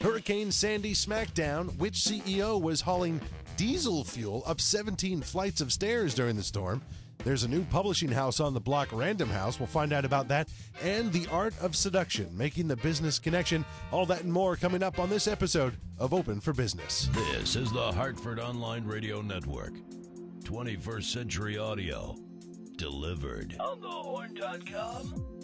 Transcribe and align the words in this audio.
Hurricane 0.00 0.50
Sandy 0.50 0.94
smackdown. 0.94 1.76
Which 1.78 1.94
CEO 1.94 2.60
was 2.60 2.80
hauling 2.80 3.20
diesel 3.56 4.04
fuel 4.04 4.42
up 4.46 4.60
17 4.60 5.22
flights 5.22 5.60
of 5.60 5.72
stairs 5.72 6.14
during 6.14 6.36
the 6.36 6.42
storm? 6.42 6.82
There's 7.22 7.44
a 7.44 7.48
new 7.48 7.64
publishing 7.64 8.10
house 8.10 8.40
on 8.40 8.54
the 8.54 8.60
block, 8.60 8.88
Random 8.92 9.28
House. 9.28 9.60
We'll 9.60 9.66
find 9.66 9.92
out 9.92 10.06
about 10.06 10.28
that. 10.28 10.48
And 10.82 11.12
the 11.12 11.26
art 11.30 11.52
of 11.60 11.76
seduction, 11.76 12.34
making 12.34 12.66
the 12.66 12.76
business 12.76 13.18
connection. 13.18 13.64
All 13.92 14.06
that 14.06 14.22
and 14.22 14.32
more 14.32 14.56
coming 14.56 14.82
up 14.82 14.98
on 14.98 15.10
this 15.10 15.28
episode 15.28 15.74
of 15.98 16.14
Open 16.14 16.40
for 16.40 16.54
Business. 16.54 17.10
This 17.12 17.56
is 17.56 17.70
the 17.72 17.92
Hartford 17.92 18.40
Online 18.40 18.84
Radio 18.84 19.20
Network. 19.20 19.74
21st 20.44 21.04
Century 21.04 21.58
Audio. 21.58 22.16
Delivered. 22.76 23.54
On 23.60 23.80
thehorn.com. 23.80 25.39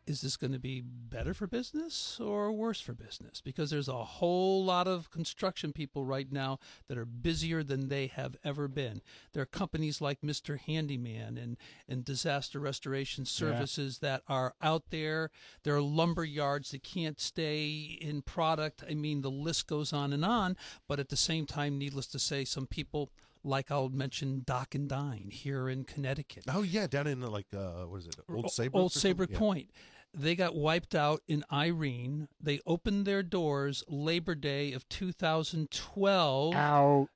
Is 0.05 0.20
this 0.20 0.36
going 0.36 0.53
to 0.53 0.58
be 0.58 0.81
better 0.81 1.33
for 1.33 1.47
business 1.47 2.19
or 2.20 2.50
worse 2.50 2.81
for 2.81 2.92
business? 2.92 3.41
Because 3.41 3.70
there's 3.70 3.89
a 3.89 4.05
whole 4.05 4.64
lot 4.64 4.89
of 4.89 5.11
construction 5.11 5.72
people 5.72 6.05
right 6.05 6.31
now 6.31 6.58
that 6.89 6.98
are 6.98 7.05
busier 7.05 7.62
than 7.62 7.89
they 7.89 8.08
have 8.08 8.36
ever 8.42 8.67
been. 8.67 9.00
There 9.33 9.42
are 9.45 9.47
companies 9.47 10.00
like 10.00 10.20
Mr. 10.20 10.58
Handyman 10.58 11.39
and, 11.39 11.56
and 11.89 12.05
Disaster 12.05 12.58
Restoration 12.58 13.25
Services 13.25 14.00
yeah. 14.03 14.08
that 14.08 14.23
are 14.27 14.55
out 14.61 14.91
there. 14.91 15.30
There 15.62 15.77
are 15.77 15.83
lumber 15.83 16.25
yards 16.25 16.73
that 16.73 16.83
can't 16.83 17.20
stay 17.20 17.97
in 18.00 18.23
product. 18.23 18.83
I 18.89 18.95
mean, 18.95 19.23
the 19.23 19.30
list 19.30 19.69
goes 19.69 19.92
on 19.92 20.12
and 20.12 20.25
on. 20.25 20.56
But 20.89 20.98
at 20.98 21.11
the 21.11 21.17
same 21.17 21.47
time, 21.47 21.78
needless 21.78 22.08
to 22.08 22.19
say, 22.19 22.45
some 22.45 22.67
people 22.67 23.11
like 23.45 23.71
I'll 23.71 23.89
mention 23.89 24.43
Dock 24.47 24.75
and 24.75 24.89
Dine 24.89 25.29
here 25.31 25.69
in 25.69 25.85
Connecticut. 25.85 26.45
Oh 26.48 26.62
yeah, 26.62 26.87
down 26.87 27.07
in 27.07 27.21
like 27.21 27.47
uh, 27.55 27.85
what 27.85 28.01
is 28.01 28.07
it, 28.07 28.17
Old 28.29 28.51
Saybrook? 28.51 28.81
Old 28.81 28.93
Saybrook 28.93 29.31
yeah. 29.31 29.39
Point. 29.39 29.71
They 30.15 30.35
got 30.35 30.55
wiped 30.55 30.95
out 30.95 31.23
in 31.27 31.43
Irene. 31.51 32.29
They 32.39 32.61
opened 32.67 33.07
their 33.07 33.23
doors 33.23 33.83
Labor 33.89 34.35
Day 34.35 34.73
of 34.73 34.89
2012. 34.89 36.55
Ouch. 36.55 37.09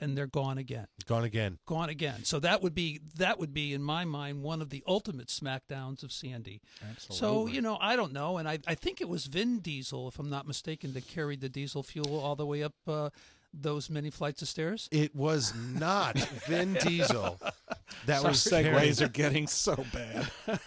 And 0.00 0.18
they're 0.18 0.26
gone 0.26 0.58
again. 0.58 0.88
Gone 1.06 1.24
again. 1.24 1.58
Gone 1.66 1.88
again. 1.88 2.24
So 2.24 2.38
that 2.40 2.62
would 2.62 2.74
be 2.74 3.00
that 3.16 3.38
would 3.38 3.54
be 3.54 3.72
in 3.72 3.82
my 3.82 4.04
mind 4.04 4.42
one 4.42 4.60
of 4.60 4.68
the 4.68 4.82
ultimate 4.86 5.28
smackdowns 5.28 6.02
of 6.02 6.12
Sandy. 6.12 6.60
Absolutely. 6.82 7.16
So 7.16 7.46
you 7.46 7.62
know 7.62 7.78
I 7.80 7.96
don't 7.96 8.12
know, 8.12 8.36
and 8.36 8.46
I 8.46 8.58
I 8.66 8.74
think 8.74 9.00
it 9.00 9.08
was 9.08 9.26
Vin 9.26 9.60
Diesel, 9.60 10.08
if 10.08 10.18
I'm 10.18 10.28
not 10.28 10.46
mistaken, 10.46 10.92
that 10.92 11.06
carried 11.06 11.40
the 11.40 11.48
diesel 11.48 11.82
fuel 11.82 12.20
all 12.20 12.36
the 12.36 12.44
way 12.44 12.62
up. 12.62 12.74
Uh, 12.86 13.10
those 13.62 13.88
many 13.90 14.10
flights 14.10 14.42
of 14.42 14.48
stairs? 14.48 14.88
It 14.92 15.14
was 15.14 15.52
not 15.74 16.18
Vin 16.48 16.74
Diesel. 16.74 17.38
That 18.06 18.20
Sorry. 18.20 18.30
was 18.30 18.40
segues 18.44 19.00
are 19.00 19.08
getting 19.08 19.46
so 19.46 19.84
bad. 19.92 20.30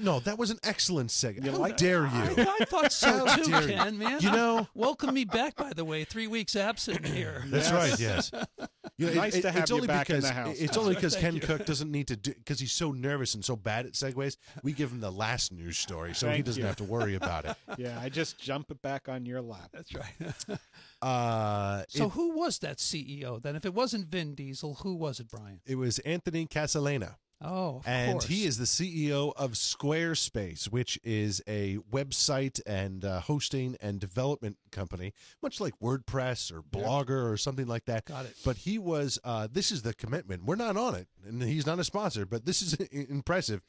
No, 0.00 0.20
that 0.20 0.38
was 0.38 0.50
an 0.50 0.58
excellent 0.62 1.10
segue. 1.10 1.46
How 1.50 1.68
dare 1.68 2.02
you? 2.04 2.10
I, 2.12 2.56
I 2.60 2.64
thought 2.64 2.92
so 2.92 3.26
How 3.26 3.36
too, 3.36 3.50
dare 3.50 3.62
you. 3.62 3.68
Ken. 3.68 3.98
Man, 3.98 4.20
You 4.20 4.30
know- 4.30 4.66
welcome 4.74 5.14
me 5.14 5.24
back. 5.24 5.56
By 5.56 5.72
the 5.74 5.84
way, 5.84 6.04
three 6.04 6.26
weeks 6.26 6.56
absent 6.56 7.06
here. 7.06 7.44
That's 7.48 7.70
right. 7.70 7.98
Yes. 8.00 8.30
You 8.98 9.06
know, 9.06 9.14
Nice 9.14 9.40
to 9.40 9.50
have 9.50 9.62
it's 9.62 9.70
you 9.70 9.76
only 9.76 9.88
back 9.88 10.10
in 10.10 10.16
because 10.16 10.28
the 10.28 10.34
house. 10.34 10.58
it's 10.60 10.76
only 10.76 10.94
because 10.96 11.16
Ken 11.16 11.34
you. 11.34 11.40
Cook 11.40 11.64
doesn't 11.64 11.90
need 11.90 12.08
to 12.08 12.16
do 12.16 12.34
because 12.34 12.60
he's 12.60 12.72
so 12.72 12.92
nervous 12.92 13.34
and 13.34 13.44
so 13.44 13.56
bad 13.56 13.86
at 13.86 13.92
segues. 13.92 14.36
We 14.62 14.72
give 14.72 14.90
him 14.92 15.00
the 15.00 15.10
last 15.10 15.50
news 15.50 15.78
story, 15.78 16.14
so 16.14 16.30
he 16.30 16.42
doesn't 16.42 16.60
you. 16.60 16.66
have 16.66 16.76
to 16.76 16.84
worry 16.84 17.14
about 17.14 17.44
it. 17.46 17.56
Yeah, 17.78 17.98
I 17.98 18.10
just 18.10 18.38
jump 18.38 18.70
it 18.70 18.82
back 18.82 19.08
on 19.08 19.24
your 19.24 19.40
lap. 19.40 19.70
That's 19.72 19.94
right. 19.94 20.58
Uh, 21.02 21.82
So 21.88 22.06
it, 22.06 22.10
who 22.12 22.36
was 22.36 22.58
that 22.60 22.76
CEO 22.78 23.40
then? 23.42 23.56
If 23.56 23.64
it 23.64 23.74
wasn't 23.74 24.06
Vin 24.06 24.34
Diesel, 24.34 24.74
who 24.82 24.94
was 24.94 25.18
it, 25.20 25.28
Brian? 25.30 25.60
it 25.66 25.76
was 25.76 25.98
Anthony 26.00 26.46
Casalena. 26.46 27.16
Oh, 27.44 27.82
and 27.84 28.12
course. 28.12 28.26
he 28.26 28.44
is 28.44 28.58
the 28.58 28.64
CEO 28.64 29.32
of 29.36 29.52
Squarespace, 29.52 30.66
which 30.66 30.98
is 31.02 31.42
a 31.46 31.78
website 31.90 32.60
and 32.66 33.04
uh, 33.04 33.20
hosting 33.20 33.76
and 33.80 33.98
development 33.98 34.58
company, 34.70 35.12
much 35.42 35.60
like 35.60 35.74
WordPress 35.80 36.52
or 36.52 36.62
Blogger 36.62 37.30
or 37.30 37.36
something 37.36 37.66
like 37.66 37.86
that. 37.86 38.04
Got 38.04 38.26
it. 38.26 38.36
But 38.44 38.58
he 38.58 38.78
was. 38.78 39.18
Uh, 39.24 39.48
this 39.50 39.72
is 39.72 39.82
the 39.82 39.94
commitment. 39.94 40.44
We're 40.44 40.56
not 40.56 40.76
on 40.76 40.94
it, 40.94 41.08
and 41.26 41.42
he's 41.42 41.66
not 41.66 41.78
a 41.78 41.84
sponsor, 41.84 42.26
but 42.26 42.44
this 42.44 42.62
is 42.62 42.74
impressive. 42.92 43.62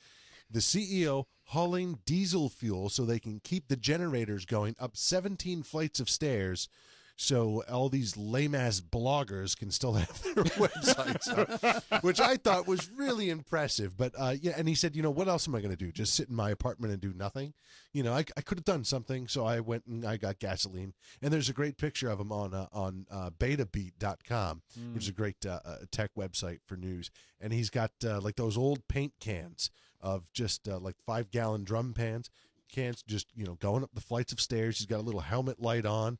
The 0.49 0.59
CEO 0.59 1.25
hauling 1.45 1.99
diesel 2.05 2.49
fuel 2.49 2.89
so 2.89 3.05
they 3.05 3.19
can 3.19 3.39
keep 3.39 3.67
the 3.67 3.75
generators 3.75 4.45
going 4.45 4.75
up 4.79 4.95
17 4.95 5.63
flights 5.63 5.99
of 5.99 6.09
stairs. 6.09 6.69
So 7.15 7.63
all 7.71 7.89
these 7.89 8.17
lame 8.17 8.55
ass 8.55 8.81
bloggers 8.81 9.57
can 9.57 9.71
still 9.71 9.93
have 9.93 10.23
their 10.23 10.43
websites, 10.43 11.29
up, 11.29 12.03
which 12.03 12.19
I 12.19 12.37
thought 12.37 12.67
was 12.67 12.89
really 12.91 13.29
impressive. 13.29 13.95
But 13.95 14.13
uh, 14.17 14.35
yeah, 14.41 14.53
and 14.57 14.67
he 14.67 14.75
said, 14.75 14.95
you 14.95 15.03
know, 15.03 15.11
what 15.11 15.27
else 15.27 15.47
am 15.47 15.55
I 15.55 15.59
going 15.59 15.75
to 15.75 15.77
do? 15.77 15.91
Just 15.91 16.15
sit 16.15 16.29
in 16.29 16.35
my 16.35 16.49
apartment 16.49 16.91
and 16.91 17.01
do 17.01 17.13
nothing? 17.15 17.53
You 17.93 18.03
know, 18.03 18.13
I, 18.13 18.25
I 18.35 18.41
could 18.41 18.57
have 18.57 18.65
done 18.65 18.83
something, 18.83 19.27
so 19.27 19.45
I 19.45 19.59
went 19.59 19.85
and 19.85 20.05
I 20.05 20.17
got 20.17 20.39
gasoline. 20.39 20.93
And 21.21 21.31
there's 21.31 21.49
a 21.49 21.53
great 21.53 21.77
picture 21.77 22.09
of 22.09 22.19
him 22.19 22.31
on 22.31 22.53
uh, 22.53 22.67
on 22.73 23.05
uh, 23.11 23.29
BetaBeat.com, 23.37 24.61
which 24.93 25.03
is 25.03 25.09
a 25.09 25.13
great 25.13 25.45
uh, 25.45 25.59
uh, 25.63 25.77
tech 25.91 26.11
website 26.17 26.59
for 26.65 26.75
news. 26.75 27.11
And 27.39 27.53
he's 27.53 27.69
got 27.69 27.91
uh, 28.03 28.21
like 28.21 28.35
those 28.35 28.57
old 28.57 28.87
paint 28.87 29.13
cans 29.19 29.69
of 30.01 30.23
just 30.33 30.67
uh, 30.67 30.79
like 30.79 30.95
five 31.05 31.31
gallon 31.31 31.63
drum 31.63 31.93
pans 31.93 32.29
cans, 32.73 33.03
just 33.03 33.27
you 33.35 33.45
know, 33.45 33.53
going 33.55 33.83
up 33.83 33.91
the 33.93 34.01
flights 34.01 34.33
of 34.33 34.41
stairs. 34.41 34.79
He's 34.79 34.87
got 34.87 34.99
a 34.99 35.03
little 35.03 35.21
helmet 35.21 35.61
light 35.61 35.85
on 35.85 36.17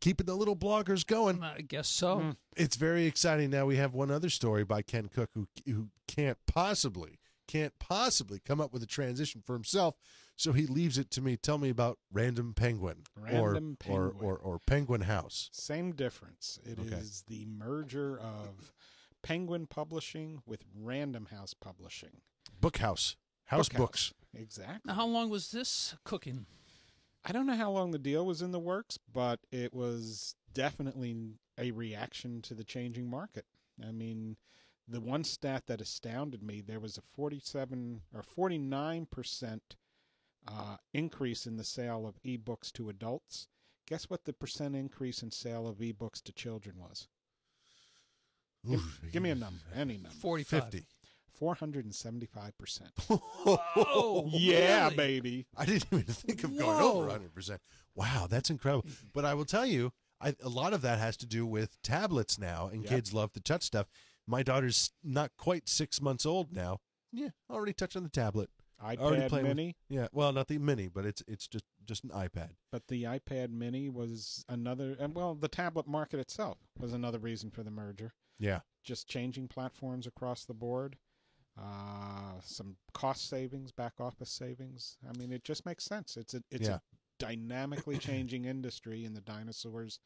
keeping 0.00 0.26
the 0.26 0.34
little 0.34 0.56
bloggers 0.56 1.06
going. 1.06 1.42
I 1.42 1.60
guess 1.60 1.88
so. 1.88 2.18
Mm. 2.18 2.36
It's 2.56 2.76
very 2.76 3.06
exciting. 3.06 3.50
Now 3.50 3.66
we 3.66 3.76
have 3.76 3.94
one 3.94 4.10
other 4.10 4.30
story 4.30 4.64
by 4.64 4.82
Ken 4.82 5.08
Cook 5.08 5.30
who 5.34 5.46
who 5.66 5.88
can't 6.06 6.38
possibly 6.46 7.18
can't 7.46 7.72
possibly 7.78 8.40
come 8.44 8.60
up 8.60 8.72
with 8.74 8.82
a 8.82 8.86
transition 8.86 9.40
for 9.44 9.54
himself, 9.54 9.94
so 10.36 10.52
he 10.52 10.66
leaves 10.66 10.98
it 10.98 11.10
to 11.12 11.22
me. 11.22 11.36
Tell 11.36 11.56
me 11.58 11.70
about 11.70 11.98
Random 12.12 12.52
Penguin, 12.54 13.04
Random 13.16 13.72
or, 13.72 13.76
Penguin. 13.76 14.16
or 14.20 14.34
or 14.34 14.36
or 14.38 14.58
Penguin 14.66 15.00
House. 15.02 15.48
Same 15.52 15.92
difference. 15.92 16.58
It 16.64 16.78
is 16.78 17.24
Okay. 17.28 17.36
the 17.38 17.46
merger 17.46 18.18
of 18.18 18.72
Penguin 19.22 19.66
Publishing 19.66 20.42
with 20.46 20.64
Random 20.74 21.26
House 21.26 21.54
Publishing. 21.54 22.20
Book 22.60 22.78
House, 22.78 23.16
House 23.46 23.68
Bookhouse. 23.68 23.76
Books. 23.78 24.14
Exactly. 24.34 24.80
Now, 24.84 24.94
how 24.94 25.06
long 25.06 25.30
was 25.30 25.50
this 25.50 25.94
cooking? 26.04 26.46
I 27.28 27.32
don't 27.32 27.46
know 27.46 27.56
how 27.56 27.70
long 27.70 27.90
the 27.90 27.98
deal 27.98 28.24
was 28.24 28.40
in 28.40 28.52
the 28.52 28.58
works, 28.58 28.98
but 29.12 29.40
it 29.52 29.74
was 29.74 30.34
definitely 30.54 31.34
a 31.58 31.72
reaction 31.72 32.40
to 32.42 32.54
the 32.54 32.64
changing 32.64 33.10
market. 33.10 33.44
I 33.86 33.92
mean, 33.92 34.36
the 34.86 35.00
one 35.00 35.24
stat 35.24 35.66
that 35.66 35.82
astounded 35.82 36.42
me 36.42 36.62
there 36.62 36.80
was 36.80 36.96
a 36.96 37.02
47 37.02 38.00
or 38.14 38.22
49% 38.22 39.60
uh, 40.46 40.76
increase 40.94 41.46
in 41.46 41.56
the 41.58 41.64
sale 41.64 42.06
of 42.06 42.22
ebooks 42.22 42.72
to 42.72 42.88
adults. 42.88 43.48
Guess 43.86 44.08
what 44.08 44.24
the 44.24 44.32
percent 44.32 44.74
increase 44.74 45.22
in 45.22 45.30
sale 45.30 45.68
of 45.68 45.78
ebooks 45.78 46.22
to 46.22 46.32
children 46.32 46.76
was? 46.78 47.08
Give, 48.66 48.80
Oof. 48.80 49.00
give 49.12 49.22
me 49.22 49.30
a 49.30 49.34
number, 49.34 49.64
any 49.74 49.94
number. 49.98 50.10
45. 50.10 50.62
Fifty. 50.62 50.86
475%. 51.40 52.82
Oh, 53.46 54.28
yeah, 54.32 54.84
really? 54.84 54.96
baby. 54.96 55.46
I 55.56 55.64
didn't 55.64 55.86
even 55.92 56.04
think 56.04 56.44
of 56.44 56.56
going 56.56 56.76
Whoa. 56.78 56.92
over 56.94 57.06
100. 57.06 57.34
percent 57.34 57.60
Wow, 57.94 58.26
that's 58.28 58.50
incredible. 58.50 58.86
But 59.12 59.24
I 59.24 59.34
will 59.34 59.44
tell 59.44 59.66
you, 59.66 59.92
I, 60.20 60.34
a 60.42 60.48
lot 60.48 60.72
of 60.72 60.82
that 60.82 60.98
has 60.98 61.16
to 61.18 61.26
do 61.26 61.46
with 61.46 61.80
tablets 61.82 62.38
now, 62.38 62.68
and 62.72 62.82
Yep. 62.82 62.90
kids 62.90 63.12
love 63.14 63.32
to 63.34 63.40
touch 63.40 63.62
stuff. 63.62 63.86
My 64.26 64.42
daughter's 64.42 64.90
not 65.02 65.30
quite 65.36 65.68
six 65.68 66.00
months 66.00 66.26
old 66.26 66.52
now. 66.52 66.80
Yeah, 67.12 67.30
already 67.50 67.72
touching 67.72 68.02
the 68.02 68.08
tablet. 68.10 68.50
Already 68.80 69.22
iPad 69.22 69.28
playing 69.28 69.46
with- 69.48 69.56
Mini. 69.56 69.76
Yeah, 69.88 70.08
well, 70.12 70.32
not 70.32 70.46
the 70.48 70.58
mini, 70.58 70.88
but 70.88 71.04
it's 71.06 71.22
it's 71.26 71.48
just 71.48 71.64
just 71.84 72.04
an 72.04 72.10
iPad. 72.10 72.50
But 72.70 72.86
the 72.88 73.04
iPad 73.04 73.50
Mini 73.50 73.88
was 73.88 74.44
another, 74.48 74.96
and 75.00 75.14
well, 75.14 75.34
the 75.34 75.48
tablet 75.48 75.86
market 75.88 76.20
itself 76.20 76.58
was 76.78 76.92
another 76.92 77.18
reason 77.18 77.50
for 77.50 77.62
the 77.62 77.70
merger. 77.70 78.12
Yeah, 78.38 78.60
Just 78.84 79.08
changing 79.08 79.48
platforms 79.48 80.06
across 80.06 80.44
the 80.44 80.54
board, 80.54 80.96
uh, 81.58 82.40
some 82.42 82.76
cost 82.94 83.28
savings, 83.28 83.72
back 83.72 83.94
office 84.00 84.30
savings. 84.30 84.96
I 85.08 85.16
mean, 85.18 85.32
it 85.32 85.44
just 85.44 85.66
makes 85.66 85.84
sense. 85.84 86.16
It's 86.16 86.34
a 86.34 86.42
it's 86.50 86.68
Yeah. 86.68 86.76
a 86.76 86.80
dynamically 87.18 87.98
changing 88.08 88.44
industry, 88.44 89.04
and 89.04 89.16
the 89.16 89.20
dinosaurs 89.20 89.98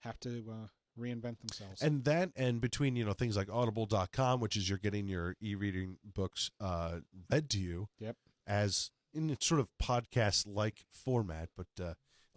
have 0.00 0.18
to 0.20 0.44
uh, 0.50 0.66
reinvent 0.98 1.38
themselves. 1.40 1.82
And 1.82 2.04
that, 2.04 2.30
and 2.36 2.60
between 2.60 2.96
you 2.96 3.04
know 3.04 3.12
things 3.12 3.36
like 3.36 3.48
Audible.com, 3.50 4.40
which 4.40 4.56
is 4.56 4.68
you're 4.68 4.78
getting 4.78 5.06
your 5.08 5.36
e-reading 5.40 5.98
books 6.04 6.50
uh, 6.60 7.00
read 7.30 7.50
to 7.50 7.58
you, 7.58 7.88
Yep. 8.00 8.16
as 8.46 8.90
in 9.14 9.30
its 9.30 9.46
sort 9.46 9.60
of 9.60 9.68
podcast-like 9.82 10.84
format, 10.90 11.48
but 11.56 11.66
uh, 11.82 11.94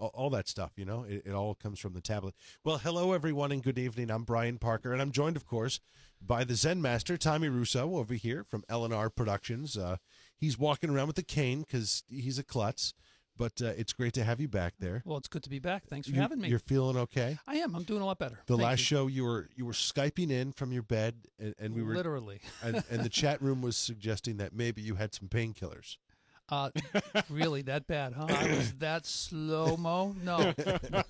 all, 0.08 0.30
that 0.32 0.48
stuff, 0.48 0.72
you 0.76 0.86
know, 0.86 1.04
it, 1.04 1.24
it 1.26 1.34
all 1.34 1.56
comes 1.56 1.80
from 1.80 1.94
the 1.94 2.02
tablet. 2.02 2.34
Well, 2.64 2.78
hello 2.78 3.14
everyone, 3.14 3.52
and 3.52 3.62
good 3.64 3.78
evening. 3.78 4.10
I'm 4.10 4.24
Brian 4.24 4.58
Parker, 4.58 4.94
and 4.94 5.02
I'm 5.02 5.12
joined, 5.12 5.36
of 5.36 5.46
course, 5.46 5.80
by 6.26 6.44
the 6.44 6.56
Zen 6.56 6.82
Master 6.82 7.18
Tommy 7.18 7.50
Russo 7.50 7.96
over 7.98 8.14
here 8.14 8.44
from 8.44 8.64
L&R 8.70 9.10
Productions. 9.10 9.78
Uh, 9.78 9.98
he's 10.38 10.58
walking 10.58 10.90
around 10.90 11.08
with 11.08 11.18
a 11.18 11.24
cane 11.24 11.62
because 11.62 12.04
he's 12.10 12.40
a 12.40 12.44
klutz, 12.44 12.94
but 13.38 13.62
uh, 13.62 13.68
it's 13.78 13.94
great 13.94 14.14
to 14.14 14.24
have 14.24 14.40
you 14.42 14.48
back 14.50 14.74
there. 14.80 15.02
Well, 15.06 15.18
it's 15.18 15.30
good 15.30 15.44
to 15.44 15.50
be 15.50 15.60
back. 15.60 15.86
Thanks 15.88 16.08
for 16.08 16.16
You- 16.16 16.22
having 16.22 16.42
me. 16.42 16.50
You're 16.50 16.60
feeling 16.60 16.98
okay. 16.98 17.38
I 17.48 17.56
am. 17.56 17.74
I'm 17.76 17.84
doing 17.84 18.02
a 18.02 18.06
lot 18.06 18.20
better. 18.20 18.40
The 18.48 18.56
Thank 18.56 18.64
last 18.66 18.80
you. 18.80 18.86
show 18.86 19.08
you 19.08 19.24
were 19.24 19.50
you 19.56 19.66
were 19.66 19.72
skyping 19.74 20.30
in 20.30 20.52
from 20.52 20.72
your 20.74 20.84
bed, 20.84 21.16
and, 21.40 21.56
and 21.60 21.74
we 21.74 21.82
were 21.84 21.94
literally. 21.96 22.42
and, 22.64 22.84
and 22.92 23.04
the 23.04 23.10
chat 23.10 23.42
room 23.42 23.62
was 23.62 23.78
suggesting 23.78 24.38
that 24.38 24.54
maybe 24.54 24.82
you 24.82 24.96
had 24.96 25.14
some 25.14 25.30
painkillers. 25.30 25.98
Uh, 26.52 26.70
really 27.30 27.62
that 27.64 27.88
bad, 27.88 28.14
huh? 28.14 28.28
I 28.28 28.48
was 28.56 28.74
that 28.76 29.06
slow 29.06 29.78
mo. 29.78 30.16
No, 30.24 30.54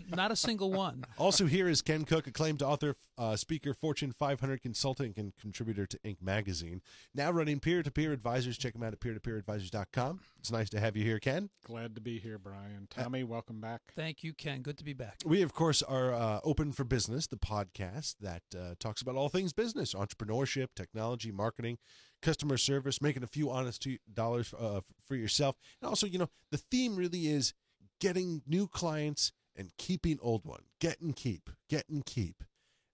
not 0.09 0.31
a 0.31 0.35
single 0.35 0.71
one. 0.71 1.05
Also, 1.17 1.45
here 1.45 1.67
is 1.67 1.81
Ken 1.81 2.03
Cook, 2.05 2.27
acclaimed 2.27 2.61
author, 2.61 2.95
uh, 3.17 3.35
speaker, 3.35 3.73
Fortune 3.73 4.11
500 4.11 4.61
consultant, 4.61 5.17
and 5.17 5.33
contributor 5.39 5.85
to 5.85 5.97
Inc. 5.99 6.21
magazine. 6.21 6.81
Now 7.13 7.31
running 7.31 7.59
peer 7.59 7.83
to 7.83 7.91
peer 7.91 8.11
advisors. 8.11 8.57
Check 8.57 8.75
him 8.75 8.83
out 8.83 8.93
at 8.93 8.99
peer-to-peeradvisors.com. 8.99 10.19
It's 10.39 10.51
nice 10.51 10.69
to 10.71 10.79
have 10.79 10.95
you 10.95 11.03
here, 11.03 11.19
Ken. 11.19 11.49
Glad 11.65 11.95
to 11.95 12.01
be 12.01 12.19
here, 12.19 12.37
Brian. 12.37 12.87
Tommy, 12.89 13.23
welcome 13.23 13.59
back. 13.61 13.81
Thank 13.95 14.23
you, 14.23 14.33
Ken. 14.33 14.61
Good 14.61 14.77
to 14.77 14.83
be 14.83 14.93
back. 14.93 15.17
We, 15.25 15.41
of 15.41 15.53
course, 15.53 15.81
are 15.83 16.13
uh, 16.13 16.39
Open 16.43 16.71
for 16.71 16.83
Business, 16.83 17.27
the 17.27 17.37
podcast 17.37 18.15
that 18.21 18.43
uh, 18.57 18.75
talks 18.79 19.01
about 19.01 19.15
all 19.15 19.29
things 19.29 19.53
business, 19.53 19.93
entrepreneurship, 19.93 20.67
technology, 20.75 21.31
marketing, 21.31 21.77
customer 22.21 22.57
service, 22.57 23.01
making 23.01 23.23
a 23.23 23.27
few 23.27 23.49
honest 23.49 23.87
dollars 24.13 24.53
uh, 24.57 24.81
for 25.05 25.15
yourself. 25.15 25.55
And 25.81 25.89
also, 25.89 26.07
you 26.07 26.19
know, 26.19 26.29
the 26.51 26.57
theme 26.57 26.95
really 26.95 27.27
is 27.27 27.53
getting 27.99 28.41
new 28.47 28.67
clients 28.67 29.31
and 29.55 29.71
keeping 29.77 30.19
old 30.21 30.45
one. 30.45 30.63
Get 30.79 31.01
and 31.01 31.15
keep, 31.15 31.49
get 31.69 31.87
and 31.89 32.05
keep. 32.05 32.43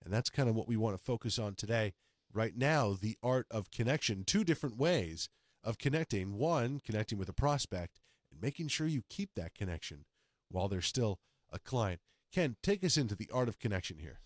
And 0.04 0.14
that's 0.14 0.30
kind 0.30 0.50
of 0.50 0.56
what 0.56 0.68
we 0.68 0.78
want 0.78 0.98
to 0.98 1.04
focus 1.04 1.40
on 1.40 1.56
today. 1.56 1.94
Right 2.34 2.56
now, 2.56 2.98
the 3.00 3.18
art 3.24 3.48
of 3.50 3.72
connection, 3.72 4.24
two 4.24 4.44
different 4.44 4.78
ways 4.78 5.30
of 5.64 5.78
connecting. 5.78 6.38
One, 6.38 6.82
connecting 6.84 7.18
with 7.18 7.30
a 7.30 7.34
prospect 7.34 8.00
and 8.32 8.42
making 8.42 8.68
sure 8.68 8.88
you 8.88 9.04
keep 9.10 9.32
that 9.36 9.56
connection 9.56 10.06
while 10.50 10.68
they're 10.68 10.82
still 10.82 11.20
a 11.52 11.60
client. 11.60 12.02
Ken, 12.32 12.58
take 12.62 12.84
us 12.84 12.98
into 12.98 13.16
the 13.16 13.30
art 13.34 13.48
of 13.48 13.60
connection 13.60 13.98
here. 13.98 14.20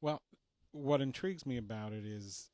Well, 0.00 0.22
what 0.72 1.00
intrigues 1.00 1.44
me 1.44 1.56
about 1.56 1.92
it 1.92 2.06
is, 2.06 2.50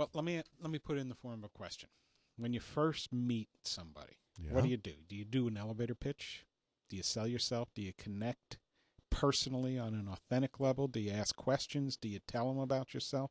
well, 0.00 0.10
let 0.14 0.24
me 0.24 0.42
let 0.60 0.70
me 0.70 0.78
put 0.78 0.96
it 0.96 1.00
in 1.00 1.08
the 1.10 1.14
form 1.14 1.40
of 1.40 1.44
a 1.44 1.48
question. 1.58 1.90
When 2.38 2.52
you 2.54 2.60
first 2.60 3.12
meet 3.12 3.48
somebody, 3.64 4.14
what 4.54 4.62
do 4.64 4.70
you 4.70 4.78
do? 4.78 4.94
Do 5.08 5.14
you 5.14 5.26
do 5.26 5.46
an 5.46 5.58
elevator 5.58 5.94
pitch? 5.94 6.46
Do 6.88 6.96
you 6.96 7.02
sell 7.02 7.26
yourself? 7.26 7.68
Do 7.74 7.82
you 7.82 7.92
connect 7.98 8.56
personally 9.10 9.78
on 9.78 9.92
an 9.92 10.08
authentic 10.10 10.58
level? 10.58 10.88
Do 10.88 11.00
you 11.00 11.10
ask 11.12 11.36
questions? 11.36 11.96
Do 11.98 12.08
you 12.08 12.20
tell 12.26 12.48
them 12.48 12.58
about 12.58 12.94
yourself? 12.94 13.30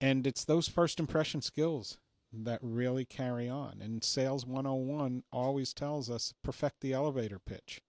And 0.00 0.26
it's 0.26 0.44
those 0.44 0.68
first 0.68 1.00
impression 1.00 1.40
skills 1.40 1.96
that 2.32 2.58
really 2.62 3.06
carry 3.06 3.48
on. 3.48 3.80
And 3.80 4.04
Sales 4.04 4.44
101 4.44 5.24
always 5.32 5.72
tells 5.72 6.10
us 6.10 6.34
perfect 6.44 6.80
the 6.80 6.92
elevator 6.92 7.38
pitch 7.38 7.80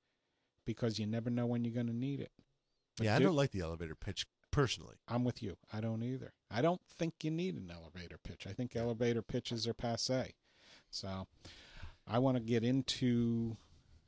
because 0.65 0.97
you 0.97 1.05
never 1.05 1.29
know 1.29 1.45
when 1.45 1.65
you're 1.65 1.73
going 1.73 1.87
to 1.87 1.93
need 1.95 2.21
it. 2.21 2.31
But 2.97 3.05
yeah, 3.05 3.15
I 3.15 3.19
do- 3.19 3.25
don't 3.25 3.35
like 3.35 3.51
the 3.51 3.61
elevator 3.61 3.95
pitch 3.95 4.25
personally. 4.51 4.95
I'm 5.07 5.23
with 5.23 5.41
you. 5.41 5.57
I 5.71 5.81
don't 5.81 6.03
either. 6.03 6.33
I 6.49 6.61
don't 6.61 6.81
think 6.97 7.15
you 7.23 7.31
need 7.31 7.55
an 7.55 7.71
elevator 7.73 8.17
pitch. 8.17 8.47
I 8.47 8.53
think 8.53 8.75
elevator 8.75 9.21
pitches 9.21 9.67
are 9.67 9.73
passe. 9.73 10.33
So 10.89 11.27
I 12.07 12.19
want 12.19 12.37
to 12.37 12.43
get 12.43 12.63
into 12.63 13.57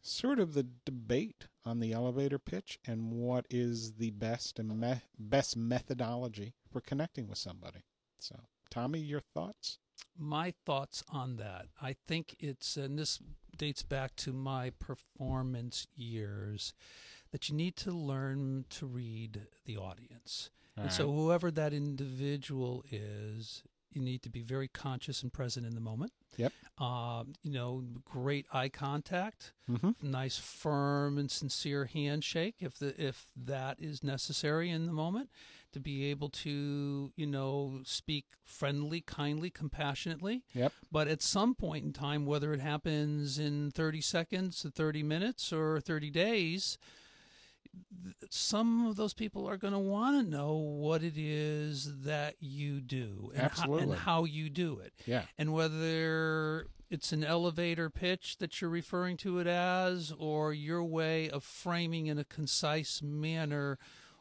sort 0.01 0.39
of 0.39 0.53
the 0.53 0.67
debate 0.85 1.47
on 1.63 1.79
the 1.79 1.93
elevator 1.93 2.39
pitch 2.39 2.79
and 2.85 3.11
what 3.11 3.45
is 3.49 3.93
the 3.93 4.11
best 4.11 4.57
and 4.57 4.79
me- 4.79 5.01
best 5.17 5.55
methodology 5.55 6.53
for 6.71 6.81
connecting 6.81 7.27
with 7.27 7.37
somebody. 7.37 7.85
So, 8.19 8.39
Tommy, 8.69 8.99
your 8.99 9.19
thoughts? 9.19 9.77
My 10.17 10.53
thoughts 10.65 11.03
on 11.09 11.37
that. 11.37 11.67
I 11.81 11.95
think 12.07 12.35
it's, 12.39 12.75
and 12.77 12.97
this 12.97 13.19
dates 13.55 13.83
back 13.83 14.15
to 14.17 14.33
my 14.33 14.71
performance 14.71 15.87
years, 15.95 16.73
that 17.31 17.49
you 17.49 17.55
need 17.55 17.75
to 17.77 17.91
learn 17.91 18.65
to 18.69 18.85
read 18.85 19.41
the 19.65 19.77
audience. 19.77 20.49
and 20.77 20.91
so, 20.91 21.11
whoever 21.11 21.51
that 21.51 21.73
individual 21.73 22.83
is, 22.91 23.61
you 23.91 24.01
need 24.01 24.21
to 24.23 24.29
be 24.29 24.41
very 24.41 24.67
conscious 24.69 25.21
and 25.21 25.31
present 25.33 25.65
in 25.65 25.75
the 25.75 25.81
moment. 25.81 26.13
Yep. 26.37 26.53
Um, 26.79 27.33
you 27.43 27.51
know, 27.51 27.83
great 28.05 28.45
eye 28.53 28.69
contact, 28.69 29.53
Mhm. 29.69 30.01
nice, 30.01 30.37
firm, 30.37 31.17
and 31.17 31.29
sincere 31.29 31.85
handshake 31.85 32.55
if 32.59 32.79
the 32.79 32.99
if 32.99 33.27
that 33.35 33.79
is 33.79 34.01
necessary 34.03 34.69
in 34.69 34.85
the 34.85 34.93
moment. 34.93 35.29
To 35.73 35.79
be 35.79 36.03
able 36.05 36.29
to, 36.29 37.13
you 37.15 37.25
know, 37.25 37.81
speak 37.85 38.25
friendly, 38.43 38.99
kindly, 38.99 39.49
compassionately. 39.49 40.43
Yep. 40.53 40.73
But 40.91 41.07
at 41.07 41.21
some 41.21 41.55
point 41.55 41.85
in 41.85 41.93
time, 41.93 42.25
whether 42.25 42.51
it 42.53 42.59
happens 42.59 43.39
in 43.39 43.71
30 43.71 44.01
seconds, 44.01 44.65
30 44.69 45.01
minutes, 45.01 45.53
or 45.53 45.79
30 45.79 46.09
days, 46.09 46.77
some 48.29 48.87
of 48.87 48.95
those 48.95 49.13
people 49.13 49.47
are 49.47 49.57
going 49.57 49.73
to 49.73 49.79
want 49.79 50.23
to 50.23 50.29
know 50.29 50.53
what 50.53 51.03
it 51.03 51.17
is 51.17 52.01
that 52.03 52.35
you 52.39 52.81
do 52.81 53.31
and, 53.35 53.51
How, 53.51 53.73
and 53.75 53.93
how 53.93 54.23
you 54.25 54.49
do 54.49 54.79
it. 54.79 54.93
Yeah. 55.05 55.23
And 55.37 55.53
whether 55.53 56.67
it's 56.89 57.11
an 57.11 57.23
elevator 57.23 57.89
pitch 57.89 58.37
that 58.37 58.59
you're 58.59 58.69
referring 58.69 59.17
to 59.17 59.39
it 59.39 59.47
as, 59.47 60.13
or 60.17 60.53
your 60.53 60.83
way 60.83 61.29
of 61.29 61.43
framing 61.43 62.07
in 62.07 62.19
a 62.19 62.23
concise 62.23 63.01
manner 63.01 63.77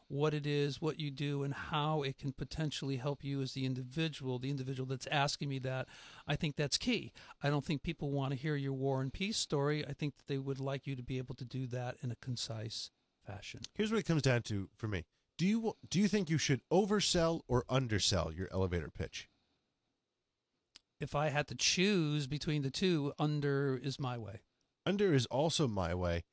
what 0.07 0.33
it 0.33 0.45
is, 0.45 0.81
what 0.81 0.99
you 0.99 1.09
do, 1.09 1.41
and 1.43 1.53
how 1.53 2.01
it 2.01 2.17
can 2.17 2.33
potentially 2.33 2.97
help 2.97 3.23
you 3.23 3.41
as 3.41 3.53
the 3.53 3.65
individual, 3.65 4.39
the 4.39 4.49
individual 4.49 4.85
that's 4.85 5.07
asking 5.07 5.47
me 5.47 5.57
that, 5.59 5.87
I 6.27 6.35
think 6.35 6.57
that's 6.57 6.77
key. 6.77 7.13
I 7.41 7.49
don't 7.49 7.63
think 7.63 7.81
people 7.81 8.11
want 8.11 8.31
to 8.31 8.37
hear 8.37 8.57
your 8.57 8.73
war 8.73 9.01
and 9.01 9.11
peace 9.11 9.37
story. 9.37 9.85
I 9.87 9.93
think 9.93 10.17
that 10.17 10.27
they 10.27 10.37
would 10.37 10.59
like 10.59 10.85
you 10.85 10.97
to 10.97 11.03
be 11.03 11.17
able 11.17 11.35
to 11.35 11.45
do 11.45 11.65
that 11.67 11.95
in 12.03 12.11
a 12.11 12.17
concise 12.17 12.91
fashion. 13.31 13.61
Here's 13.75 13.91
what 13.91 13.99
it 13.99 14.05
comes 14.05 14.21
down 14.21 14.41
to 14.43 14.69
for 14.75 14.87
me. 14.87 15.05
Do 15.37 15.45
you 15.45 15.73
do 15.89 15.99
you 15.99 16.07
think 16.07 16.29
you 16.29 16.37
should 16.37 16.61
oversell 16.71 17.41
or 17.47 17.65
undersell 17.69 18.31
your 18.31 18.47
elevator 18.51 18.89
pitch? 18.89 19.27
If 20.99 21.15
I 21.15 21.29
had 21.29 21.47
to 21.47 21.55
choose 21.55 22.27
between 22.27 22.61
the 22.61 22.69
two, 22.69 23.13
under 23.17 23.79
is 23.81 23.99
my 23.99 24.17
way. 24.17 24.41
Under 24.85 25.13
is 25.13 25.25
also 25.27 25.67
my 25.67 25.95
way, 25.95 26.23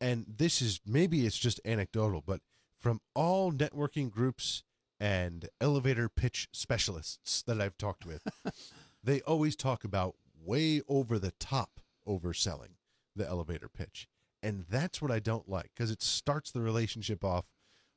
and 0.00 0.24
this 0.26 0.62
is 0.62 0.80
maybe 0.86 1.26
it's 1.26 1.38
just 1.38 1.60
anecdotal, 1.64 2.22
but 2.26 2.40
from 2.80 3.00
all 3.14 3.52
networking 3.52 4.10
groups 4.10 4.62
and 5.00 5.48
elevator 5.60 6.08
pitch 6.08 6.48
specialists 6.52 7.42
that 7.42 7.60
I've 7.60 7.76
talked 7.76 8.06
with, 8.06 8.26
they 9.04 9.20
always 9.22 9.56
talk 9.56 9.84
about 9.84 10.14
way 10.42 10.80
over 10.88 11.18
the 11.18 11.32
top 11.38 11.80
overselling 12.06 12.76
the 13.14 13.28
elevator 13.28 13.68
pitch. 13.68 14.08
And 14.48 14.64
that's 14.70 15.02
what 15.02 15.10
I 15.10 15.18
don't 15.18 15.48
like 15.48 15.70
because 15.74 15.90
it 15.90 16.02
starts 16.02 16.50
the 16.50 16.60
relationship 16.62 17.22
off 17.22 17.44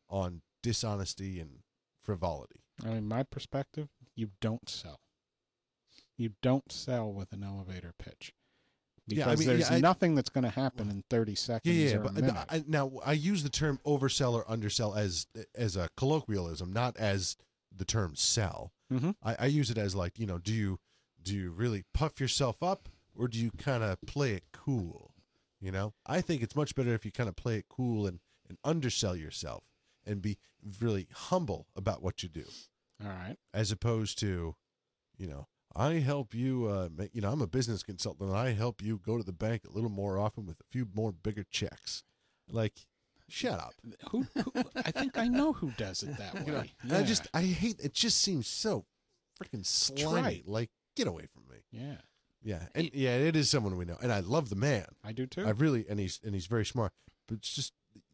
on 0.09 0.41
dishonesty 0.61 1.39
and 1.39 1.59
frivolity. 2.03 2.61
I 2.83 2.89
mean, 2.89 3.07
my 3.07 3.23
perspective, 3.23 3.87
you 4.15 4.31
don't 4.41 4.67
sell. 4.67 4.99
You 6.17 6.31
don't 6.41 6.69
sell 6.71 7.11
with 7.11 7.31
an 7.31 7.43
elevator 7.43 7.93
pitch. 7.97 8.33
Yeah, 9.07 9.25
Because 9.25 9.27
I 9.27 9.35
mean, 9.39 9.47
there's 9.47 9.69
yeah, 9.69 9.77
I- 9.77 9.79
nothing 9.79 10.13
that's 10.15 10.29
going 10.29 10.43
to 10.43 10.49
happen 10.49 10.89
in 10.89 11.03
30 11.09 11.35
seconds 11.35 11.73
Yeah, 11.75 11.89
yeah. 11.91 11.97
But 11.97 12.13
minute. 12.15 12.35
I, 12.49 12.63
now 12.67 12.91
I 13.05 13.13
use 13.13 13.43
the 13.43 13.49
term 13.49 13.79
oversell 13.85 14.33
or 14.33 14.49
undersell 14.49 14.93
as 14.95 15.27
as 15.55 15.75
a 15.75 15.87
colloquialism, 15.97 16.71
not 16.73 16.97
as 16.97 17.37
the 17.75 17.85
term 17.85 18.15
sell. 18.15 18.73
Mhm. 18.91 19.15
I, 19.23 19.35
I 19.39 19.45
use 19.45 19.69
it 19.71 19.77
as 19.77 19.95
like 19.95 20.19
you 20.19 20.25
know, 20.27 20.37
do 20.37 20.53
you 20.53 20.79
do 21.23 21.33
you 21.33 21.51
really 21.51 21.83
puff 21.93 22.19
yourself 22.19 22.61
up 22.61 22.89
or 23.15 23.27
do 23.27 23.39
you 23.39 23.51
kind 23.57 23.83
of 23.83 23.99
play 24.05 24.33
it 24.33 24.43
cool? 24.51 25.13
You 25.61 25.71
know, 25.71 25.93
I 26.05 26.21
think 26.21 26.41
it's 26.41 26.55
much 26.55 26.73
better 26.75 26.93
if 26.93 27.05
you 27.05 27.11
kind 27.11 27.29
of 27.29 27.35
play 27.35 27.57
it 27.57 27.65
cool 27.69 28.07
and 28.07 28.19
and 28.49 28.57
undersell 28.63 29.15
yourself 29.15 29.63
and 30.05 30.21
be 30.21 30.37
really 30.81 31.07
humble 31.13 31.67
about 31.75 32.01
what 32.03 32.23
you 32.23 32.27
do, 32.29 32.43
All 33.01 33.09
right. 33.09 33.37
as 33.53 33.71
opposed 33.71 34.19
to, 34.19 34.55
you 35.17 35.27
know. 35.27 35.47
I 35.73 35.93
help 35.99 36.33
you, 36.33 36.65
uh, 36.67 36.89
make, 36.93 37.11
you 37.15 37.21
know, 37.21 37.31
I'm 37.31 37.41
a 37.41 37.47
business 37.47 37.81
consultant 37.81 38.27
and 38.29 38.37
I 38.37 38.51
help 38.51 38.81
you 38.81 38.97
go 39.05 39.17
to 39.17 39.23
the 39.23 39.31
bank 39.31 39.61
a 39.65 39.71
little 39.71 39.89
more 39.89 40.19
often 40.19 40.45
with 40.45 40.59
a 40.59 40.65
few 40.69 40.85
more 40.93 41.13
bigger 41.13 41.45
checks. 41.49 42.03
Like, 42.49 42.73
shut 43.29 43.57
up. 43.57 43.73
Who, 44.09 44.27
who 44.35 44.51
I 44.75 44.91
think 44.91 45.17
I 45.17 45.29
know 45.29 45.53
who 45.53 45.71
does 45.77 46.03
it 46.03 46.17
that 46.17 46.33
way. 46.35 46.41
You 46.45 46.51
know, 46.51 46.63
yeah. 46.83 46.97
I 46.97 47.03
just, 47.03 47.25
I 47.33 47.43
hate, 47.43 47.79
it 47.79 47.93
just 47.93 48.19
seems 48.19 48.47
so 48.47 48.83
freaking 49.41 49.65
slimy. 49.65 50.43
Like, 50.45 50.71
get 50.97 51.07
away 51.07 51.27
from 51.33 51.43
me. 51.49 51.61
yeah. 51.71 51.95
Yeah, 52.43 52.67
and 52.73 52.89
yeah, 52.93 53.17
it 53.17 53.35
is 53.35 53.49
someone 53.49 53.77
we 53.77 53.85
know, 53.85 53.97
and 54.01 54.11
I 54.11 54.19
love 54.19 54.49
the 54.49 54.55
man. 54.55 54.85
I 55.03 55.11
do 55.11 55.27
too. 55.27 55.45
I 55.45 55.51
really, 55.51 55.85
and 55.87 55.99
he's 55.99 56.19
and 56.23 56.33
he's 56.33 56.47
very 56.47 56.65
smart, 56.65 56.91
but 57.27 57.37
it's 57.37 57.53
just 57.53 57.73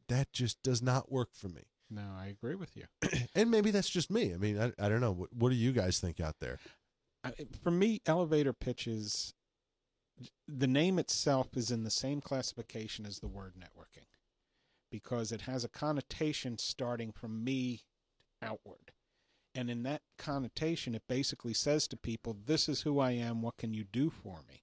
that 0.09 0.31
just 0.33 0.61
does 0.63 0.81
not 0.81 1.11
work 1.11 1.29
for 1.33 1.47
me. 1.49 1.63
no, 1.89 2.01
I 2.17 2.27
agree 2.27 2.55
with 2.55 2.75
you. 2.75 2.85
And 3.35 3.51
maybe 3.51 3.71
that's 3.71 3.89
just 3.89 4.09
me. 4.09 4.33
I 4.33 4.37
mean, 4.37 4.59
I, 4.59 4.73
I 4.83 4.89
don't 4.89 5.01
know. 5.01 5.11
What, 5.11 5.33
what 5.33 5.49
do 5.49 5.55
you 5.55 5.71
guys 5.71 5.99
think 5.99 6.19
out 6.19 6.35
there? 6.39 6.57
I, 7.23 7.33
for 7.63 7.71
me, 7.71 8.01
elevator 8.05 8.51
pitches, 8.53 9.33
the 10.47 10.67
name 10.67 10.97
itself 10.99 11.55
is 11.55 11.69
in 11.71 11.83
the 11.83 11.91
same 11.91 12.19
classification 12.19 13.05
as 13.05 13.19
the 13.19 13.27
word 13.27 13.53
networking 13.57 14.07
because 14.91 15.31
it 15.31 15.41
has 15.41 15.63
a 15.63 15.69
connotation 15.69 16.57
starting 16.57 17.11
from 17.11 17.43
me 17.43 17.81
outward. 18.41 18.91
And 19.57 19.71
in 19.71 19.81
that 19.83 20.03
connotation, 20.19 20.93
it 20.93 21.07
basically 21.07 21.55
says 21.55 21.87
to 21.87 21.97
people, 21.97 22.37
This 22.45 22.69
is 22.69 22.83
who 22.83 22.99
I 22.99 23.13
am. 23.13 23.41
What 23.41 23.57
can 23.57 23.73
you 23.73 23.83
do 23.83 24.11
for 24.11 24.43
me? 24.47 24.61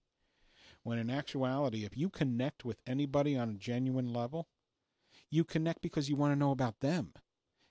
When 0.84 1.00
in 1.00 1.10
actuality, 1.10 1.84
if 1.84 1.96
you 1.96 2.08
connect 2.08 2.64
with 2.64 2.80
anybody 2.86 3.36
on 3.36 3.50
a 3.50 3.54
genuine 3.54 4.12
level, 4.12 4.46
you 5.32 5.42
connect 5.42 5.82
because 5.82 6.08
you 6.08 6.14
want 6.14 6.30
to 6.30 6.38
know 6.38 6.52
about 6.52 6.78
them. 6.78 7.12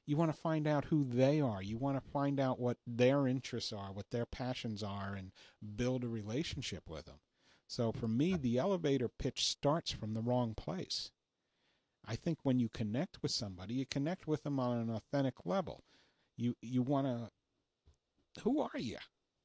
You 0.06 0.18
want 0.18 0.34
to 0.34 0.38
find 0.38 0.68
out 0.68 0.84
who 0.86 1.06
they 1.06 1.40
are. 1.40 1.64
You 1.64 1.78
want 1.78 1.96
to 1.96 2.12
find 2.12 2.42
out 2.42 2.60
what 2.60 2.80
their 2.86 3.26
interests 3.26 3.72
are, 3.72 3.94
what 3.94 4.10
their 4.10 4.26
passions 4.26 4.84
are, 4.84 5.14
and 5.14 5.32
build 5.78 6.04
a 6.04 6.10
relationship 6.10 6.90
with 6.90 7.06
them. 7.06 7.22
So 7.68 7.94
for 7.94 8.10
me, 8.10 8.36
the 8.36 8.58
elevator 8.58 9.08
pitch 9.08 9.48
starts 9.48 9.92
from 9.92 10.14
the 10.14 10.22
wrong 10.22 10.56
place. 10.56 11.10
I 12.06 12.18
think 12.18 12.40
when 12.44 12.60
you 12.60 12.68
connect 12.68 13.24
with 13.24 13.32
somebody, 13.32 13.76
you 13.76 13.86
connect 13.86 14.28
with 14.28 14.44
them 14.44 14.60
on 14.60 14.78
an 14.78 14.90
authentic 14.90 15.46
level. 15.46 15.86
You 16.38 16.56
you 16.62 16.82
want 16.82 17.08
to. 17.08 18.42
Who 18.44 18.62
are 18.62 18.80
you? 18.80 18.98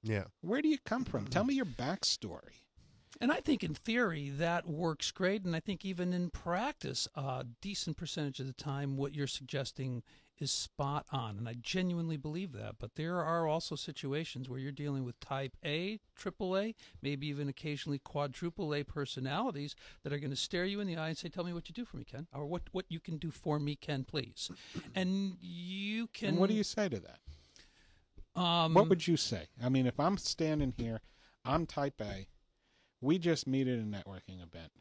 Yeah, 0.03 0.25
Where 0.43 0.63
do 0.63 0.69
you 0.69 0.79
come 0.85 1.05
from? 1.05 1.27
Tell 1.27 1.45
me 1.45 1.55
your 1.55 1.67
backstory. 1.67 2.63
And 3.21 3.33
I 3.33 3.41
think 3.41 3.65
in 3.65 3.75
theory 3.75 4.31
that 4.31 4.69
works 4.69 5.11
great, 5.11 5.45
and 5.45 5.57
I 5.57 5.61
think 5.61 5.85
even 5.85 6.13
in 6.13 6.31
practice, 6.31 7.09
a 7.17 7.45
decent 7.61 7.97
percentage 7.97 8.39
of 8.39 8.47
the 8.47 8.53
time, 8.53 8.97
what 8.97 9.15
you're 9.15 9.27
suggesting 9.27 10.05
is 10.41 10.51
spot 10.51 11.07
on, 11.11 11.37
and 11.39 11.49
I 11.49 11.55
genuinely 11.61 12.17
believe 12.17 12.53
that. 12.53 12.77
But 12.79 12.95
there 12.95 13.23
are 13.23 13.47
also 13.47 13.75
situations 13.75 14.49
where 14.49 14.59
you're 14.59 14.73
dealing 14.73 15.05
with 15.05 15.19
type 15.21 15.57
A, 15.65 16.01
triple 16.15 16.57
A, 16.57 16.75
maybe 17.03 17.27
even 17.29 17.49
occasionally 17.49 17.99
quadruple 17.99 18.75
A 18.75 18.83
personalities 18.83 19.75
that 20.03 20.13
are 20.13 20.19
going 20.19 20.31
to 20.31 20.37
stare 20.37 20.65
you 20.65 20.81
in 20.81 20.87
the 20.87 20.97
eye 20.97 21.09
and 21.09 21.19
say, 21.19 21.29
"Tell 21.29 21.45
me 21.45 21.53
what 21.53 21.69
you 21.69 21.75
do 21.75 21.85
for 21.85 21.97
me, 21.97 22.05
Ken," 22.05 22.27
or 22.33 22.47
"What 22.47 22.63
what 22.73 22.87
you 22.89 23.01
can 23.01 23.19
do 23.19 23.31
for 23.31 23.59
me, 23.59 23.77
Ken, 23.77 24.05
please." 24.05 24.51
And 24.95 25.37
you 25.41 26.09
can. 26.09 26.31
And 26.31 26.39
what 26.39 26.49
do 26.49 26.55
you 26.55 26.65
say 26.65 26.89
to 26.89 27.01
that? 27.01 28.41
Um, 28.41 28.75
What 28.75 28.89
would 28.89 29.07
you 29.07 29.17
say? 29.17 29.49
I 29.63 29.69
mean, 29.69 29.87
if 29.87 29.99
I'm 29.99 30.17
standing 30.17 30.73
here, 30.77 31.01
I'm 31.45 31.67
type 31.67 32.01
A. 32.01 32.29
We 33.01 33.19
just 33.19 33.47
meet 33.47 33.67
at 33.69 33.79
a 33.79 33.83
networking 33.83 34.43
event. 34.43 34.73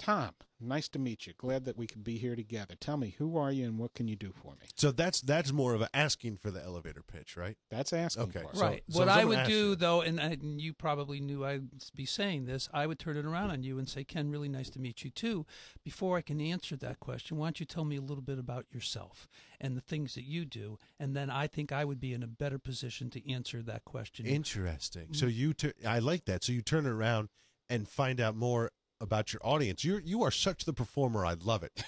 Tom, 0.00 0.30
nice 0.58 0.88
to 0.88 0.98
meet 0.98 1.26
you. 1.26 1.34
Glad 1.36 1.66
that 1.66 1.76
we 1.76 1.86
could 1.86 2.02
be 2.02 2.16
here 2.16 2.34
together. 2.34 2.74
Tell 2.74 2.96
me, 2.96 3.14
who 3.18 3.36
are 3.36 3.52
you 3.52 3.66
and 3.66 3.78
what 3.78 3.92
can 3.92 4.08
you 4.08 4.16
do 4.16 4.32
for 4.32 4.52
me? 4.52 4.66
so 4.74 4.90
that's 4.90 5.20
that's 5.20 5.52
more 5.52 5.74
of 5.74 5.82
a 5.82 5.94
asking 5.94 6.38
for 6.38 6.50
the 6.50 6.62
elevator 6.62 7.02
pitch, 7.02 7.36
right? 7.36 7.56
That's 7.70 7.92
asking 7.92 8.24
Okay, 8.24 8.40
for 8.50 8.56
so- 8.56 8.62
right. 8.62 8.82
so 8.88 8.98
what 8.98 9.08
if 9.08 9.14
I 9.14 9.24
would 9.26 9.44
do, 9.44 9.52
you- 9.52 9.76
though, 9.76 10.00
and, 10.00 10.18
and 10.18 10.58
you 10.58 10.72
probably 10.72 11.20
knew 11.20 11.44
I'd 11.44 11.68
be 11.94 12.06
saying 12.06 12.46
this, 12.46 12.66
I 12.72 12.86
would 12.86 12.98
turn 12.98 13.18
it 13.18 13.26
around 13.26 13.50
on 13.50 13.62
you 13.62 13.78
and 13.78 13.86
say, 13.86 14.02
Ken, 14.02 14.30
really 14.30 14.48
nice 14.48 14.70
to 14.70 14.80
meet 14.80 15.04
you 15.04 15.10
too. 15.10 15.44
Before 15.84 16.16
I 16.16 16.22
can 16.22 16.40
answer 16.40 16.76
that 16.76 16.98
question, 16.98 17.36
why 17.36 17.46
don't 17.46 17.60
you 17.60 17.66
tell 17.66 17.84
me 17.84 17.96
a 17.96 18.02
little 18.02 18.22
bit 18.22 18.38
about 18.38 18.64
yourself 18.72 19.28
and 19.60 19.76
the 19.76 19.82
things 19.82 20.14
that 20.14 20.24
you 20.24 20.46
do? 20.46 20.78
And 20.98 21.14
then 21.14 21.28
I 21.28 21.46
think 21.46 21.72
I 21.72 21.84
would 21.84 22.00
be 22.00 22.14
in 22.14 22.22
a 22.22 22.26
better 22.26 22.58
position 22.58 23.10
to 23.10 23.30
answer 23.30 23.62
that 23.62 23.84
question. 23.84 24.24
Interesting. 24.24 25.08
So 25.12 25.26
mm-hmm. 25.26 25.38
you, 25.38 25.52
tu- 25.52 25.72
I 25.86 25.98
like 25.98 26.24
that. 26.24 26.42
So 26.42 26.52
you 26.52 26.62
turn 26.62 26.86
it 26.86 26.90
around 26.90 27.28
and 27.68 27.86
find 27.86 28.18
out 28.20 28.34
more 28.34 28.70
about 29.00 29.32
your 29.32 29.40
audience. 29.44 29.84
You 29.84 30.00
you 30.04 30.22
are 30.22 30.30
such 30.30 30.64
the 30.64 30.72
performer. 30.72 31.24
I 31.24 31.34
love 31.34 31.62
it. 31.62 31.82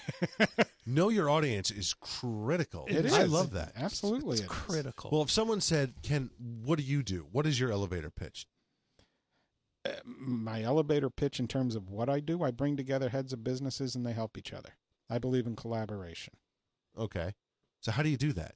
know 0.85 1.09
your 1.09 1.29
audience 1.29 1.71
is 1.71 1.93
critical. 1.93 2.85
It 2.87 3.05
is. 3.05 3.13
I 3.13 3.23
love 3.23 3.51
that. 3.51 3.73
Absolutely. 3.75 4.33
it's 4.33 4.41
it 4.41 4.45
is. 4.45 4.49
critical. 4.49 5.09
Well, 5.11 5.21
if 5.21 5.31
someone 5.31 5.61
said, 5.61 5.93
"Ken, 6.01 6.29
what 6.39 6.77
do 6.77 6.83
you 6.83 7.03
do? 7.03 7.27
What 7.31 7.45
is 7.45 7.59
your 7.59 7.71
elevator 7.71 8.09
pitch?" 8.09 8.47
Uh, 9.85 9.91
my 10.05 10.63
elevator 10.63 11.09
pitch 11.09 11.39
in 11.39 11.47
terms 11.47 11.75
of 11.75 11.89
what 11.89 12.09
I 12.09 12.19
do, 12.19 12.41
I 12.43 12.51
bring 12.51 12.77
together 12.77 13.09
heads 13.09 13.33
of 13.33 13.43
businesses 13.43 13.95
and 13.95 14.05
they 14.05 14.13
help 14.13 14.37
each 14.37 14.53
other. 14.53 14.77
I 15.09 15.17
believe 15.17 15.45
in 15.45 15.55
collaboration. 15.55 16.35
Okay. 16.97 17.33
So 17.81 17.91
how 17.91 18.01
do 18.01 18.09
you 18.09 18.17
do 18.17 18.31
that? 18.33 18.55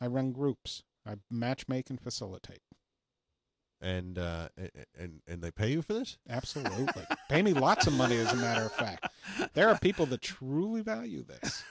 I 0.00 0.06
run 0.06 0.32
groups. 0.32 0.84
I 1.04 1.16
matchmake 1.32 1.90
and 1.90 2.00
facilitate. 2.00 2.60
And 3.82 4.16
uh, 4.16 4.48
a- 4.56 4.62
a- 4.62 5.02
and 5.02 5.20
and 5.26 5.42
they 5.42 5.50
pay 5.50 5.72
you 5.72 5.82
for 5.82 5.92
this? 5.92 6.16
Absolutely. 6.30 7.02
Pay 7.28 7.42
me 7.42 7.52
lots 7.52 7.88
of 7.88 7.92
money, 7.94 8.16
as 8.16 8.32
a 8.32 8.36
matter 8.36 8.62
of 8.64 8.72
fact. 8.72 9.08
There 9.54 9.68
are 9.68 9.76
people 9.78 10.06
that 10.06 10.22
truly 10.22 10.82
value 10.82 11.24
this. 11.24 11.64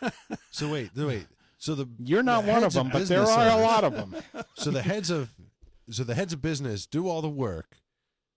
So 0.51 0.69
wait, 0.69 0.91
wait. 0.93 1.27
So 1.57 1.73
the 1.73 1.87
You're 1.99 2.21
not 2.23 2.43
the 2.43 2.49
one 2.51 2.57
of 2.57 2.63
heads 2.63 2.75
them, 2.75 2.89
but 2.91 3.07
there 3.07 3.21
business 3.21 3.29
are 3.37 3.57
a 3.57 3.61
lot 3.61 3.83
of 3.85 3.93
them. 3.93 4.15
So 4.55 4.71
the 4.71 4.81
heads 4.81 5.09
of 5.09 5.29
so 5.89 6.03
the 6.03 6.15
heads 6.15 6.33
of 6.33 6.41
business 6.41 6.85
do 6.85 7.07
all 7.07 7.21
the 7.21 7.29
work, 7.29 7.77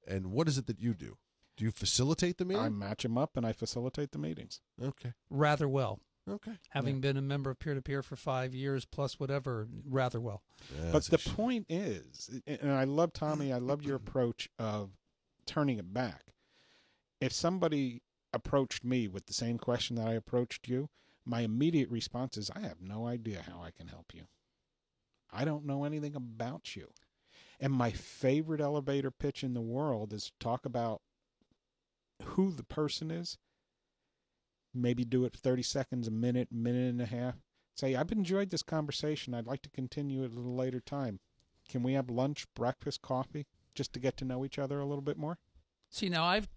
and 0.06 0.28
what 0.32 0.46
is 0.46 0.56
it 0.56 0.66
that 0.68 0.80
you 0.80 0.94
do? 0.94 1.16
Do 1.56 1.64
you 1.64 1.70
facilitate 1.72 2.38
the 2.38 2.44
meeting? 2.44 2.62
I 2.64 2.68
match 2.68 3.02
them 3.02 3.18
up 3.18 3.36
and 3.36 3.44
I 3.46 3.52
facilitate 3.52 4.12
the 4.12 4.18
meetings. 4.18 4.60
Okay. 4.80 5.14
rather 5.30 5.68
well. 5.68 5.98
Okay. 6.28 6.52
Having 6.70 7.00
been 7.00 7.16
a 7.16 7.22
member 7.22 7.50
of 7.50 7.58
peer 7.58 7.74
to 7.74 7.82
peer 7.82 8.02
for 8.02 8.16
five 8.16 8.54
years 8.54 8.84
plus 8.84 9.20
whatever, 9.20 9.68
rather 9.86 10.20
well. 10.20 10.42
Yeah, 10.74 10.90
but 10.92 11.04
the 11.04 11.16
a 11.16 11.18
sh- 11.18 11.28
point 11.28 11.66
is, 11.68 12.40
and 12.46 12.72
I 12.72 12.84
love 12.84 13.12
Tommy, 13.12 13.52
I 13.52 13.58
love 13.58 13.82
your 13.82 13.96
approach 14.04 14.48
of 14.58 14.90
turning 15.46 15.78
it 15.78 15.92
back. 15.92 16.22
If 17.20 17.32
somebody 17.32 18.02
approached 18.32 18.84
me 18.84 19.06
with 19.06 19.26
the 19.26 19.34
same 19.34 19.58
question 19.58 19.96
that 19.96 20.08
I 20.08 20.14
approached 20.14 20.66
you, 20.66 20.88
my 21.26 21.40
immediate 21.42 21.90
response 21.90 22.36
is, 22.36 22.50
I 22.50 22.60
have 22.60 22.80
no 22.80 23.06
idea 23.06 23.42
how 23.46 23.62
I 23.62 23.70
can 23.70 23.88
help 23.88 24.12
you. 24.14 24.24
I 25.32 25.44
don't 25.44 25.66
know 25.66 25.84
anything 25.84 26.14
about 26.14 26.76
you. 26.76 26.88
And 27.60 27.72
my 27.72 27.90
favorite 27.90 28.60
elevator 28.60 29.10
pitch 29.10 29.42
in 29.44 29.54
the 29.54 29.60
world 29.60 30.12
is 30.12 30.26
to 30.26 30.32
talk 30.40 30.64
about 30.66 31.02
who 32.22 32.50
the 32.50 32.64
person 32.64 33.10
is. 33.10 33.38
Maybe 34.74 35.04
do 35.04 35.24
it 35.24 35.34
30 35.36 35.62
seconds, 35.62 36.08
a 36.08 36.10
minute, 36.10 36.48
minute 36.50 36.90
and 36.90 37.00
a 37.00 37.06
half. 37.06 37.36
Say, 37.76 37.94
I've 37.94 38.12
enjoyed 38.12 38.50
this 38.50 38.62
conversation. 38.62 39.34
I'd 39.34 39.46
like 39.46 39.62
to 39.62 39.70
continue 39.70 40.24
at 40.24 40.30
a 40.30 40.34
little 40.34 40.54
later 40.54 40.80
time. 40.80 41.20
Can 41.68 41.82
we 41.82 41.94
have 41.94 42.10
lunch, 42.10 42.46
breakfast, 42.54 43.02
coffee, 43.02 43.46
just 43.74 43.92
to 43.94 44.00
get 44.00 44.16
to 44.18 44.24
know 44.24 44.44
each 44.44 44.58
other 44.58 44.80
a 44.80 44.84
little 44.84 45.02
bit 45.02 45.16
more? 45.16 45.38
See, 45.90 46.08
now 46.08 46.24
I've 46.24 46.48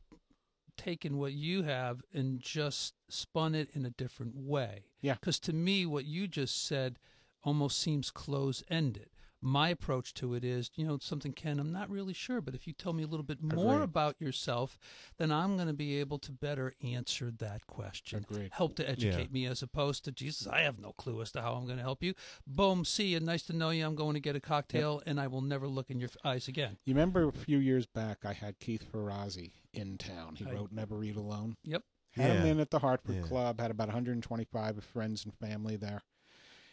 taken 0.77 1.17
what 1.17 1.33
you 1.33 1.63
have 1.63 2.01
and 2.13 2.39
just 2.39 2.93
spun 3.09 3.55
it 3.55 3.69
in 3.73 3.85
a 3.85 3.89
different 3.89 4.35
way. 4.35 4.85
Yeah. 5.01 5.15
Because 5.15 5.39
to 5.41 5.53
me, 5.53 5.85
what 5.85 6.05
you 6.05 6.27
just 6.27 6.65
said 6.65 6.99
almost 7.43 7.79
seems 7.79 8.11
close 8.11 8.63
ended. 8.69 9.09
My 9.41 9.69
approach 9.69 10.13
to 10.15 10.33
it 10.33 10.43
is, 10.43 10.71
you 10.75 10.85
know, 10.85 10.97
something, 10.99 11.31
Ken, 11.31 11.59
I'm 11.59 11.71
not 11.71 11.89
really 11.91 12.13
sure, 12.13 12.41
but 12.41 12.55
if 12.55 12.65
you 12.65 12.73
tell 12.73 12.91
me 12.93 13.03
a 13.03 13.07
little 13.07 13.23
bit 13.23 13.41
more 13.41 13.75
Agreed. 13.75 13.83
about 13.83 14.15
yourself, 14.19 14.79
then 15.17 15.31
I'm 15.31 15.55
going 15.55 15.67
to 15.67 15.73
be 15.73 15.99
able 15.99 16.17
to 16.19 16.31
better 16.31 16.73
answer 16.83 17.29
that 17.37 17.67
question. 17.67 18.25
Agreed. 18.29 18.49
Help 18.51 18.75
to 18.77 18.89
educate 18.89 19.31
me 19.31 19.45
as 19.45 19.61
opposed 19.61 20.03
to, 20.05 20.11
Jesus, 20.11 20.47
I 20.47 20.61
have 20.61 20.79
no 20.79 20.91
clue 20.93 21.21
as 21.21 21.31
to 21.33 21.41
how 21.41 21.53
I'm 21.53 21.65
going 21.65 21.77
to 21.77 21.83
help 21.83 22.01
you. 22.01 22.15
Boom, 22.47 22.83
see 22.83 23.07
you. 23.09 23.19
Nice 23.19 23.43
to 23.43 23.53
know 23.53 23.69
you. 23.69 23.85
I'm 23.85 23.95
going 23.95 24.15
to 24.15 24.19
get 24.19 24.35
a 24.35 24.39
cocktail 24.39 25.03
and 25.05 25.19
I 25.19 25.27
will 25.27 25.41
never 25.41 25.67
look 25.67 25.91
in 25.91 25.99
your 25.99 26.09
eyes 26.25 26.47
again. 26.47 26.77
You 26.85 26.93
remember 26.95 27.27
a 27.27 27.31
few 27.31 27.59
years 27.59 27.85
back, 27.85 28.19
I 28.25 28.33
had 28.33 28.59
Keith 28.59 28.91
Ferrazzi 28.91 29.51
in 29.71 29.97
town. 29.99 30.35
He 30.37 30.45
I- 30.47 30.53
wrote 30.53 30.71
Never 30.71 31.03
Eat 31.03 31.15
Alone. 31.15 31.57
Yep. 31.63 31.83
Had 32.11 32.37
him 32.37 32.45
in 32.47 32.59
at 32.59 32.71
the 32.71 32.79
Hartford 32.79 33.17
Yeah. 33.17 33.21
Club, 33.21 33.61
had 33.61 33.69
about 33.69 33.89
125 33.89 34.83
friends 34.83 35.23
and 35.23 35.33
family 35.35 35.75
there. 35.75 36.01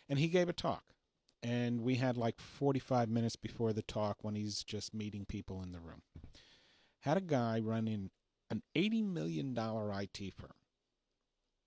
And 0.09 0.19
he 0.19 0.29
gave 0.29 0.49
a 0.49 0.55
talk. 0.55 0.85
And 1.45 1.83
we 1.83 1.97
had 1.97 2.17
like 2.17 2.41
45 2.41 3.11
minutes 3.11 3.37
before 3.37 3.75
the 3.75 3.83
talk 3.83 4.17
when 4.23 4.35
he's 4.35 4.65
just 4.65 4.95
meeting 4.95 5.27
people 5.27 5.63
in 5.63 5.73
the 5.73 5.79
room. 5.81 6.01
Had 7.01 7.19
a 7.19 7.21
guy 7.21 7.61
running 7.61 8.11
an 8.51 8.63
$80 8.75 9.05
million 9.13 9.55
IT 9.57 10.35
firm. 10.35 10.55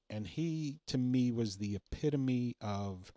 And 0.09 0.25
he, 0.25 0.77
to 0.87 0.97
me, 0.97 1.31
was 1.31 1.57
the 1.57 1.75
epitome 1.75 2.55
of 2.59 3.11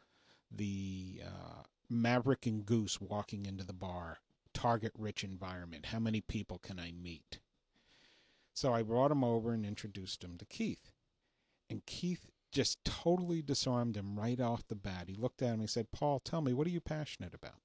the 0.51 1.23
uh, 1.25 1.63
Maverick 1.89 2.45
and 2.45 2.67
Goose 2.67 3.01
walking 3.01 3.47
into 3.47 3.65
the 3.65 3.73
bar, 3.73 4.19
target 4.53 4.93
rich 4.99 5.25
environment. 5.25 5.87
How 5.87 5.99
many 5.99 6.21
people 6.21 6.59
can 6.59 6.79
I 6.79 6.93
meet? 6.93 7.39
So 8.53 8.75
I 8.75 8.83
brought 8.83 9.13
him 9.13 9.25
over 9.25 9.53
and 9.53 9.65
introduced 9.65 10.23
him 10.23 10.37
to 10.37 10.45
Keith. 10.45 10.93
And 11.71 11.87
Keith 11.87 12.27
just 12.53 12.85
totally 12.85 13.43
disarmed 13.43 13.97
him 13.97 14.19
right 14.19 14.41
off 14.41 14.67
the 14.69 14.75
bat. 14.75 15.05
He 15.09 15.15
looked 15.15 15.43
at 15.43 15.55
him 15.55 15.61
and 15.61 15.71
said, 15.71 15.93
Paul, 15.93 16.21
tell 16.21 16.41
me, 16.41 16.53
what 16.53 16.67
are 16.67 16.71
you 16.71 16.81
passionate 16.81 17.35
about? 17.35 17.61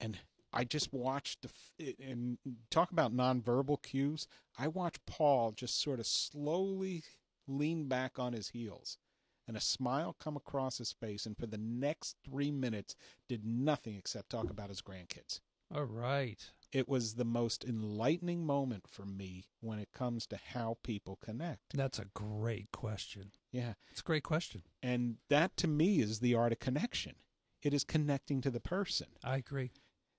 And 0.00 0.18
I 0.52 0.64
just 0.64 0.92
watched 0.92 1.42
the, 1.42 1.96
and 2.00 2.38
talk 2.70 2.92
about 2.92 3.14
nonverbal 3.14 3.82
cues. 3.82 4.28
I 4.58 4.68
watched 4.68 5.06
Paul 5.06 5.52
just 5.52 5.80
sort 5.80 5.98
of 5.98 6.06
slowly 6.06 7.02
lean 7.48 7.88
back 7.88 8.18
on 8.18 8.32
his 8.32 8.48
heels 8.48 8.98
and 9.46 9.56
a 9.56 9.60
smile 9.60 10.14
come 10.18 10.36
across 10.36 10.78
his 10.78 10.92
face. 10.92 11.26
And 11.26 11.36
for 11.36 11.46
the 11.46 11.58
next 11.58 12.16
three 12.24 12.50
minutes, 12.50 12.96
did 13.28 13.44
nothing 13.44 13.96
except 13.96 14.30
talk 14.30 14.50
about 14.50 14.68
his 14.68 14.82
grandkids. 14.82 15.40
All 15.74 15.84
right. 15.84 16.50
It 16.74 16.88
was 16.88 17.14
the 17.14 17.24
most 17.24 17.64
enlightening 17.64 18.44
moment 18.44 18.88
for 18.88 19.06
me 19.06 19.46
when 19.60 19.78
it 19.78 19.92
comes 19.92 20.26
to 20.26 20.38
how 20.52 20.76
people 20.82 21.16
connect. 21.24 21.72
That's 21.72 22.00
a 22.00 22.06
great 22.14 22.72
question. 22.72 23.30
Yeah. 23.52 23.74
It's 23.92 24.00
a 24.00 24.04
great 24.04 24.24
question. 24.24 24.64
And 24.82 25.18
that 25.30 25.56
to 25.58 25.68
me 25.68 26.00
is 26.00 26.18
the 26.18 26.34
art 26.34 26.50
of 26.50 26.58
connection. 26.58 27.14
It 27.62 27.72
is 27.72 27.84
connecting 27.84 28.40
to 28.40 28.50
the 28.50 28.60
person. 28.60 29.06
I 29.22 29.36
agree. 29.36 29.70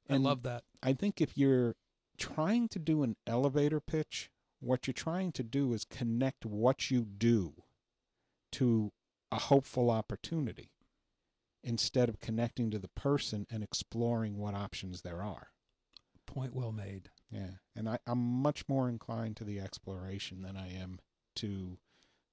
I 0.10 0.16
love 0.16 0.44
that. 0.44 0.64
I 0.82 0.94
think 0.94 1.20
if 1.20 1.38
you're 1.38 1.76
trying 2.18 2.70
to 2.70 2.80
do 2.80 3.04
an 3.04 3.18
elevator 3.28 3.82
pitch, 3.82 4.32
what 4.62 4.88
you're 4.88 4.94
trying 4.94 5.34
to 5.34 5.44
do 5.44 5.74
is 5.74 5.84
connect 5.84 6.46
what 6.46 6.90
you 6.90 7.02
do 7.04 7.54
to 8.54 8.94
a 9.30 9.40
hopeful 9.40 9.92
opportunity 9.92 10.72
instead 11.64 12.08
of 12.08 12.22
connecting 12.22 12.72
to 12.72 12.80
the 12.80 12.88
person 12.88 13.46
and 13.52 13.62
exploring 13.62 14.38
what 14.38 14.54
options 14.54 15.02
there 15.02 15.22
are. 15.22 15.50
Point 16.36 16.54
well 16.54 16.72
made. 16.74 17.10
Yeah. 17.32 17.52
And 17.76 17.88
I, 17.88 17.98
I'm 18.06 18.20
much 18.20 18.66
more 18.68 18.90
inclined 18.90 19.38
to 19.38 19.44
the 19.46 19.60
exploration 19.60 20.42
than 20.42 20.58
I 20.58 20.72
am 20.74 21.00
to 21.38 21.78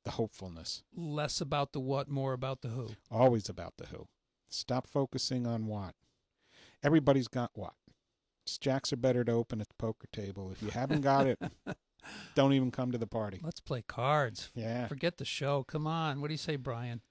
the 0.05 0.11
hopefulness. 0.13 0.83
Less 0.95 1.41
about 1.41 1.73
the 1.73 1.79
what, 1.81 2.09
more 2.09 2.33
about 2.33 2.63
the 2.63 2.69
who. 2.69 2.89
Always 3.11 3.49
about 3.49 3.75
the 3.79 3.87
who. 3.87 4.09
Stop 4.49 4.89
focusing 4.89 5.47
on 5.47 5.67
what. 5.67 5.95
Everybody's 6.83 7.29
got 7.29 7.53
what. 7.55 7.75
Jacks 8.61 8.93
are 8.93 8.97
better 8.97 9.23
to 9.23 9.31
open 9.33 9.61
at 9.61 9.69
the 9.69 9.75
poker 9.79 10.09
table. 10.13 10.51
If 10.51 10.61
you 10.63 10.71
haven't 10.71 11.03
got 11.03 11.29
it, 11.29 11.39
don't 12.35 12.53
even 12.55 12.73
come 12.73 12.91
to 12.91 12.99
the 12.99 13.07
party. 13.07 13.39
Let's 13.41 13.61
play 13.61 13.85
cards. 13.87 14.51
Yeah. 14.53 14.89
Forget 14.89 15.19
the 15.19 15.25
show. 15.25 15.63
Come 15.63 15.87
on. 15.87 16.21
What 16.21 16.27
do 16.27 16.35
you 16.35 16.39
say, 16.39 16.57
Brian? 16.57 17.03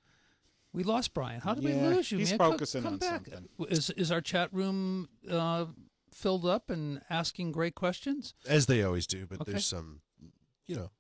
We 0.74 0.84
lost 0.84 1.14
Brian. 1.14 1.40
How 1.40 1.54
did 1.54 1.64
Yeah, 1.64 1.90
we 1.90 1.96
lose 1.96 2.12
you, 2.12 2.18
he's 2.18 2.32
man? 2.32 2.38
Focusing 2.40 2.84
come 2.84 2.94
on 2.94 3.00
back. 3.00 3.26
something. 3.28 3.48
Is 3.70 3.90
is 3.92 4.12
our 4.12 4.22
chat 4.22 4.54
room 4.54 5.08
uh, 5.30 5.66
filled 6.14 6.46
up 6.46 6.70
and 6.70 7.02
asking 7.10 7.52
great 7.52 7.76
questions? 7.76 8.34
as 8.48 8.66
they 8.66 8.84
always 8.84 9.08
do. 9.08 9.26
But 9.26 9.42
Okay. 9.42 9.52
there's 9.52 9.66
some, 9.66 10.02
you 10.68 10.76
know, 10.76 10.92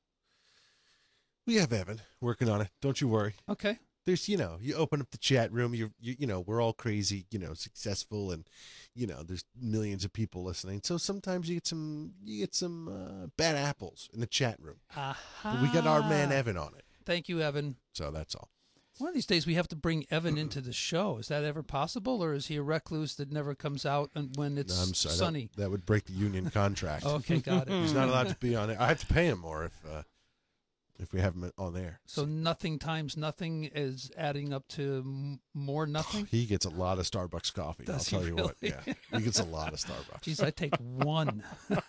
we 1.45 1.55
have 1.55 1.73
Evan 1.73 2.01
working 2.19 2.49
on 2.49 2.61
it. 2.61 2.69
Don't 2.81 3.01
you 3.01 3.07
worry. 3.07 3.33
Okay. 3.49 3.79
There's, 4.05 4.27
you 4.27 4.35
know, 4.37 4.57
you 4.59 4.73
open 4.75 4.99
up 4.99 5.11
the 5.11 5.17
chat 5.19 5.51
room. 5.51 5.75
You, 5.75 5.91
you, 5.99 6.15
you 6.19 6.25
know, 6.27 6.39
we're 6.39 6.59
all 6.61 6.73
crazy, 6.73 7.25
you 7.29 7.37
know, 7.37 7.53
successful, 7.53 8.31
and 8.31 8.47
you 8.95 9.05
know, 9.05 9.21
there's 9.21 9.43
millions 9.59 10.03
of 10.03 10.11
people 10.11 10.43
listening. 10.43 10.81
So 10.83 10.97
sometimes 10.97 11.47
you 11.47 11.55
get 11.55 11.67
some, 11.67 12.13
you 12.23 12.39
get 12.39 12.55
some 12.55 12.87
uh, 12.87 13.27
bad 13.37 13.55
apples 13.55 14.09
in 14.13 14.19
the 14.19 14.25
chat 14.27 14.57
room. 14.59 14.77
Aha. 14.97 15.15
But 15.43 15.61
we 15.61 15.67
got 15.69 15.85
our 15.85 16.01
man 16.01 16.31
Evan 16.31 16.57
on 16.57 16.73
it. 16.75 16.83
Thank 17.05 17.29
you, 17.29 17.41
Evan. 17.41 17.75
So 17.93 18.09
that's 18.09 18.33
all. 18.33 18.49
One 18.97 19.09
of 19.09 19.13
these 19.15 19.25
days 19.25 19.47
we 19.47 19.55
have 19.55 19.67
to 19.69 19.75
bring 19.75 20.05
Evan 20.11 20.37
into 20.37 20.61
the 20.61 20.73
show. 20.73 21.17
Is 21.17 21.27
that 21.29 21.43
ever 21.43 21.63
possible, 21.63 22.23
or 22.23 22.33
is 22.33 22.47
he 22.47 22.57
a 22.57 22.61
recluse 22.61 23.15
that 23.15 23.31
never 23.31 23.55
comes 23.55 23.85
out 23.85 24.11
and 24.15 24.35
when 24.35 24.57
it's 24.57 24.75
no, 24.77 24.83
I'm 24.83 24.93
sorry. 24.93 25.13
that- 25.13 25.17
sunny? 25.17 25.49
That, 25.57 25.71
would 25.71 25.85
break 25.85 26.05
the 26.05 26.13
union 26.13 26.49
contract. 26.49 27.05
Okay, 27.11 27.39
got 27.39 27.67
it. 27.67 27.73
He's 27.81 27.93
not 27.93 28.09
allowed 28.09 28.29
to 28.29 28.35
be 28.35 28.55
on 28.55 28.69
it. 28.69 28.77
I 28.79 28.87
have 28.87 28.99
to 28.99 29.05
pay 29.07 29.25
him 29.27 29.39
more 29.39 29.65
if 29.65 29.71
uh, 29.89 30.03
if 30.99 31.13
we 31.13 31.19
have 31.21 31.33
him 31.35 31.51
on 31.57 31.73
there. 31.73 31.99
So 32.05 32.25
nothing 32.25 32.79
times 32.79 33.17
nothing 33.17 33.69
is 33.73 34.11
adding 34.17 34.53
up 34.53 34.67
to 34.69 35.37
more 35.53 35.85
nothing. 35.87 36.27
He 36.29 36.45
gets 36.45 36.65
a 36.65 36.69
lot 36.69 36.99
of 36.99 37.05
Starbucks 37.09 37.53
coffee. 37.53 37.85
Does 37.85 38.13
I'll 38.13 38.19
he 38.21 38.25
tell 38.29 38.37
you 38.37 38.43
what. 38.43 38.55
Yeah, 38.61 38.81
he 39.15 39.21
gets 39.23 39.39
a 39.39 39.45
lot 39.45 39.73
of 39.73 39.79
Starbucks. 39.79 40.21
Jeez, 40.23 40.43
I 40.43 40.49
take 40.51 40.75
one. 40.77 41.43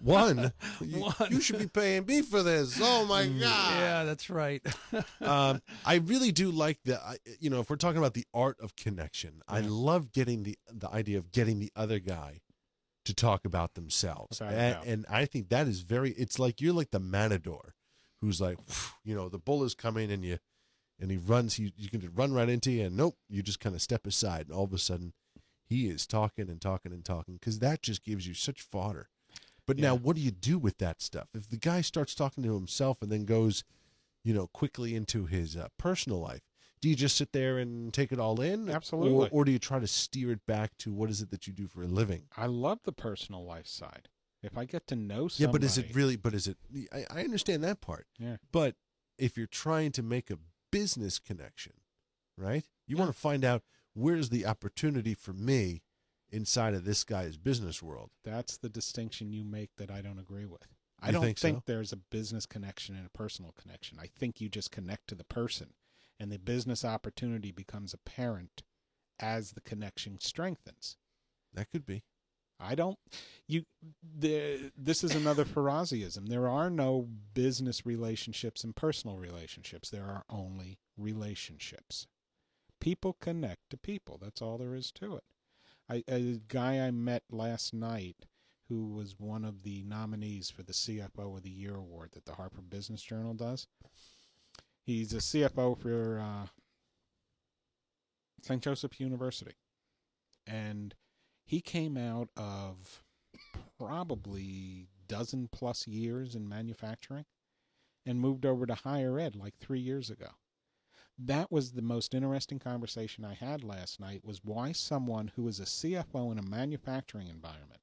One, 0.00 0.52
you, 0.80 1.00
One. 1.00 1.14
you 1.30 1.40
should 1.40 1.58
be 1.58 1.68
paying 1.68 2.06
me 2.06 2.20
for 2.22 2.42
this. 2.42 2.78
Oh 2.82 3.04
my 3.06 3.24
god! 3.26 3.40
yeah, 3.40 4.04
that's 4.04 4.28
right. 4.28 4.60
um, 5.20 5.62
I 5.84 5.96
really 5.96 6.32
do 6.32 6.50
like 6.50 6.78
the, 6.84 7.00
I- 7.00 7.18
you 7.40 7.50
know, 7.50 7.60
if 7.60 7.70
we're 7.70 7.76
talking 7.76 7.98
about 7.98 8.14
the 8.14 8.26
art 8.34 8.56
of 8.60 8.74
connection, 8.76 9.42
I 9.48 9.60
love 9.60 10.12
getting 10.12 10.42
the 10.42 10.58
the 10.72 10.90
idea 10.90 11.18
of 11.18 11.30
getting 11.32 11.60
the 11.60 11.72
other 11.76 11.98
guy 11.98 12.40
to 13.04 13.14
talk 13.14 13.44
about 13.44 13.74
themselves, 13.74 14.40
Without 14.40 14.52
and, 14.54 14.74
doubt. 14.74 14.86
and 14.86 15.06
I 15.08 15.24
think 15.24 15.48
that 15.50 15.66
is 15.68 15.80
very. 15.80 16.10
It's 16.10 16.38
like 16.38 16.60
you're 16.60 16.74
like 16.74 16.90
the 16.90 17.00
matador, 17.00 17.74
who's 18.20 18.40
like, 18.40 18.58
you 19.04 19.14
know, 19.14 19.28
the 19.28 19.38
bull 19.38 19.64
is 19.64 19.74
coming, 19.74 20.10
and 20.10 20.24
you, 20.24 20.38
and 21.00 21.10
he 21.10 21.16
runs. 21.16 21.54
He 21.54 21.72
you 21.76 21.88
can 21.88 22.10
run 22.14 22.32
right 22.32 22.48
into 22.48 22.70
you, 22.70 22.86
and 22.86 22.96
nope, 22.96 23.16
you 23.28 23.42
just 23.42 23.60
kind 23.60 23.74
of 23.74 23.82
step 23.82 24.06
aside, 24.06 24.46
and 24.48 24.56
all 24.56 24.64
of 24.64 24.72
a 24.72 24.78
sudden, 24.78 25.12
he 25.64 25.88
is 25.88 26.06
talking 26.06 26.48
and 26.48 26.60
talking 26.60 26.92
and 26.92 27.04
talking 27.04 27.34
because 27.34 27.58
that 27.58 27.82
just 27.82 28.04
gives 28.04 28.26
you 28.26 28.34
such 28.34 28.62
fodder. 28.62 29.08
But 29.66 29.78
now, 29.78 29.96
what 29.96 30.14
do 30.14 30.22
you 30.22 30.30
do 30.30 30.58
with 30.58 30.78
that 30.78 31.02
stuff? 31.02 31.26
If 31.34 31.50
the 31.50 31.56
guy 31.56 31.80
starts 31.80 32.14
talking 32.14 32.44
to 32.44 32.54
himself 32.54 33.02
and 33.02 33.10
then 33.10 33.24
goes, 33.24 33.64
you 34.22 34.32
know, 34.32 34.46
quickly 34.46 34.94
into 34.94 35.26
his 35.26 35.56
uh, 35.56 35.68
personal 35.76 36.20
life, 36.20 36.42
do 36.80 36.88
you 36.88 36.94
just 36.94 37.16
sit 37.16 37.32
there 37.32 37.58
and 37.58 37.92
take 37.92 38.12
it 38.12 38.20
all 38.20 38.40
in? 38.40 38.70
Absolutely. 38.70 39.28
Or, 39.28 39.40
or 39.40 39.44
do 39.44 39.50
you 39.50 39.58
try 39.58 39.80
to 39.80 39.86
steer 39.88 40.30
it 40.30 40.46
back 40.46 40.76
to 40.78 40.92
what 40.92 41.10
is 41.10 41.20
it 41.20 41.30
that 41.30 41.48
you 41.48 41.52
do 41.52 41.66
for 41.66 41.82
a 41.82 41.86
living? 41.86 42.22
I 42.36 42.46
love 42.46 42.78
the 42.84 42.92
personal 42.92 43.44
life 43.44 43.66
side. 43.66 44.08
If 44.46 44.56
I 44.56 44.64
get 44.64 44.86
to 44.88 44.96
know 44.96 45.28
somebody, 45.28 45.42
Yeah, 45.42 45.52
but 45.52 45.64
is 45.64 45.78
it 45.78 45.94
really? 45.94 46.16
But 46.16 46.34
is 46.34 46.46
it? 46.46 46.56
I, 46.92 47.04
I 47.10 47.20
understand 47.24 47.62
that 47.64 47.80
part. 47.80 48.06
Yeah. 48.18 48.36
But 48.52 48.76
if 49.18 49.36
you're 49.36 49.46
trying 49.46 49.92
to 49.92 50.02
make 50.02 50.30
a 50.30 50.38
business 50.70 51.18
connection, 51.18 51.72
right? 52.36 52.64
You 52.86 52.96
Yeah. 52.96 53.02
want 53.04 53.14
to 53.14 53.18
find 53.20 53.44
out 53.44 53.62
where's 53.94 54.28
the 54.30 54.46
opportunity 54.46 55.14
for 55.14 55.32
me 55.32 55.82
inside 56.30 56.74
of 56.74 56.84
this 56.84 57.04
guy's 57.04 57.36
business 57.36 57.82
world. 57.82 58.10
That's 58.24 58.56
the 58.56 58.68
distinction 58.68 59.32
you 59.32 59.44
make 59.44 59.70
that 59.76 59.90
I 59.90 60.00
don't 60.02 60.18
agree 60.18 60.44
with. 60.44 60.66
I 61.00 61.06
You 61.08 61.12
don't 61.12 61.22
think 61.22 61.38
think, 61.38 61.56
so? 61.58 61.62
there's 61.66 61.92
a 61.92 61.96
business 61.96 62.46
connection 62.46 62.96
and 62.96 63.06
a 63.06 63.10
personal 63.10 63.52
connection. 63.52 63.98
I 64.00 64.06
think 64.18 64.40
you 64.40 64.48
just 64.48 64.70
connect 64.70 65.06
to 65.08 65.14
the 65.14 65.24
person, 65.24 65.74
and 66.18 66.32
the 66.32 66.38
business 66.38 66.84
opportunity 66.84 67.52
becomes 67.52 67.94
apparent 67.94 68.62
as 69.20 69.52
the 69.52 69.60
connection 69.60 70.18
strengthens. 70.20 70.96
That 71.54 71.70
could 71.70 71.86
be. 71.86 72.02
I 72.58 72.74
don't. 72.74 72.98
You. 73.46 73.64
The, 74.18 74.70
this 74.76 75.04
is 75.04 75.14
another 75.14 75.44
Ferrazziism. 75.44 76.28
There 76.28 76.48
are 76.48 76.70
no 76.70 77.08
business 77.34 77.84
relationships 77.84 78.64
and 78.64 78.74
personal 78.74 79.18
relationships. 79.18 79.90
There 79.90 80.04
are 80.04 80.24
only 80.30 80.78
relationships. 80.96 82.06
People 82.80 83.16
connect 83.20 83.70
to 83.70 83.76
people. 83.76 84.18
That's 84.20 84.42
all 84.42 84.58
there 84.58 84.74
is 84.74 84.90
to 84.92 85.16
it. 85.16 85.24
I, 85.88 86.04
a 86.08 86.40
guy 86.48 86.80
I 86.80 86.90
met 86.90 87.22
last 87.30 87.72
night 87.72 88.26
who 88.68 88.86
was 88.88 89.14
one 89.18 89.44
of 89.44 89.62
the 89.62 89.82
nominees 89.82 90.50
for 90.50 90.62
the 90.62 90.72
CFO 90.72 91.36
of 91.36 91.42
the 91.42 91.50
Year 91.50 91.76
award 91.76 92.10
that 92.12 92.24
the 92.24 92.34
Hartford 92.34 92.68
Business 92.68 93.02
Journal 93.02 93.34
does. 93.34 93.68
He's 94.82 95.12
a 95.12 95.18
CFO 95.18 95.78
for 95.78 96.20
uh, 96.20 96.46
St. 98.42 98.62
Joseph 98.62 99.00
University. 99.00 99.54
And 100.46 100.94
he 101.46 101.60
came 101.60 101.96
out 101.96 102.28
of 102.36 103.04
probably 103.78 104.88
dozen 105.08 105.48
plus 105.50 105.86
years 105.86 106.34
in 106.34 106.48
manufacturing 106.48 107.24
and 108.04 108.20
moved 108.20 108.44
over 108.44 108.66
to 108.66 108.74
higher 108.74 109.18
ed 109.18 109.36
like 109.36 109.56
three 109.56 109.80
years 109.80 110.10
ago. 110.10 110.30
That 111.18 111.50
was 111.50 111.72
the 111.72 111.82
most 111.82 112.14
interesting 112.14 112.58
conversation 112.58 113.24
I 113.24 113.34
had 113.34 113.64
last 113.64 114.00
night 114.00 114.24
was 114.24 114.44
why 114.44 114.72
someone 114.72 115.32
who 115.34 115.48
is 115.48 115.60
a 115.60 115.64
CFO 115.64 116.30
in 116.32 116.38
a 116.38 116.42
manufacturing 116.42 117.28
environment 117.28 117.80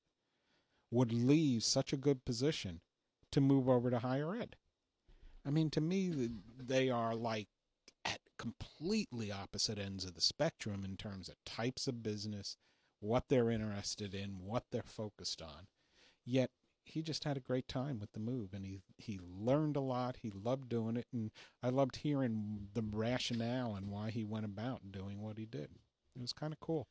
would 0.91 1.11
leave 1.11 1.63
such 1.63 1.91
a 1.91 1.97
good 1.97 2.25
position 2.25 2.81
to 3.31 3.41
move 3.41 3.67
over 3.67 3.89
to 3.89 3.99
higher 3.99 4.35
ed. 4.35 4.55
I 5.45 5.49
mean, 5.49 5.69
to 5.71 5.81
me, 5.81 6.29
they 6.57 6.89
are 6.89 7.15
like 7.15 7.47
at 8.05 8.19
completely 8.37 9.31
opposite 9.31 9.79
ends 9.79 10.05
of 10.05 10.13
the 10.13 10.21
spectrum 10.21 10.83
in 10.85 10.97
terms 10.97 11.29
of 11.29 11.43
types 11.45 11.87
of 11.87 12.03
business, 12.03 12.57
what 13.03 13.27
they're 13.27 13.51
interested 13.51 14.15
in, 14.15 14.39
what 14.43 14.63
they're 14.71 14.81
focused 14.81 15.41
on. 15.41 15.67
Yet 16.25 16.51
he 16.85 17.01
just 17.01 17.23
had 17.23 17.37
a 17.37 17.41
great 17.41 17.67
time 17.67 17.99
with 17.99 18.11
the 18.13 18.19
move 18.19 18.53
and 18.53 18.65
he 18.65 18.81
he 18.97 19.19
learned 19.21 19.75
a 19.75 19.81
lot. 19.81 20.17
He 20.21 20.31
loved 20.31 20.69
doing 20.69 20.97
it 20.97 21.07
and 21.11 21.31
I 21.61 21.69
loved 21.69 21.97
hearing 21.97 22.67
the 22.73 22.83
rationale 22.83 23.75
and 23.75 23.89
why 23.89 24.09
he 24.09 24.23
went 24.23 24.45
about 24.45 24.91
doing 24.91 25.21
what 25.21 25.37
he 25.37 25.45
did. 25.45 25.69
It 26.15 26.21
was 26.21 26.33
kind 26.33 26.53
of 26.53 26.59
cool. 26.59 26.87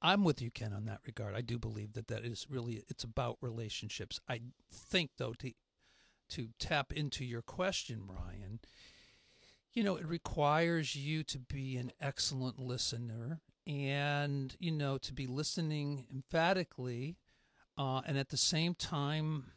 I'm 0.00 0.24
with 0.24 0.40
you, 0.40 0.50
Ken, 0.50 0.72
on 0.72 0.84
that 0.84 1.00
regard. 1.06 1.34
I 1.34 1.40
do 1.40 1.58
believe 1.58 1.94
that 1.94 2.08
that 2.08 2.24
is 2.24 2.46
really 2.48 2.84
it's 2.88 3.04
about 3.04 3.38
relationships. 3.40 4.20
I 4.28 4.40
think, 4.72 5.12
though, 5.18 5.34
to 5.34 5.52
to 6.30 6.48
tap 6.58 6.92
into 6.92 7.24
your 7.24 7.42
question, 7.42 8.02
Brian, 8.06 8.60
you 9.72 9.82
know, 9.82 9.96
it 9.96 10.06
requires 10.06 10.94
you 10.94 11.24
to 11.24 11.38
be 11.38 11.76
an 11.76 11.92
excellent 12.00 12.58
listener 12.58 13.40
and 13.68 14.56
you 14.58 14.72
know 14.72 14.98
to 14.98 15.12
be 15.12 15.26
listening 15.26 16.06
emphatically, 16.12 17.16
uh, 17.76 18.00
and 18.06 18.18
at 18.18 18.30
the 18.30 18.36
same 18.36 18.74
time, 18.74 19.52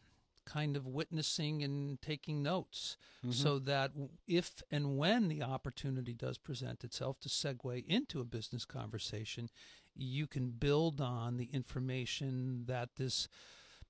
kind 0.46 0.76
of 0.76 0.86
witnessing 0.86 1.64
and 1.64 2.02
taking 2.02 2.44
notes. 2.44 2.98
So 3.30 3.60
that 3.60 3.92
if 4.28 4.64
and 4.72 4.98
when 4.98 5.28
the 5.28 5.44
opportunity 5.44 6.14
does 6.14 6.38
present 6.40 6.84
itself 6.84 7.20
to 7.22 7.30
segue 7.30 7.86
into 7.88 8.20
a 8.20 8.26
business 8.26 8.66
conversation, 8.66 9.50
you 9.96 10.26
can 10.28 10.50
build 10.50 11.00
on 11.00 11.38
the 11.38 11.50
information 11.54 12.66
that 12.68 12.96
this 12.98 13.28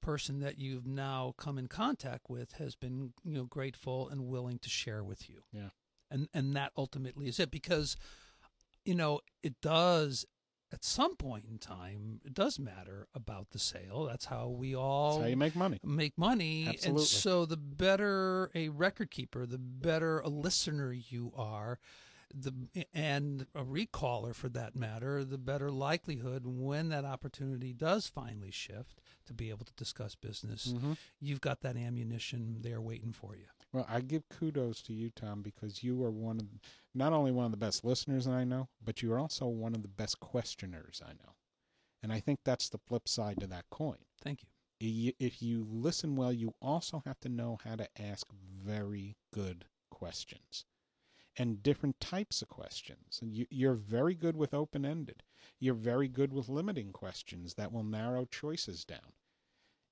person 0.01 0.39
that 0.39 0.57
you've 0.59 0.87
now 0.87 1.33
come 1.37 1.57
in 1.57 1.67
contact 1.67 2.29
with 2.29 2.53
has 2.53 2.75
been 2.75 3.13
you 3.23 3.33
know 3.33 3.45
grateful 3.45 4.09
and 4.09 4.27
willing 4.27 4.59
to 4.59 4.69
share 4.69 5.03
with 5.03 5.29
you. 5.29 5.43
Yeah. 5.53 5.69
and 6.09 6.27
and 6.33 6.55
that 6.55 6.73
ultimately 6.75 7.27
is 7.27 7.39
it 7.39 7.51
because 7.51 7.95
you 8.85 8.95
know 8.95 9.19
it 9.43 9.61
does 9.61 10.25
at 10.73 10.85
some 10.85 11.17
point 11.17 11.43
in 11.51 11.57
time, 11.57 12.21
it 12.23 12.33
does 12.33 12.57
matter 12.57 13.07
about 13.13 13.49
the 13.51 13.59
sale. 13.59 14.05
That's 14.05 14.23
how 14.25 14.47
we 14.47 14.73
all 14.73 15.15
That's 15.15 15.23
how 15.23 15.29
you 15.29 15.35
make 15.35 15.55
money. 15.55 15.79
make 15.83 16.17
money. 16.17 16.65
Absolutely. 16.69 17.01
And 17.01 17.07
so 17.07 17.45
the 17.45 17.57
better 17.57 18.49
a 18.55 18.69
record 18.69 19.11
keeper, 19.11 19.45
the 19.45 19.57
better 19.57 20.19
a 20.19 20.29
listener 20.29 20.93
you 20.93 21.33
are, 21.35 21.77
the 22.33 22.53
and 22.93 23.45
a 23.53 23.65
recaller 23.65 24.33
for 24.33 24.47
that 24.47 24.73
matter, 24.73 25.25
the 25.25 25.37
better 25.37 25.69
likelihood 25.69 26.43
when 26.45 26.87
that 26.87 27.03
opportunity 27.03 27.73
does 27.73 28.07
finally 28.07 28.51
shift 28.51 29.01
to 29.25 29.33
be 29.33 29.49
able 29.49 29.65
to 29.65 29.73
discuss 29.73 30.15
business. 30.15 30.67
Mhm. 30.73 30.97
You've 31.19 31.41
got 31.41 31.59
that 31.61 31.75
ammunition 31.75 32.61
there 32.61 32.79
waiting 32.79 33.11
for 33.11 33.35
you. 33.35 33.47
Well, 33.73 33.85
I 33.89 34.01
give 34.01 34.27
kudos 34.27 34.81
to 34.83 34.93
you, 34.93 35.11
Tom, 35.11 35.41
because 35.41 35.81
you 35.81 36.03
are 36.03 36.11
one 36.11 36.39
of 36.39 36.47
not 36.93 37.13
only 37.13 37.31
one 37.31 37.45
of 37.45 37.51
the 37.51 37.57
best 37.57 37.85
listeners 37.85 38.25
that 38.25 38.33
I 38.33 38.43
know, 38.43 38.67
but 38.83 39.01
you 39.01 39.13
are 39.13 39.19
also 39.19 39.47
one 39.47 39.73
of 39.73 39.81
the 39.81 39.87
best 39.87 40.19
questioners 40.19 41.01
I 41.05 41.13
know. 41.13 41.35
And 42.03 42.11
I 42.11 42.19
think 42.19 42.39
that's 42.43 42.67
the 42.67 42.79
flip 42.79 43.07
side 43.07 43.39
to 43.39 43.47
that 43.47 43.69
coin. 43.69 43.97
Thank 44.21 44.41
you. 44.43 45.13
If 45.19 45.41
you 45.41 45.65
listen 45.69 46.15
well, 46.15 46.33
you 46.33 46.55
also 46.61 47.03
have 47.05 47.19
to 47.21 47.29
know 47.29 47.59
how 47.63 47.75
to 47.75 47.87
ask 48.01 48.27
very 48.31 49.15
good 49.31 49.65
questions 49.91 50.65
and 51.37 51.63
different 51.63 51.99
types 51.99 52.41
of 52.41 52.49
questions. 52.49 53.19
And 53.21 53.31
you, 53.31 53.45
you're 53.49 53.75
very 53.75 54.15
good 54.15 54.35
with 54.35 54.53
open 54.53 54.83
ended. 54.83 55.23
You're 55.59 55.75
very 55.75 56.07
good 56.07 56.33
with 56.33 56.49
limiting 56.49 56.91
questions 56.91 57.53
that 57.53 57.71
will 57.71 57.83
narrow 57.83 58.25
choices 58.25 58.83
down. 58.83 59.13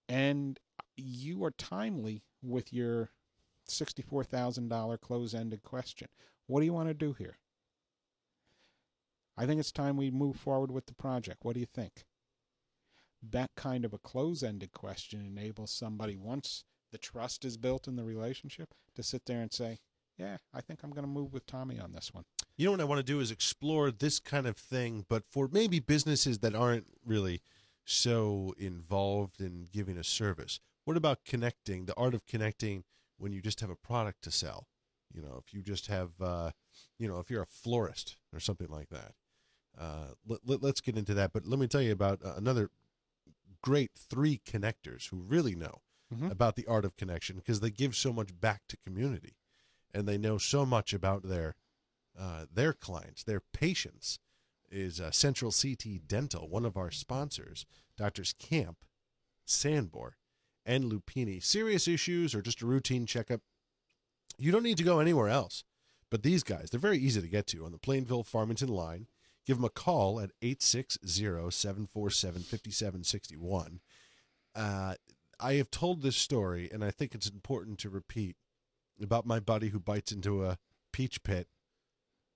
And 0.10 0.60
you 0.98 1.44
are 1.44 1.52
timely 1.52 2.24
with 2.42 2.74
your 2.74 3.12
$64,000 3.70 5.02
close 5.02 5.34
ended 5.34 5.64
question. 5.64 6.08
What 6.48 6.60
do 6.60 6.66
you 6.66 6.74
want 6.74 6.90
to 6.90 6.94
do 6.94 7.14
here? 7.14 7.38
I 9.38 9.46
think 9.46 9.60
it's 9.60 9.72
time 9.72 9.96
we 9.96 10.12
move 10.12 10.36
forward 10.36 10.72
with 10.72 10.86
the 10.86 10.94
project. 10.94 11.40
What 11.44 11.54
do 11.54 11.60
you 11.62 11.66
think? 11.66 12.04
That 13.22 13.52
kind 13.56 13.86
of 13.86 13.94
a 13.94 13.98
close 13.98 14.44
ended 14.44 14.72
question 14.74 15.26
enables 15.26 15.72
somebody, 15.72 16.18
once 16.18 16.64
the 16.92 16.98
trust 16.98 17.46
is 17.46 17.58
built 17.58 17.88
in 17.88 17.96
the 17.96 18.04
relationship, 18.04 18.74
to 18.96 19.04
sit 19.04 19.26
there 19.26 19.42
and 19.42 19.54
say, 19.54 19.80
Yeah, 20.18 20.38
I 20.54 20.62
think 20.62 20.82
I'm 20.84 20.90
going 20.90 21.06
to 21.06 21.10
move 21.10 21.34
with 21.34 21.46
Tommy 21.46 21.80
on 21.80 21.94
this 21.94 22.14
one. 22.14 22.26
You 22.58 22.66
know 22.66 22.72
what 22.72 22.82
I 22.82 22.86
want 22.86 23.00
to 23.00 23.04
do 23.04 23.22
is 23.22 23.32
explore 23.32 23.92
this 23.92 24.20
kind 24.20 24.46
of 24.46 24.58
thing, 24.58 25.06
but 25.08 25.24
for 25.30 25.48
maybe 25.50 25.80
businesses 25.80 26.40
that 26.40 26.56
aren't 26.56 26.88
really 27.06 27.42
so 27.86 28.54
involved 28.58 29.42
in 29.42 29.68
giving 29.72 29.98
a 29.98 30.04
service. 30.04 30.60
What 30.86 30.98
about 30.98 31.26
connecting, 31.26 31.86
the 31.86 31.96
art 31.96 32.14
of 32.14 32.26
connecting 32.26 32.84
when 33.20 33.32
you 33.32 33.42
just 33.42 33.62
have 33.62 33.70
a 33.70 33.76
product 33.76 34.24
to 34.24 34.32
sell? 34.32 34.68
You 35.14 35.22
know, 35.22 35.42
if 35.46 35.54
you 35.54 35.62
just 35.62 35.88
have, 35.88 36.10
uh, 36.22 36.52
you 36.98 37.08
know, 37.08 37.20
if 37.20 37.30
you're 37.30 37.44
a 37.44 37.48
florist 37.48 38.18
or 38.34 38.40
something 38.40 38.70
like 38.70 38.90
that. 38.90 39.14
Uh, 39.80 40.08
let, 40.28 40.40
let, 40.46 40.64
us 40.64 40.82
get 40.82 40.98
into 40.98 41.14
that. 41.14 41.32
But 41.32 41.46
let 41.46 41.60
me 41.60 41.68
tell 41.68 41.82
you 41.82 41.92
about 41.92 42.20
uh, 42.26 42.34
another 42.36 42.70
great 43.62 43.92
three 43.96 44.42
connectors 44.46 45.10
who 45.10 45.18
really 45.18 45.56
know 45.56 45.82
Mhm. 46.14 46.32
about 46.32 46.56
the 46.56 46.66
art 46.66 46.86
of 46.86 46.96
connection 46.96 47.36
because 47.36 47.60
they 47.60 47.70
give 47.70 47.96
so 47.96 48.12
much 48.12 48.40
back 48.40 48.64
to 48.68 48.78
community 48.78 49.36
and 49.94 50.08
they 50.08 50.18
know 50.18 50.40
so 50.40 50.66
much 50.66 50.92
about 50.92 51.22
their 51.24 51.56
uh, 52.18 52.48
their 52.52 52.74
clients, 52.74 53.24
their 53.24 53.40
patients. 53.40 54.20
Is 54.72 55.00
uh, 55.02 55.10
Central 55.10 55.52
CT 55.52 56.08
Dental, 56.08 56.48
one 56.48 56.64
of 56.64 56.78
our 56.78 56.92
sponsors, 56.92 57.66
Doctors 57.98 58.34
Camp, 58.34 58.86
Sandbor, 59.44 60.19
and 60.70 60.84
Lupini. 60.84 61.44
Serious 61.44 61.88
issues 61.88 62.36
or 62.36 62.44
just 62.44 62.62
a 62.62 62.66
routine 62.68 63.08
checkup, 63.08 63.42
you 64.38 64.52
don't 64.52 64.64
need 64.64 64.78
to 64.78 64.84
go 64.84 65.00
anywhere 65.00 65.28
else. 65.28 65.64
But 66.12 66.22
these 66.22 66.44
guys, 66.44 66.70
they're 66.70 66.80
very 66.80 67.00
easy 67.00 67.22
to 67.22 67.28
get 67.28 67.48
to 67.48 67.66
on 67.66 67.72
the 67.72 67.80
Plainville 67.80 68.24
Farmington 68.24 68.70
line. 68.70 69.08
Give 69.48 69.58
them 69.58 69.66
a 69.66 69.70
call 69.70 70.20
at 70.20 70.32
860 70.44 71.00
747 71.50 72.42
5761. 72.42 73.80
Uh, 74.56 74.94
I 75.40 75.54
have 75.54 75.72
told 75.72 76.02
this 76.02 76.18
story, 76.18 76.70
and 76.72 76.84
I 76.84 76.92
think 76.92 77.16
it's 77.16 77.30
important 77.30 77.80
to 77.80 77.90
repeat 77.90 78.36
about 79.02 79.26
my 79.26 79.40
buddy 79.40 79.70
who 79.70 79.80
bites 79.80 80.12
into 80.12 80.46
a 80.46 80.60
peach 80.94 81.24
pit 81.24 81.48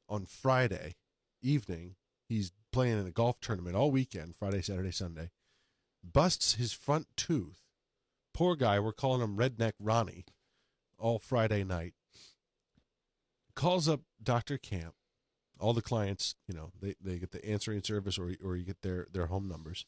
on 0.09 0.25
Friday 0.25 0.95
evening. 1.43 1.95
He's 2.27 2.51
playing 2.71 2.99
in 2.99 3.05
a 3.05 3.11
golf 3.11 3.39
tournament 3.41 3.75
all 3.75 3.91
weekend, 3.91 4.35
Friday, 4.35 4.63
Saturday, 4.63 4.91
Sunday. 4.91 5.29
Busts 6.03 6.55
his 6.55 6.73
front 6.73 7.07
tooth. 7.15 7.62
Poor 8.33 8.55
guy, 8.55 8.79
we're 8.79 8.93
calling 8.93 9.21
him 9.21 9.37
Redneck 9.37 9.73
Ronnie 9.79 10.25
all 10.97 11.19
Friday 11.19 11.63
night. 11.63 11.93
Calls 13.55 13.87
up 13.87 14.01
Dr. 14.21 14.57
Camp. 14.57 14.95
All 15.59 15.73
the 15.73 15.83
clients, 15.83 16.35
you 16.47 16.55
know, 16.55 16.71
they, 16.81 16.95
they 16.99 17.19
get 17.19 17.31
the 17.31 17.45
answering 17.45 17.83
service 17.83 18.17
or, 18.17 18.33
or 18.43 18.55
you 18.55 18.65
get 18.65 18.81
their, 18.81 19.07
their 19.11 19.27
home 19.27 19.47
numbers. 19.47 19.85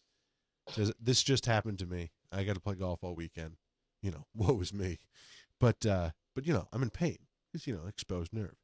Says, 0.70 0.94
This 1.02 1.24
just 1.24 1.48
happened 1.48 1.80
to 1.80 1.86
me. 1.86 2.12
I 2.32 2.44
got 2.44 2.54
to 2.54 2.62
play 2.62 2.76
golf 2.76 3.04
all 3.04 3.16
weekend. 3.16 3.58
You 4.02 4.12
know, 4.12 4.26
woe 4.36 4.60
is 4.62 4.74
me. 4.74 5.00
But, 5.60 5.86
uh, 5.86 6.12
but 6.36 6.46
you 6.46 6.54
know, 6.54 6.68
I'm 6.72 6.84
in 6.84 6.92
pain. 6.92 7.18
It's, 7.54 7.66
you 7.66 7.74
know, 7.74 7.88
exposed 7.88 8.32
nerve. 8.32 8.56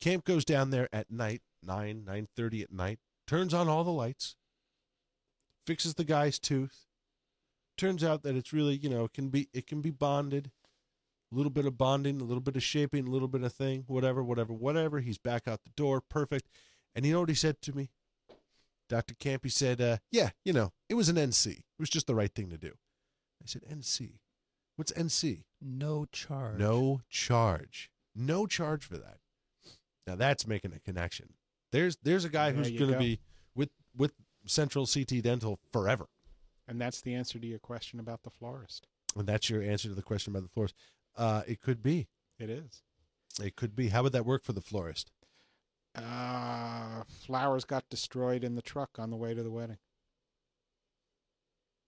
Camp 0.00 0.24
goes 0.24 0.44
down 0.44 0.70
there 0.70 0.88
at 0.92 1.10
night, 1.10 1.42
9, 1.62 2.04
9.30 2.06 2.62
at 2.62 2.72
night, 2.72 3.00
turns 3.26 3.52
on 3.52 3.68
all 3.68 3.84
the 3.84 3.90
lights, 3.90 4.36
fixes 5.66 5.94
the 5.94 6.04
guy's 6.04 6.38
tooth. 6.38 6.86
Turns 7.80 8.04
out 8.04 8.22
that 8.24 8.36
it's 8.36 8.52
really, 8.52 8.76
you 8.76 8.90
know, 8.90 9.04
it 9.04 9.14
can 9.14 9.30
be 9.30 9.48
it 9.54 9.66
can 9.66 9.80
be 9.80 9.90
bonded. 9.90 10.50
A 11.32 11.34
little 11.34 11.50
bit 11.50 11.64
of 11.64 11.78
bonding, 11.78 12.20
a 12.20 12.24
little 12.24 12.42
bit 12.42 12.56
of 12.56 12.62
shaping, 12.62 13.06
a 13.06 13.10
little 13.10 13.28
bit 13.28 13.42
of 13.42 13.54
thing, 13.54 13.84
whatever, 13.86 14.22
whatever, 14.22 14.52
whatever. 14.52 15.00
He's 15.00 15.16
back 15.16 15.48
out 15.48 15.62
the 15.64 15.70
door, 15.76 16.02
perfect. 16.02 16.48
And 16.94 17.06
you 17.06 17.12
know 17.14 17.20
what 17.20 17.28
he 17.30 17.34
said 17.34 17.62
to 17.62 17.72
me? 17.72 17.88
Dr. 18.90 19.14
Campy 19.14 19.50
said, 19.50 19.80
uh, 19.80 19.98
yeah, 20.10 20.30
you 20.44 20.52
know, 20.52 20.72
it 20.88 20.94
was 20.94 21.08
an 21.08 21.16
NC. 21.16 21.46
It 21.46 21.64
was 21.78 21.88
just 21.88 22.06
the 22.06 22.14
right 22.14 22.34
thing 22.34 22.50
to 22.50 22.58
do. 22.58 22.72
I 23.42 23.46
said, 23.46 23.62
NC? 23.62 24.18
What's 24.76 24.92
NC? 24.92 25.44
No 25.62 26.04
charge. 26.12 26.58
No 26.58 27.00
charge. 27.08 27.90
No 28.14 28.46
charge 28.46 28.84
for 28.84 28.98
that. 28.98 29.18
Now 30.06 30.16
that's 30.16 30.46
making 30.46 30.74
a 30.74 30.80
connection. 30.80 31.34
There's 31.72 31.96
there's 32.02 32.26
a 32.26 32.28
guy 32.28 32.50
There 32.50 32.58
who's 32.58 32.70
going 32.72 32.88
to 32.88 32.94
go. 32.94 32.98
be 32.98 33.20
with 33.54 33.70
with 33.96 34.12
Central 34.44 34.86
CT 34.86 35.22
Dental 35.22 35.60
forever. 35.72 36.08
And 36.70 36.80
that's 36.80 37.00
the 37.00 37.14
answer 37.14 37.40
to 37.40 37.46
your 37.46 37.58
question 37.58 37.98
about 37.98 38.22
the 38.22 38.30
florist. 38.30 38.86
And 39.16 39.26
that's 39.26 39.50
your 39.50 39.60
answer 39.60 39.88
to 39.88 39.94
the 39.94 40.02
question 40.02 40.32
about 40.32 40.44
the 40.44 40.48
florist. 40.48 40.76
Uh, 41.16 41.42
it 41.48 41.60
could 41.60 41.82
be. 41.82 42.06
It 42.38 42.48
is. 42.48 42.82
It 43.42 43.56
could 43.56 43.74
be. 43.74 43.88
How 43.88 44.04
would 44.04 44.12
that 44.12 44.24
work 44.24 44.44
for 44.44 44.52
the 44.52 44.60
florist? 44.60 45.10
Uh, 45.96 47.02
flowers 47.08 47.64
got 47.64 47.90
destroyed 47.90 48.44
in 48.44 48.54
the 48.54 48.62
truck 48.62 48.90
on 49.00 49.10
the 49.10 49.16
way 49.16 49.34
to 49.34 49.42
the 49.42 49.50
wedding. 49.50 49.78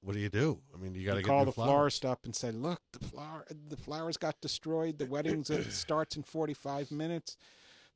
What 0.01 0.15
do 0.15 0.19
you 0.19 0.29
do? 0.29 0.59
I 0.75 0.79
mean, 0.79 0.97
you 0.97 1.07
got 1.07 1.15
to 1.15 1.23
call 1.23 1.45
the 1.45 1.53
flowers. 1.53 1.71
florist 1.71 2.05
up 2.05 2.25
and 2.25 2.35
say, 2.35 2.51
"Look, 2.51 2.81
the 2.93 3.07
flower, 3.07 3.47
the 3.69 3.77
flowers 3.77 4.17
got 4.17 4.41
destroyed. 4.41 4.99
The 4.99 5.07
wedding 5.07 5.45
starts 5.71 6.17
in 6.17 6.25
forty-five 6.25 6.91
minutes. 6.91 7.37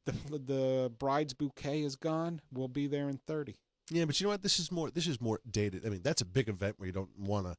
The 0.04 0.12
the 0.38 0.92
bride's 1.00 1.34
bouquet 1.34 1.82
is 1.82 1.96
gone. 1.96 2.40
We'll 2.52 2.68
be 2.68 2.86
there 2.86 3.08
in 3.08 3.18
30. 3.26 3.56
Yeah, 3.90 4.04
but 4.04 4.20
you 4.20 4.24
know 4.24 4.30
what? 4.30 4.42
This 4.42 4.58
is 4.58 4.72
more. 4.72 4.90
This 4.90 5.06
is 5.06 5.20
more 5.20 5.40
dated. 5.48 5.86
I 5.86 5.90
mean, 5.90 6.02
that's 6.02 6.20
a 6.20 6.24
big 6.26 6.48
event 6.48 6.74
where 6.78 6.86
you 6.86 6.92
don't 6.92 7.16
want 7.18 7.46
to 7.46 7.56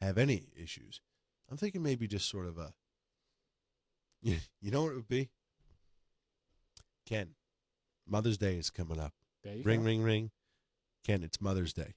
have 0.00 0.16
any 0.18 0.46
issues. 0.56 1.00
I'm 1.50 1.56
thinking 1.56 1.82
maybe 1.82 2.06
just 2.06 2.28
sort 2.28 2.46
of 2.46 2.58
a. 2.58 2.72
You, 4.22 4.36
you 4.62 4.70
know 4.70 4.82
what 4.82 4.92
it 4.92 4.96
would 4.96 5.08
be? 5.08 5.28
Ken, 7.06 7.30
Mother's 8.08 8.38
Day 8.38 8.56
is 8.56 8.70
coming 8.70 8.98
up. 8.98 9.12
Ring, 9.44 9.62
go. 9.80 9.86
ring, 9.86 10.02
ring. 10.02 10.30
Ken, 11.06 11.22
it's 11.22 11.40
Mother's 11.40 11.72
Day. 11.72 11.94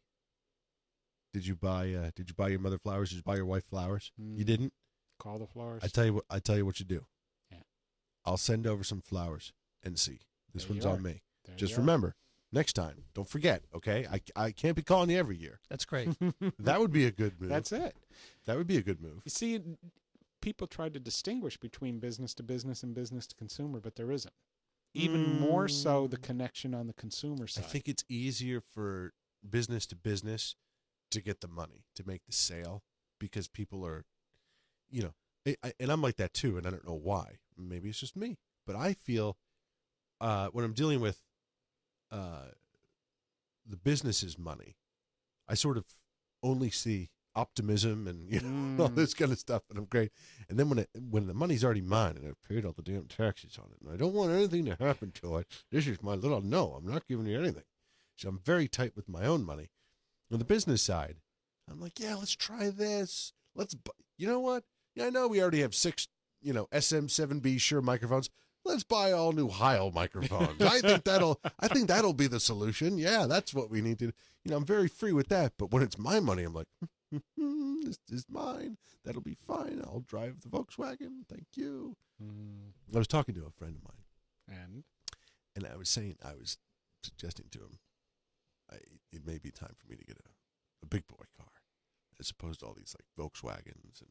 Did 1.34 1.48
you 1.48 1.56
buy? 1.56 1.94
Uh, 1.94 2.12
did 2.16 2.30
you 2.30 2.36
buy 2.36 2.50
your 2.50 2.60
mother 2.60 2.78
flowers? 2.78 3.10
Did 3.10 3.18
you 3.18 3.24
buy 3.24 3.36
your 3.36 3.46
wife 3.46 3.66
flowers? 3.70 4.12
You 4.18 4.44
Mm. 4.44 4.48
didn't. 4.48 4.74
Call 5.20 5.40
the 5.40 5.48
flowers. 5.48 5.84
I 5.84 5.88
tell 5.88 6.06
you 6.06 6.14
what. 6.16 6.26
I 6.30 6.40
tell 6.40 6.58
you 6.58 6.66
what 6.66 6.80
you 6.80 6.86
do. 6.86 7.06
Yeah. 7.52 7.58
I'll 8.26 8.38
send 8.38 8.68
over 8.68 8.84
some 8.84 9.02
flowers 9.02 9.52
and 9.84 9.98
see. 10.00 10.20
This 10.54 10.66
There 10.66 10.74
one's 10.74 10.86
on 10.86 11.02
me. 11.02 11.22
There 11.46 11.56
Just 11.56 11.78
remember, 11.78 12.16
next 12.52 12.74
time, 12.74 13.04
don't 13.14 13.28
forget. 13.30 13.64
Okay, 13.76 14.08
I 14.12 14.22
I 14.36 14.52
can't 14.52 14.76
be 14.76 14.82
calling 14.82 15.10
you 15.10 15.18
every 15.18 15.38
year. 15.38 15.60
That's 15.70 15.86
great. 15.86 16.10
That 16.60 16.80
would 16.80 16.92
be 16.92 17.06
a 17.06 17.12
good 17.12 17.40
move. 17.40 17.50
That's 17.50 17.72
it. 17.72 17.96
that 18.46 18.58
would 18.58 18.68
be 18.68 18.78
a 18.78 18.82
good 18.82 19.02
move. 19.02 19.22
You 19.26 19.32
see, 19.32 19.60
people 20.42 20.68
try 20.68 20.90
to 20.90 21.00
distinguish 21.00 21.58
between 21.58 22.00
business 22.00 22.34
to 22.36 22.44
business 22.44 22.84
and 22.84 22.94
business 22.94 23.28
to 23.28 23.36
consumer, 23.36 23.80
but 23.80 23.96
there 23.96 24.12
isn't. 24.12 24.34
Even 24.94 25.40
more 25.40 25.68
so, 25.68 26.08
the 26.08 26.18
connection 26.18 26.74
on 26.74 26.88
the 26.88 26.94
consumer 26.94 27.48
side. 27.48 27.64
I 27.64 27.68
think 27.68 27.88
it's 27.88 28.04
easier 28.10 28.60
for 28.60 29.14
business 29.48 29.86
to 29.88 29.96
business 29.96 30.56
to 31.12 31.22
get 31.22 31.42
the 31.42 31.48
money 31.48 31.86
to 31.96 32.04
make 32.06 32.26
the 32.26 32.34
sale 32.34 32.84
because 33.20 33.48
people 33.48 33.86
are, 33.86 34.06
you 34.90 35.04
know, 35.04 35.14
I, 35.48 35.56
I, 35.64 35.74
and 35.80 35.92
I'm 35.92 36.02
like 36.02 36.18
that 36.18 36.34
too, 36.34 36.58
and 36.58 36.66
I 36.66 36.72
don't 36.72 36.88
know 36.88 37.00
why. 37.02 37.38
Maybe 37.58 37.90
it's 37.90 38.00
just 38.00 38.16
me, 38.16 38.38
but 38.66 38.76
I 38.76 38.94
feel 38.94 39.38
uh, 40.22 40.48
when 40.48 40.66
I'm 40.66 40.74
dealing 40.74 41.02
with 41.02 41.22
uh, 42.12 42.50
the 43.66 43.78
business's 43.78 44.38
money, 44.38 44.76
I 45.48 45.54
sort 45.56 45.78
of 45.78 45.86
only 46.44 46.70
see 46.70 47.10
optimism 47.36 48.08
and 48.08 48.30
you 48.30 48.40
know 48.42 48.84
all 48.84 48.90
Mm. 48.90 48.96
this 48.96 49.14
kind 49.14 49.32
of 49.32 49.40
stuff, 49.40 49.64
and 49.70 49.78
I'm 49.78 49.86
great. 49.86 50.12
And 50.50 50.58
then 50.58 50.70
when 50.70 50.80
it, 50.80 50.90
when 51.10 51.28
the 51.28 51.34
money's 51.34 51.64
already 51.64 51.82
mine 51.82 52.18
and 52.18 52.28
I've 52.28 52.42
paid 52.48 52.66
all 52.66 52.72
the 52.74 52.82
damn 52.82 53.06
taxes 53.06 53.58
on 53.58 53.70
it, 53.72 53.78
and 53.84 53.94
I 53.94 53.98
don't 53.98 54.14
want 54.14 54.32
anything 54.32 54.66
to 54.66 54.76
happen 54.80 55.12
to 55.22 55.38
it, 55.38 55.48
this 55.72 55.86
is 55.88 56.02
my 56.02 56.16
little 56.16 56.42
no. 56.42 56.74
I'm 56.78 56.86
not 56.92 57.08
giving 57.08 57.26
you 57.28 57.40
anything. 57.40 57.64
So 58.16 58.30
I'm 58.30 58.40
very 58.40 58.68
tight 58.68 58.96
with 58.96 59.08
my 59.08 59.26
own 59.26 59.46
money. 59.46 59.70
On 60.32 60.40
the 60.40 60.46
business 60.46 60.82
side, 60.82 61.18
I'm 61.70 61.80
like, 61.80 62.00
yeah, 62.00 62.16
let's 62.16 62.36
try 62.36 62.70
this. 62.70 63.34
Let's, 63.56 63.74
bu- 63.76 63.92
you 64.18 64.28
know 64.28 64.40
what? 64.40 64.64
Yeah, 64.96 65.06
I 65.06 65.10
know 65.10 65.28
we 65.28 65.42
already 65.42 65.62
have 65.62 65.74
six, 65.76 66.08
you 66.42 66.52
know, 66.54 66.68
SM7B 66.74 67.60
Shure 67.60 67.82
microphones. 67.82 68.30
Let's 68.66 68.84
buy 68.84 69.12
all 69.12 69.32
new 69.32 69.48
Heil 69.48 69.92
microphones. 69.92 70.62
I 70.62 70.80
think 70.82 71.04
that'll, 71.04 71.40
I 71.60 71.68
think 71.68 71.88
that'll 71.88 72.14
be 72.14 72.28
the 72.28 72.40
solution. 72.40 72.98
Yeah, 72.98 73.26
that's 73.26 73.54
what 73.54 73.70
we 73.70 73.82
need 73.82 74.00
to. 74.00 74.06
You 74.44 74.52
know, 74.52 74.58
I'm 74.58 74.66
very 74.66 74.88
free 74.88 75.14
with 75.14 75.30
that. 75.30 75.54
But 75.58 75.72
when 75.72 75.82
it's 75.82 75.98
my 75.98 76.20
money, 76.20 76.44
I'm 76.44 76.54
like, 76.54 76.68
this 77.38 78.00
is 78.10 78.26
mine. 78.30 78.78
That'll 79.04 79.22
be 79.22 79.38
fine. 79.48 79.82
I'll 79.84 80.04
drive 80.06 80.42
the 80.42 80.50
Volkswagen. 80.50 81.24
Thank 81.30 81.48
you. 81.56 81.96
Mm, 82.22 82.74
I 82.94 82.98
was 82.98 83.08
talking 83.08 83.34
to 83.36 83.46
a 83.46 83.52
friend 83.52 83.76
of 83.76 83.84
mine, 83.84 84.60
and 84.62 84.84
and 85.56 85.66
I 85.66 85.78
was 85.78 85.90
saying, 85.90 86.18
I 86.24 86.36
was 86.36 86.58
suggesting 87.04 87.46
to 87.52 87.60
him, 87.60 87.80
I, 88.72 88.76
it 89.12 89.26
may 89.26 89.38
be 89.40 89.52
time 89.52 89.74
for 89.78 89.90
me 89.90 89.96
to 89.96 90.06
get 90.06 90.18
a, 90.18 90.30
a 90.84 90.86
big 90.86 91.08
boy 91.08 91.26
car, 91.38 91.52
as 92.20 92.30
opposed 92.30 92.60
to 92.60 92.66
all 92.66 92.76
these 92.78 92.96
like 92.98 93.08
Volkswagens 93.18 94.02
and 94.02 94.10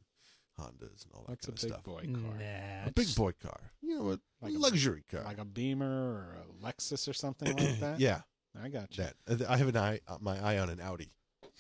Hondas 0.59 1.05
and 1.05 1.13
all 1.15 1.23
that 1.23 1.31
what's 1.31 1.47
a 1.49 1.51
kind 1.53 1.61
big 1.61 1.71
of 1.71 1.75
stuff. 1.75 1.83
boy 1.85 2.01
car? 2.03 2.39
Nah, 2.39 2.87
A 2.89 2.93
big 2.95 3.15
boy 3.15 3.33
car, 3.43 3.61
you 3.83 3.97
know, 3.99 4.11
a 4.11 4.19
Like 4.41 4.55
a- 4.55 4.59
luxury 4.59 5.05
car. 5.11 5.23
Like 5.25 5.39
a 5.39 5.45
Beamer 5.45 5.87
or 5.87 6.37
a 6.43 6.65
Lexus 6.67 7.09
or 7.09 7.13
something 7.13 7.57
like 7.57 7.79
that. 7.81 8.01
yeah, 8.01 8.21
I 8.61 8.69
got 8.69 8.97
you. 8.97 9.05
that 9.27 9.43
uh, 9.43 9.53
I 9.53 9.57
have 9.57 9.69
an 9.69 9.77
eye, 9.77 10.01
uh, 10.09 10.19
my 10.21 10.39
eye 10.43 10.59
on 10.59 10.69
an 10.71 10.81
Audi. 10.81 11.13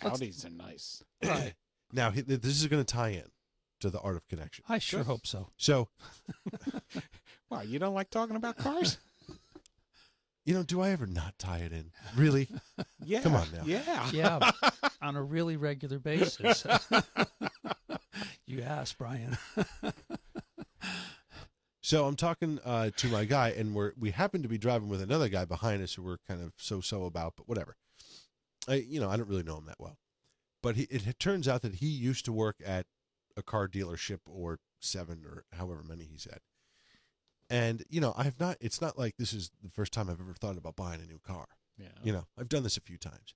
Audis 0.02 0.44
are 0.46 0.50
nice. 0.50 1.02
Right. 1.24 1.54
Now 1.92 2.10
this 2.10 2.44
is 2.44 2.66
going 2.66 2.84
to 2.84 2.94
tie 2.94 3.08
in 3.08 3.24
to 3.80 3.88
the 3.88 3.98
art 4.00 4.16
of 4.16 4.28
connection. 4.28 4.62
I 4.68 4.78
sure 4.78 5.00
Good. 5.00 5.06
hope 5.06 5.26
so. 5.26 5.48
So 5.56 5.88
Wow, 7.50 7.62
you 7.62 7.78
don't 7.78 7.94
like 7.94 8.10
talking 8.10 8.36
about 8.36 8.58
cars? 8.58 8.98
you 10.44 10.52
know, 10.52 10.62
do 10.62 10.82
I 10.82 10.90
ever 10.90 11.06
not 11.06 11.38
tie 11.38 11.60
it 11.60 11.72
in? 11.72 11.92
Really? 12.14 12.46
yeah. 13.04 13.22
Come 13.22 13.34
on 13.36 13.46
now. 13.54 13.62
Yeah. 13.64 14.10
Yeah, 14.12 14.50
on 15.00 15.16
a 15.16 15.22
really 15.22 15.56
regular 15.56 15.98
basis. 15.98 16.66
You 18.48 18.62
asked, 18.62 18.98
Brian. 18.98 19.38
So 21.88 22.04
I'm 22.04 22.16
talking 22.16 22.58
uh, 22.66 22.90
to 22.98 23.06
my 23.08 23.24
guy, 23.24 23.48
and 23.48 23.74
we're 23.74 23.92
we 23.98 24.10
happen 24.10 24.42
to 24.42 24.48
be 24.48 24.58
driving 24.58 24.90
with 24.90 25.00
another 25.00 25.30
guy 25.30 25.46
behind 25.46 25.82
us 25.82 25.94
who 25.94 26.02
we're 26.02 26.18
kind 26.28 26.42
of 26.42 26.52
so-so 26.58 27.06
about, 27.06 27.32
but 27.34 27.48
whatever. 27.48 27.76
I 28.68 28.74
you 28.74 29.00
know 29.00 29.08
I 29.08 29.16
don't 29.16 29.26
really 29.26 29.42
know 29.42 29.56
him 29.56 29.64
that 29.68 29.80
well, 29.80 29.96
but 30.62 30.76
he, 30.76 30.82
it 30.90 31.18
turns 31.18 31.48
out 31.48 31.62
that 31.62 31.76
he 31.76 31.86
used 31.86 32.26
to 32.26 32.32
work 32.32 32.56
at 32.62 32.84
a 33.38 33.42
car 33.42 33.68
dealership 33.68 34.18
or 34.26 34.58
seven 34.80 35.24
or 35.24 35.44
however 35.56 35.82
many 35.82 36.04
he's 36.04 36.26
at, 36.26 36.42
and 37.48 37.84
you 37.88 38.02
know 38.02 38.12
I've 38.18 38.38
not. 38.38 38.58
It's 38.60 38.82
not 38.82 38.98
like 38.98 39.16
this 39.16 39.32
is 39.32 39.50
the 39.62 39.70
first 39.70 39.94
time 39.94 40.10
I've 40.10 40.20
ever 40.20 40.34
thought 40.38 40.58
about 40.58 40.76
buying 40.76 41.00
a 41.00 41.06
new 41.06 41.20
car. 41.26 41.46
Yeah. 41.78 41.86
You 42.02 42.12
know, 42.12 42.26
I've 42.38 42.50
done 42.50 42.64
this 42.64 42.76
a 42.76 42.82
few 42.82 42.98
times. 42.98 43.32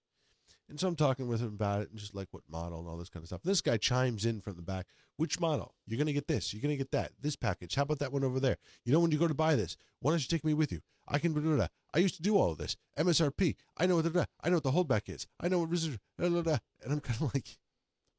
And 0.72 0.80
so 0.80 0.88
I'm 0.88 0.96
talking 0.96 1.28
with 1.28 1.40
him 1.42 1.48
about 1.48 1.82
it 1.82 1.90
and 1.90 1.98
just 1.98 2.14
like 2.14 2.28
what 2.30 2.42
model 2.50 2.78
and 2.80 2.88
all 2.88 2.96
this 2.96 3.11
kind 3.11 3.22
of 3.22 3.28
stuff. 3.28 3.42
This 3.44 3.61
guy 3.61 3.76
chimes 3.76 4.24
in 4.24 4.40
from 4.40 4.56
the 4.56 4.62
back. 4.62 4.87
Which 5.18 5.38
model? 5.38 5.74
You're 5.87 5.98
going 5.98 6.06
to 6.06 6.14
get 6.14 6.26
this. 6.26 6.54
You're 6.54 6.62
going 6.62 6.72
to 6.72 6.78
get 6.78 6.90
that. 6.92 7.12
This 7.20 7.37
package. 7.37 7.74
How 7.74 7.82
about 7.82 7.98
that 7.98 8.11
one 8.11 8.24
over 8.24 8.40
there? 8.40 8.56
You 8.87 8.92
know, 8.94 8.98
when 9.00 9.11
you 9.11 9.18
go 9.18 9.28
to 9.28 9.35
buy 9.35 9.54
this, 9.54 9.76
why 10.00 10.12
don't 10.12 10.20
you 10.22 10.28
take 10.28 10.44
me 10.46 10.54
with 10.54 10.72
you? 10.72 10.80
I 11.06 11.18
can 11.18 11.35
do 11.35 11.56
that. 11.58 11.70
I 11.92 11.98
used 11.98 12.14
to 12.16 12.22
do 12.22 12.38
all 12.38 12.50
of 12.52 12.56
this. 12.56 12.76
MSRP. 12.98 13.54
I 13.76 13.85
know 13.85 13.96
what 13.96 14.11
the 14.11 14.26
I 14.42 14.48
know 14.48 14.56
what 14.56 14.62
the 14.62 14.72
holdback 14.72 15.11
is. 15.14 15.26
I 15.38 15.48
know 15.48 15.58
what 15.58 15.68
residual. 15.68 15.98
blah, 16.18 16.30
blah, 16.30 16.40
blah. 16.42 16.58
And 16.82 16.92
I'm 16.94 17.00
kind 17.00 17.20
of 17.20 17.35
like, 17.35 17.58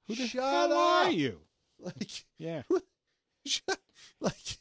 Who 0.08 0.14
the 0.14 0.28
Shut 0.28 0.44
hell 0.44 0.72
up. 0.74 1.08
are 1.08 1.12
you? 1.12 1.40
like, 1.80 2.26
Yeah. 2.38 2.62
like, 4.22 4.58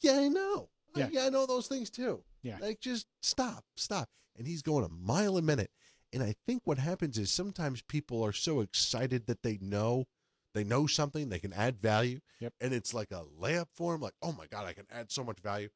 yeah, 0.00 0.18
I 0.18 0.28
know. 0.28 0.68
I- 0.94 0.98
Yeah. 1.00 1.08
yeah, 1.10 1.24
I 1.26 1.28
know 1.30 1.46
those 1.46 1.68
things 1.68 1.88
too. 1.88 2.22
Yeah. 2.42 2.58
Like, 2.60 2.80
just 2.80 3.06
stop, 3.22 3.64
stop. 3.76 4.10
And 4.36 4.46
he's 4.46 4.60
going 4.62 4.84
a 4.84 4.88
mile 4.88 5.36
a 5.38 5.42
minute. 5.42 5.70
And 6.12 6.22
I 6.22 6.34
think 6.46 6.62
what 6.64 6.78
happens 6.78 7.18
is 7.18 7.30
sometimes 7.30 7.82
people 7.82 8.24
are 8.24 8.32
so 8.32 8.60
excited 8.60 9.26
that 9.26 9.42
they 9.42 9.58
know, 9.60 10.06
they 10.54 10.64
know 10.64 10.86
something, 10.86 11.28
they 11.28 11.38
can 11.38 11.52
add 11.52 11.80
value. 11.80 12.20
Yep. 12.40 12.54
And 12.60 12.72
it's 12.72 12.92
like 12.92 13.12
a 13.12 13.22
layup 13.40 13.66
for 13.74 13.92
them, 13.92 14.00
like, 14.00 14.14
oh 14.22 14.32
my 14.32 14.46
God, 14.46 14.66
I 14.66 14.72
can 14.72 14.86
add 14.90 15.12
so 15.12 15.22
much 15.22 15.38
value 15.40 15.68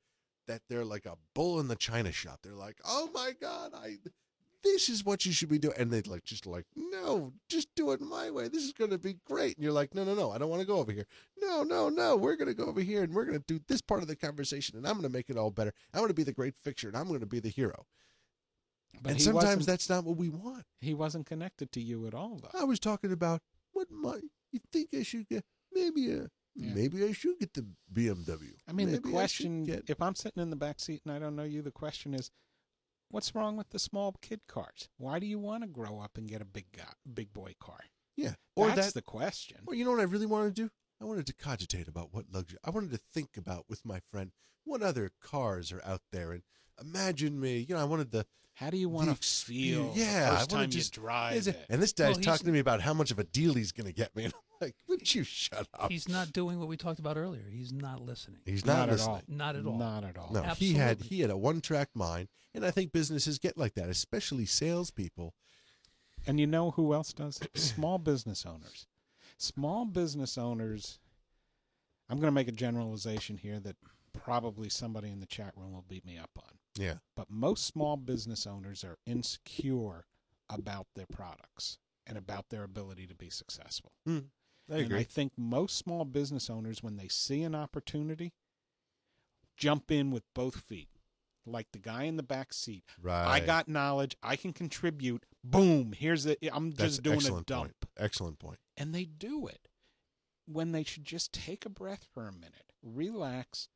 that 0.47 0.63
they're 0.69 0.85
like 0.85 1.07
a 1.07 1.17
bull 1.35 1.61
in 1.61 1.69
the 1.69 1.77
china 1.77 2.13
shop. 2.13 2.41
They're 2.43 2.53
like, 2.53 2.79
oh 2.85 3.11
my 3.15 3.33
God, 3.41 3.73
I, 3.75 3.99
this 4.63 4.89
is 4.89 5.05
what 5.05 5.25
you 5.25 5.33
should 5.33 5.49
be 5.49 5.59
doing. 5.59 5.75
And 5.79 5.91
they 5.91 6.03
like, 6.03 6.25
just 6.25 6.47
like, 6.47 6.67
no, 6.75 7.33
just 7.49 7.69
do 7.77 7.93
it 7.93 8.01
my 8.01 8.31
way. 8.31 8.49
This 8.49 8.65
is 8.65 8.73
going 8.73 8.91
to 8.91 8.99
be 8.99 9.17
great. 9.27 9.57
And 9.57 9.65
you're 9.65 9.73
like, 9.73 9.95
no, 9.95 10.05
no, 10.05 10.15
no, 10.15 10.33
I 10.33 10.39
don't 10.39 10.49
want 10.49 10.61
to 10.61 10.67
go 10.67 10.79
over 10.79 10.93
here. 10.93 11.07
No, 11.41 11.63
no, 11.63 11.89
no, 11.89 12.17
we're 12.17 12.37
going 12.37 12.49
to 12.49 12.55
go 12.55 12.67
over 12.67 12.81
here 12.81 13.03
and 13.03 13.15
we're 13.15 13.27
going 13.27 13.39
to 13.39 13.45
do 13.47 13.61
this 13.69 13.83
part 13.83 14.03
of 14.03 14.09
the 14.09 14.17
conversation 14.17 14.77
and 14.77 14.87
I'm 14.87 14.95
going 14.95 15.05
to 15.05 15.09
make 15.09 15.31
it 15.31 15.37
all 15.37 15.51
better. 15.51 15.73
I'm 15.93 16.01
going 16.01 16.09
to 16.09 16.15
be 16.15 16.25
the 16.25 16.33
great 16.33 16.55
fixture 16.63 16.89
and 16.89 16.97
I'm 16.97 17.09
going 17.09 17.21
to 17.21 17.27
be 17.27 17.41
the 17.41 17.51
hero. 17.51 17.87
But 19.03 19.13
and 19.13 19.23
sometimes 19.23 19.67
that's 19.67 19.89
not 19.89 20.05
what 20.05 20.17
we 20.17 20.29
want. 20.31 20.65
he 20.81 20.95
wasn't 20.95 21.27
connected 21.27 21.73
to 21.73 21.81
you 21.81 22.07
at 22.07 22.15
all, 22.15 22.41
though. 22.43 22.59
I 22.59 22.65
was 22.65 22.79
talking 22.81 23.13
about 23.13 23.41
what 23.73 23.91
might 23.91 24.23
you 24.53 24.61
think 24.73 24.89
I 24.95 25.03
should 25.03 25.29
get, 25.29 25.45
maybe 25.73 26.11
a, 26.13 26.29
Yeah. 26.55 26.75
maybe 26.75 27.05
I 27.05 27.13
should 27.13 27.39
get 27.39 27.55
the 27.55 27.67
BMW. 27.93 28.55
I 28.69 28.73
mean, 28.73 28.87
Maybe 28.87 28.99
the 28.99 29.11
question, 29.11 29.65
get- 29.65 29.89
if 29.91 30.01
I'm 30.01 30.15
sitting 30.15 30.43
in 30.43 30.51
the 30.51 30.57
back 30.57 30.79
seat 30.81 31.03
and 31.05 31.13
I 31.13 31.19
don't 31.19 31.35
know 31.37 31.43
you, 31.45 31.61
the 31.63 31.71
question 31.73 32.15
is, 32.15 32.31
what's 33.11 33.35
wrong 33.35 33.57
with 33.57 33.71
the 33.71 33.79
small 33.79 34.13
kid 34.23 34.41
cars? 34.47 34.89
Why 34.97 35.19
do 35.19 35.27
you 35.27 35.39
want 35.39 35.63
to 35.65 35.69
grow 35.69 36.01
up 36.01 36.17
and 36.17 36.29
get 36.29 36.41
a 36.41 36.45
big 36.47 36.67
guy, 36.73 36.93
big 37.13 37.33
boy 37.33 37.55
car? 37.61 37.81
yeah. 38.17 38.35
Or 38.57 38.69
That's 38.69 38.89
that, 38.89 38.95
the 38.95 39.03
question. 39.03 39.59
Well, 39.65 39.77
you 39.77 39.85
know 39.85 39.91
what 39.91 40.01
I 40.01 40.05
really 40.05 40.27
wanted 40.27 40.55
to 40.55 40.63
do? 40.63 40.71
I 41.01 41.05
wanted 41.05 41.27
to 41.27 41.35
cogitate 41.35 41.89
about 41.89 42.15
what 42.15 42.27
luxury. 42.33 42.59
I 42.65 42.71
wanted 42.71 42.93
to 42.93 42.99
think 43.13 43.37
about 43.37 43.65
with 43.69 43.85
my 43.85 44.01
friend 44.13 44.31
what 44.63 44.81
other 44.83 45.11
cars 45.21 45.73
are 45.73 45.83
out 45.85 46.03
there, 46.13 46.31
and 46.33 46.43
imagine 46.81 47.39
me. 47.39 47.59
You 47.69 47.75
know, 47.75 47.81
I 47.81 47.85
wanted 47.85 48.11
the 48.11 48.27
How 48.55 48.71
do 48.71 48.77
you 48.77 48.89
want 48.89 49.09
to 49.11 49.17
feel 49.17 49.93
yeah, 49.97 50.31
the 50.31 50.37
I 50.37 50.39
first 50.39 50.53
wanna 50.53 50.65
time 50.65 50.71
just- 50.71 50.97
you 50.97 51.03
drive 51.03 51.37
it- 51.37 51.47
it? 51.49 51.67
And 51.69 51.83
this 51.83 51.93
guy's 51.93 52.15
Well, 52.17 52.23
talking 52.25 52.47
to 52.47 52.53
me 52.53 52.61
about 52.61 52.81
how 52.81 52.95
much 52.95 53.11
of 53.11 53.19
a 53.19 53.25
deal 53.25 53.55
he's 53.55 53.73
going 53.73 53.87
to 53.89 53.93
get 53.93 54.15
me, 54.15 54.25
and 54.27 54.33
I'm 54.35 54.41
like, 54.61 54.77
"Would 54.87 55.13
you 55.15 55.25
shut 55.25 55.67
up?" 55.75 55.91
He's 55.91 56.09
not 56.09 56.33
doing 56.33 56.59
what 56.61 56.69
we 56.69 56.77
talked 56.77 57.01
about 57.01 57.17
earlier. 57.17 57.49
He's 57.51 57.73
not 57.73 58.01
listening. 58.01 58.41
He's 58.45 58.65
Not 58.65 58.77
not, 58.77 58.89
at 58.91 58.93
listening. 58.93 59.11
all. 59.15 59.23
Not 59.29 59.57
at 59.57 59.67
all. 59.67 59.77
Not 59.79 60.05
at 60.05 60.17
all. 60.17 60.33
No, 60.33 60.43
he 60.55 60.75
had 60.75 61.03
he 61.03 61.21
had 61.21 61.31
a 61.31 61.37
one 61.37 61.61
track 61.61 61.91
mind, 61.95 62.29
and 62.55 62.65
I 62.65 62.71
think 62.71 62.93
businesses 62.93 63.39
get 63.41 63.59
like 63.59 63.75
that, 63.75 63.89
especially 63.89 64.47
salespeople. 64.47 65.35
And 66.27 66.39
you 66.41 66.47
know 66.47 66.71
who 66.71 66.95
else 66.95 67.13
does 67.13 67.39
it? 67.41 67.59
Small 67.59 67.99
business 67.99 68.47
owners. 68.47 68.87
Small 69.37 69.85
business 69.85 70.39
owners. 70.39 71.01
I'm 72.09 72.19
going 72.19 72.29
to 72.29 72.33
make 72.35 72.49
a 72.49 72.53
generalization 72.53 73.37
here 73.39 73.59
that 73.61 73.77
probably 74.13 74.69
somebody 74.69 75.11
in 75.11 75.19
the 75.21 75.27
chat 75.27 75.53
room 75.57 75.73
will 75.73 75.83
beat 75.87 76.05
me 76.07 76.17
up 76.17 76.31
on. 76.37 76.59
Yeah, 76.77 76.95
But 77.15 77.31
most 77.31 77.67
small 77.67 77.97
business 77.97 78.47
owners 78.47 78.83
are 78.83 78.99
insecure 79.07 80.07
about 80.49 80.87
their 80.95 81.07
products 81.07 81.79
and 82.07 82.19
about 82.19 82.49
their 82.51 82.65
ability 82.65 83.07
to 83.07 83.15
be 83.15 83.31
successful. 83.31 83.93
Hmm. 84.05 84.19
I 84.71 84.77
and 84.77 84.87
agree. 84.87 84.99
I 85.01 85.03
think 85.05 85.33
most 85.37 85.77
small 85.77 86.05
business 86.05 86.51
owners, 86.51 86.83
when 86.83 86.97
they 86.97 87.09
see 87.09 87.43
an 87.43 87.55
opportunity, 87.55 88.33
jump 89.57 89.91
in 89.91 90.11
with 90.11 90.25
both 90.35 90.57
feet. 90.57 90.89
Like 91.47 91.73
the 91.73 91.79
guy 91.79 92.05
in 92.05 92.17
the 92.17 92.23
back 92.23 92.55
seat. 92.55 92.85
right. 93.03 93.27
I 93.27 93.41
got 93.41 93.69
knowledge. 93.69 94.17
I 94.23 94.37
can 94.37 94.55
contribute. 94.55 95.27
Boom. 95.45 95.93
Here's 95.97 96.25
the. 96.25 96.39
I'm 96.51 96.71
That's 96.71 96.95
just 96.95 97.03
doing 97.03 97.17
a 97.17 97.19
excellent 97.19 97.47
dump. 97.47 97.63
Point. 97.63 97.75
Excellent 97.99 98.39
point. 98.39 98.59
And 98.79 98.95
they 98.95 99.05
do 99.05 99.47
it 99.47 99.69
when 100.47 100.73
they 100.73 100.85
should 100.85 101.05
just 101.05 101.35
take 101.35 101.67
a 101.67 101.69
breath 101.69 102.07
for 102.15 102.27
a 102.27 102.33
minute, 102.33 102.73
relax, 102.83 103.69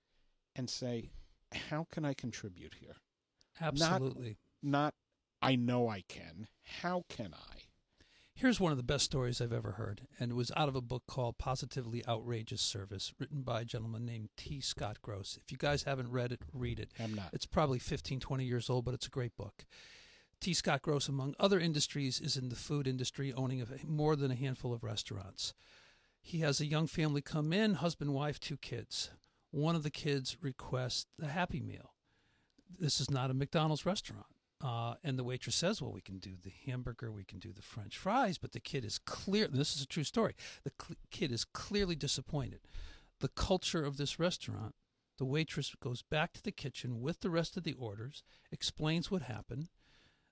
and 0.57 0.71
say, 0.71 1.11
How 1.53 1.87
can 1.91 2.05
I 2.05 2.15
contribute 2.15 2.75
here? 2.81 2.97
Absolutely. 3.61 4.39
Not, 4.63 4.95
I 5.43 5.57
know 5.57 5.89
I 5.89 6.03
can. 6.09 6.49
How 6.83 7.05
can 7.09 7.35
I? 7.35 7.63
Here's 8.35 8.61
one 8.61 8.71
of 8.71 8.79
the 8.79 8.85
best 8.85 9.05
stories 9.05 9.41
I've 9.41 9.53
ever 9.53 9.73
heard, 9.73 10.03
and 10.21 10.31
it 10.31 10.35
was 10.35 10.53
out 10.57 10.69
of 10.69 10.77
a 10.77 10.81
book 10.81 11.03
called 11.09 11.39
Positively 11.39 12.07
Outrageous 12.07 12.63
Service, 12.63 13.13
written 13.19 13.43
by 13.43 13.63
a 13.63 13.65
gentleman 13.65 14.07
named 14.07 14.29
T. 14.37 14.61
Scott 14.61 15.03
Gross. 15.03 15.37
If 15.43 15.51
you 15.51 15.59
guys 15.59 15.83
haven't 15.83 16.13
read 16.13 16.31
it, 16.31 16.43
read 16.53 16.79
it. 16.79 16.93
I'm 17.01 17.15
not. 17.15 17.31
It's 17.33 17.47
probably 17.47 17.81
15, 17.81 18.21
20 18.21 18.45
years 18.45 18.71
old, 18.71 18.85
but 18.85 18.95
it's 18.95 19.09
a 19.09 19.11
great 19.11 19.37
book. 19.37 19.67
T. 20.41 20.55
Scott 20.55 20.83
Gross, 20.83 21.09
among 21.09 21.35
other 21.41 21.59
industries, 21.59 22.21
is 22.21 22.37
in 22.37 22.49
the 22.49 22.55
food 22.55 22.87
industry, 22.87 23.33
owning 23.33 23.61
a, 23.61 23.67
more 23.85 24.15
than 24.15 24.31
a 24.31 24.37
handful 24.37 24.73
of 24.73 24.85
restaurants. 24.85 25.53
He 26.21 26.39
has 26.39 26.61
a 26.61 26.67
young 26.67 26.87
family 26.87 27.23
come 27.23 27.53
in 27.53 27.75
husband, 27.75 28.15
wife, 28.15 28.39
two 28.39 28.57
kids. 28.57 29.11
One 29.51 29.75
of 29.75 29.83
the 29.83 29.91
kids 29.91 30.37
requests 30.41 31.07
the 31.19 31.29
Happy 31.29 31.61
Meal. 31.61 31.95
This 32.79 33.01
is 33.01 33.11
not 33.11 33.31
a 33.31 33.35
McDonald's 33.35 33.87
restaurant. 33.87 34.27
Uh, 34.63 34.95
and 35.05 35.19
the 35.19 35.25
waitress 35.25 35.55
says, 35.55 35.81
Well, 35.81 35.93
we 35.93 36.01
can 36.01 36.19
do 36.19 36.33
the 36.43 36.53
hamburger, 36.67 37.13
we 37.13 37.25
can 37.25 37.39
do 37.39 37.53
the 37.53 37.63
French 37.63 37.97
fries, 37.97 38.39
but 38.39 38.53
the 38.53 38.61
kid 38.61 38.85
is 38.85 38.99
clear. 38.99 39.47
This 39.47 39.77
is 39.77 39.83
a 39.83 39.87
true 39.87 40.05
story. 40.05 40.35
The 40.65 40.73
cl- 40.81 40.99
kid 41.11 41.31
is 41.31 41.45
clearly 41.45 41.95
disappointed. 41.95 42.61
The 43.21 43.29
culture 43.29 43.85
of 43.85 43.97
this 43.97 44.19
restaurant 44.19 44.75
the 45.19 45.25
waitress 45.25 45.75
goes 45.81 46.03
back 46.03 46.33
to 46.33 46.43
the 46.43 46.53
kitchen 46.53 47.01
with 47.01 47.21
the 47.21 47.31
rest 47.31 47.57
of 47.57 47.65
the 47.65 47.75
orders, 47.75 48.23
explains 48.53 49.11
what 49.11 49.23
happened. 49.23 49.69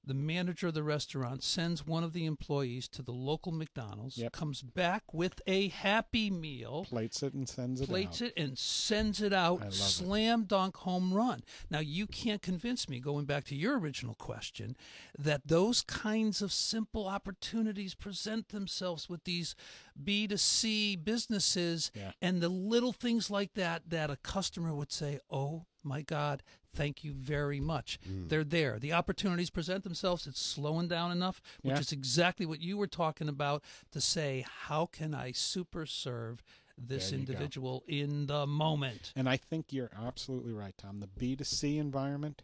The 0.07 0.15
manager 0.15 0.69
of 0.69 0.75
the 0.75 0.83
restaurant 0.83 1.43
sends 1.43 1.85
one 1.87 2.05
of 2.05 2.13
the 2.13 2.25
employees 2.27 2.87
to 2.89 3.03
the 3.03 3.13
local 3.13 3.51
McDonald's, 3.53 4.17
Yep. 4.19 4.33
comes 4.33 4.63
back 4.63 5.03
with 5.13 5.41
a 5.47 5.69
happy 5.69 6.31
meal, 6.31 6.85
Plates 6.89 7.23
it 7.23 7.35
and 7.35 7.49
sends 7.49 7.81
it 7.81 7.89
plates 7.89 8.23
out. 8.23 8.29
it, 8.29 8.35
and 8.37 8.57
sends 8.57 9.21
it 9.21 9.33
out. 9.33 9.61
Love 9.61 9.69
it. 9.69 9.73
slam 9.75 10.45
dunk 10.45 10.77
home 10.79 11.13
run. 11.13 11.43
Now, 11.71 11.81
you 11.81 12.07
can't 12.07 12.41
convince 12.41 12.89
me, 12.89 13.01
going 13.01 13.25
back 13.27 13.45
to 13.47 13.57
your 13.57 13.79
original 13.79 14.15
question, 14.15 14.77
that 15.19 15.49
those 15.49 15.83
kinds 15.83 16.41
of 16.41 16.53
simple 16.53 17.07
opportunities 17.09 17.95
present 17.95 18.49
themselves 18.51 19.09
with 19.09 19.25
these 19.25 19.55
B2C 20.01 20.97
businesses 21.05 21.91
Yeah. 21.95 22.13
and 22.23 22.41
the 22.41 22.49
little 22.49 22.93
things 22.93 23.31
like 23.31 23.55
that 23.55 23.91
that 23.91 24.11
a 24.11 24.17
customer 24.17 24.75
would 24.75 24.93
say, 24.93 25.19
oh 25.31 25.65
my 25.87 26.03
God, 26.03 26.43
thank 26.75 27.05
you 27.05 27.13
very 27.13 27.61
much. 27.61 27.99
Mm. 28.07 28.29
They're 28.29 28.45
there. 28.45 28.79
The 28.79 28.93
opportunities 28.93 29.49
present 29.51 29.85
themselves. 29.85 30.27
It's 30.27 30.41
slowing 30.41 30.89
down 30.89 31.13
enough, 31.13 31.41
which 31.63 31.75
Yeah. 31.75 31.81
is 31.81 31.93
exactly 31.93 32.45
what 32.45 32.61
you 32.61 32.77
were 32.77 32.87
talking 32.87 33.29
about 33.29 33.63
to 33.93 34.01
say, 34.01 34.45
how 34.47 34.87
can 34.87 35.15
I 35.15 35.33
super 35.33 35.87
serve 35.87 36.43
this 36.77 37.11
you 37.13 37.19
go. 37.19 37.21
individual 37.21 37.85
in 37.89 38.27
the 38.27 38.47
moment? 38.47 39.13
And 39.17 39.29
I 39.29 39.37
think 39.39 39.73
you're 39.73 39.91
absolutely 39.97 40.53
right, 40.53 40.77
Tom. 40.77 41.01
The 41.01 41.07
B2C 41.07 41.79
environment, 41.79 42.43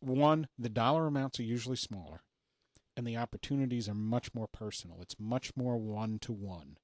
one, 0.00 0.48
the 0.58 0.68
dollar 0.68 1.06
amounts 1.06 1.40
are 1.40 1.44
usually 1.44 1.76
smaller, 1.76 2.22
and 2.96 3.06
the 3.06 3.16
opportunities 3.16 3.88
are 3.88 3.94
much 3.94 4.32
more 4.34 4.46
personal. 4.46 5.00
It's 5.00 5.18
much 5.18 5.56
more 5.56 5.76
one 5.76 6.18
to 6.20 6.32
one. 6.32 6.78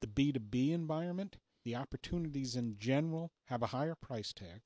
The 0.00 0.06
B2B 0.06 0.70
environment, 0.72 1.38
the 1.64 1.76
opportunities 1.76 2.56
in 2.56 2.76
general 2.78 3.32
have 3.46 3.62
a 3.62 3.68
higher 3.68 3.94
price 3.94 4.32
tag. 4.32 4.62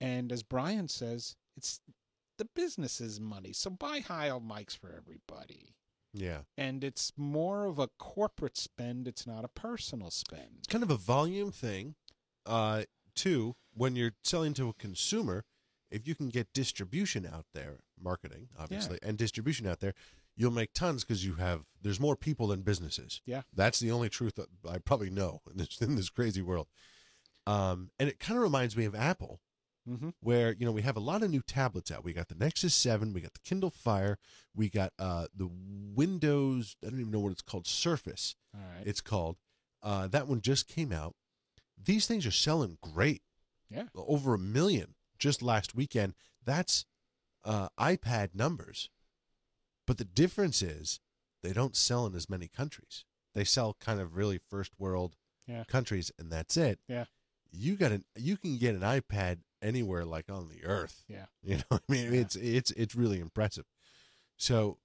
And 0.00 0.32
as 0.32 0.42
Brian 0.42 0.88
says, 0.88 1.36
it's 1.56 1.80
the 2.38 2.44
business's 2.44 3.20
money. 3.20 3.52
So 3.52 3.70
buy 3.70 4.00
Heil 4.00 4.40
mics 4.40 4.76
for 4.76 4.92
everybody. 4.96 5.76
Yeah. 6.12 6.40
And 6.58 6.84
it's 6.84 7.12
more 7.16 7.66
of 7.66 7.78
a 7.78 7.88
corporate 7.98 8.56
spend, 8.56 9.08
it's 9.08 9.26
not 9.26 9.44
a 9.44 9.48
personal 9.48 10.10
spend. 10.10 10.56
It's 10.58 10.68
kind 10.68 10.84
of 10.84 10.90
a 10.90 10.96
volume 10.96 11.52
thing. 11.52 11.94
Uh, 12.44 12.82
two, 13.14 13.56
when 13.74 13.96
you're 13.96 14.12
selling 14.22 14.54
to 14.54 14.68
a 14.68 14.74
consumer, 14.74 15.44
if 15.90 16.08
you 16.08 16.14
can 16.14 16.28
get 16.28 16.52
distribution 16.52 17.26
out 17.30 17.46
there, 17.54 17.80
marketing 18.00 18.48
obviously, 18.58 18.98
and 19.02 19.16
distribution 19.16 19.66
out 19.66 19.80
there, 19.80 19.94
you'll 20.42 20.50
make 20.50 20.72
tons 20.74 21.04
because 21.04 21.24
you 21.24 21.34
have 21.36 21.62
there's 21.80 22.00
more 22.00 22.16
people 22.16 22.48
than 22.48 22.62
businesses. 22.62 23.20
Yeah. 23.24 23.42
That's 23.54 23.78
the 23.80 23.90
only 23.92 24.08
truth 24.08 24.34
that 24.34 24.48
I 24.68 24.78
probably 24.78 25.08
know 25.10 25.40
in 25.50 25.56
this 25.58 25.80
in 25.80 25.94
this 25.96 26.10
crazy 26.10 26.42
world. 26.42 26.66
Um, 27.46 27.90
and 27.98 28.08
it 28.08 28.18
kind 28.20 28.36
of 28.36 28.42
reminds 28.42 28.76
me 28.76 28.84
of 28.84 28.94
Apple, 28.94 29.40
Mm-hmm. 29.88 30.10
where 30.20 30.52
you 30.52 30.64
know 30.64 30.70
we 30.70 30.82
have 30.82 30.96
a 30.96 31.00
lot 31.00 31.24
of 31.24 31.30
new 31.30 31.42
tablets 31.42 31.90
out. 31.90 32.04
We 32.04 32.12
got 32.12 32.28
the 32.28 32.36
Nexus 32.36 32.72
Seven, 32.72 33.12
we 33.12 33.20
got 33.20 33.32
the 33.34 33.40
Kindle 33.44 33.70
Fire, 33.70 34.16
we 34.54 34.68
got 34.70 34.92
uh, 34.96 35.26
the 35.34 35.50
Windows. 35.96 36.76
I 36.84 36.90
don't 36.90 37.00
even 37.00 37.10
know 37.10 37.18
what 37.18 37.32
it's 37.32 37.42
called, 37.42 37.66
Surface. 37.66 38.36
All 38.54 38.60
right. 38.60 38.86
It's 38.86 39.00
called. 39.00 39.38
Uh, 39.82 40.06
that 40.08 40.28
one 40.28 40.40
just 40.40 40.68
came 40.68 40.92
out. 40.92 41.14
These 41.82 42.06
things 42.06 42.24
are 42.26 42.30
selling 42.30 42.78
great. 42.80 43.22
Yeah. 43.68 43.84
Over 43.96 44.34
a 44.34 44.38
million 44.38 44.94
just 45.18 45.42
last 45.42 45.74
weekend. 45.74 46.14
That's 46.44 46.84
uh, 47.44 47.68
iPad 47.78 48.36
numbers. 48.36 48.88
But 49.92 49.98
the 49.98 50.04
difference 50.06 50.62
is 50.62 51.00
they 51.42 51.52
don't 51.52 51.76
sell 51.76 52.06
in 52.06 52.14
as 52.14 52.30
many 52.30 52.48
countries. 52.48 53.04
They 53.34 53.44
sell 53.44 53.76
kind 53.78 54.00
of 54.00 54.16
really 54.16 54.38
first 54.38 54.72
world 54.78 55.16
Yeah. 55.46 55.64
countries, 55.64 56.10
and 56.18 56.32
that's 56.32 56.56
it. 56.56 56.78
Yeah. 56.88 57.04
You 57.50 57.76
got 57.76 57.92
an 57.92 58.06
you 58.16 58.38
can 58.38 58.56
get 58.56 58.74
an 58.74 58.80
iPad 58.80 59.40
anywhere 59.60 60.06
like 60.06 60.30
on 60.30 60.48
the 60.48 60.64
earth. 60.64 61.04
Yeah. 61.08 61.26
You 61.42 61.56
know, 61.58 61.62
I 61.72 61.80
mean, 61.90 62.10
Yeah. 62.10 62.20
it's 62.20 62.36
it's 62.36 62.70
it's 62.70 62.94
really 62.94 63.20
impressive. 63.20 63.66
So, 64.38 64.78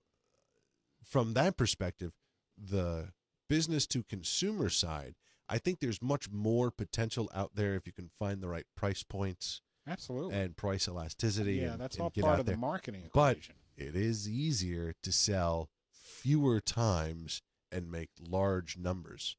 from 1.06 1.36
that 1.36 1.56
perspective, 1.56 2.12
the 2.58 3.14
business 3.48 3.88
to 3.88 4.04
consumer 4.04 4.68
side, 4.68 5.16
I 5.48 5.58
think 5.58 5.80
there's 5.80 6.02
much 6.02 6.30
more 6.30 6.70
potential 6.70 7.32
out 7.34 7.52
there 7.56 7.76
if 7.76 7.88
you 7.88 7.94
can 7.94 8.10
find 8.10 8.42
the 8.44 8.50
right 8.50 8.66
price 8.76 9.04
points 9.04 9.62
Absolutely. 9.88 10.36
and 10.36 10.58
price 10.58 10.86
elasticity. 10.86 11.54
yeah, 11.60 11.72
and- 11.72 11.80
that's 11.82 11.96
and 11.96 12.02
all 12.04 12.10
part 12.10 12.42
of 12.42 12.46
the 12.46 12.52
there. 12.52 12.58
marketing 12.60 13.10
But 13.14 13.38
equation. 13.38 13.56
It 13.78 13.96
is 13.96 14.28
easier 14.28 14.94
to 15.04 15.12
sell 15.12 15.70
fewer 15.92 16.60
times 16.60 17.42
and 17.72 17.92
make 17.92 18.10
large 18.20 18.78
numbers. 18.78 19.36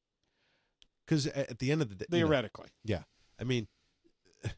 Because 1.06 1.26
at 1.26 1.58
the 1.58 1.72
end 1.72 1.82
of 1.82 1.88
the 1.88 1.94
day, 1.96 2.06
you 2.10 2.20
know, 2.20 2.26
Theoretically. 2.26 2.68
yeah. 2.84 3.02
I 3.40 3.44
mean, 3.44 3.66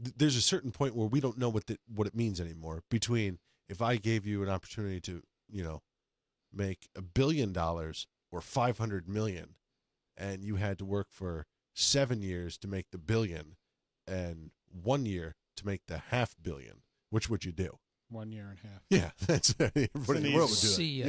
there's 0.00 0.36
a 0.36 0.42
certain 0.42 0.70
point 0.70 0.94
where 0.94 1.08
we 1.08 1.20
don't 1.20 1.38
know 1.38 1.48
what 1.48 1.66
the, 1.66 1.78
what 1.92 2.06
it 2.06 2.14
means 2.14 2.40
anymore. 2.40 2.82
Between 2.90 3.38
if 3.68 3.82
I 3.82 3.96
gave 3.96 4.26
you 4.26 4.42
an 4.42 4.48
opportunity 4.48 5.00
to, 5.00 5.22
you 5.50 5.64
know, 5.64 5.82
make 6.52 6.88
a 6.96 7.02
billion 7.02 7.52
dollars 7.52 8.06
or 8.30 8.40
five 8.40 8.78
hundred 8.78 9.08
million, 9.08 9.56
and 10.16 10.44
you 10.44 10.56
had 10.56 10.78
to 10.78 10.84
work 10.84 11.08
for 11.10 11.46
seven 11.74 12.22
years 12.22 12.56
to 12.58 12.68
make 12.68 12.86
the 12.90 12.98
billion, 12.98 13.56
and 14.06 14.50
one 14.70 15.04
year 15.04 15.34
to 15.56 15.66
make 15.66 15.82
the 15.88 15.98
half 16.10 16.36
billion, 16.40 16.82
which 17.10 17.28
would 17.28 17.44
you 17.44 17.52
do? 17.52 17.78
One 18.08 18.30
year 18.30 18.48
and 18.48 18.58
a 18.62 18.66
half. 18.68 18.82
Yeah, 18.88 19.10
that's 19.26 19.54
everybody 19.58 20.18
in 20.18 20.22
the 20.24 20.34
world 20.34 20.50
would 20.50 20.58
easy 20.58 20.66
do 20.66 20.72
it. 20.72 20.76
See 20.76 21.02
ya. 21.02 21.06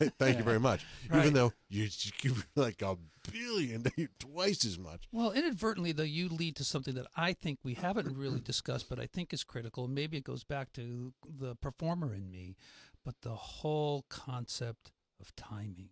Yeah, 0.00 0.08
thank 0.18 0.36
you 0.38 0.44
very 0.44 0.60
much. 0.60 0.84
Right. 1.08 1.20
Even 1.20 1.32
though 1.34 1.52
you 1.70 1.84
you 2.00 2.10
give 2.18 2.46
like 2.54 2.82
a 2.82 2.96
billion, 3.32 3.86
twice 4.18 4.64
as 4.66 4.78
much. 4.78 5.08
Well, 5.10 5.32
inadvertently, 5.32 5.92
though, 5.92 6.02
you 6.02 6.28
lead 6.28 6.56
to 6.56 6.64
something 6.64 6.94
that 6.94 7.06
I 7.16 7.32
think 7.32 7.60
we 7.62 7.74
haven't 7.74 8.16
really 8.16 8.40
discussed, 8.40 8.88
but 8.90 8.98
I 9.00 9.06
think 9.06 9.32
is 9.32 9.42
critical. 9.44 9.88
Maybe 9.88 10.16
it 10.18 10.24
goes 10.24 10.44
back 10.44 10.72
to 10.74 11.12
the 11.26 11.54
performer 11.56 12.14
in 12.14 12.30
me, 12.30 12.56
but 13.04 13.14
the 13.22 13.34
whole 13.34 14.04
concept 14.10 14.92
of 15.20 15.34
timing, 15.34 15.90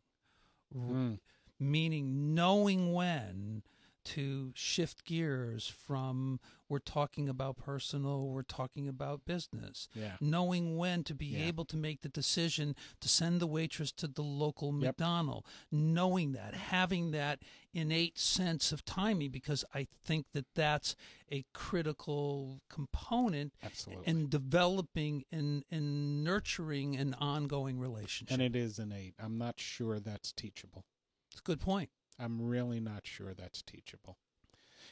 Mm. 0.77 1.19
meaning 1.59 2.35
knowing 2.35 2.93
when 2.93 3.63
to 4.07 4.53
shift 4.55 5.05
gears 5.05 5.67
from 5.67 6.41
we're 6.69 6.79
talking 6.81 7.29
about 7.29 7.57
personal, 7.57 8.29
we're 8.29 8.43
talking 8.43 8.89
about 8.89 9.25
business 9.25 9.89
Yeah. 9.95 10.17
knowing 10.21 10.77
when 10.77 11.05
to 11.05 11.15
be 11.15 11.27
Yeah. 11.27 11.45
able 11.47 11.65
to 11.67 11.77
make 11.77 12.01
the 12.03 12.09
decision 12.09 12.75
to 13.01 13.09
send 13.09 13.41
the 13.41 13.47
waitress 13.47 13.93
to 13.93 14.09
the 14.09 14.23
local 14.25 14.73
Yep. 14.73 14.81
McDonald, 14.99 15.47
knowing 15.71 16.33
that, 16.33 16.55
having 16.55 17.13
that 17.13 17.41
innate 17.73 18.19
sense 18.19 18.73
of 18.73 18.85
timing, 18.85 19.31
because 19.31 19.65
I 19.75 19.87
think 20.05 20.27
that 20.33 20.47
that's 20.55 20.97
a 21.31 21.45
critical 21.53 22.61
component 22.69 23.53
Absolutely. 23.63 24.07
in 24.09 24.29
developing 24.29 25.25
and, 25.31 25.65
and 25.71 26.25
nurturing 26.25 26.97
an 26.97 27.15
ongoing 27.15 27.79
relationship. 27.79 28.33
and 28.33 28.43
it 28.43 28.57
is 28.57 28.79
innate. 28.79 29.15
I'm 29.19 29.39
not 29.39 29.61
sure 29.61 30.01
that's 30.01 30.33
teachable. 30.33 30.85
it's 31.31 31.41
a 31.41 31.43
good 31.45 31.61
point. 31.61 31.91
I'm 32.19 32.41
really 32.41 32.81
not 32.81 33.07
sure 33.07 33.35
that's 33.35 33.63
teachable. 33.63 34.19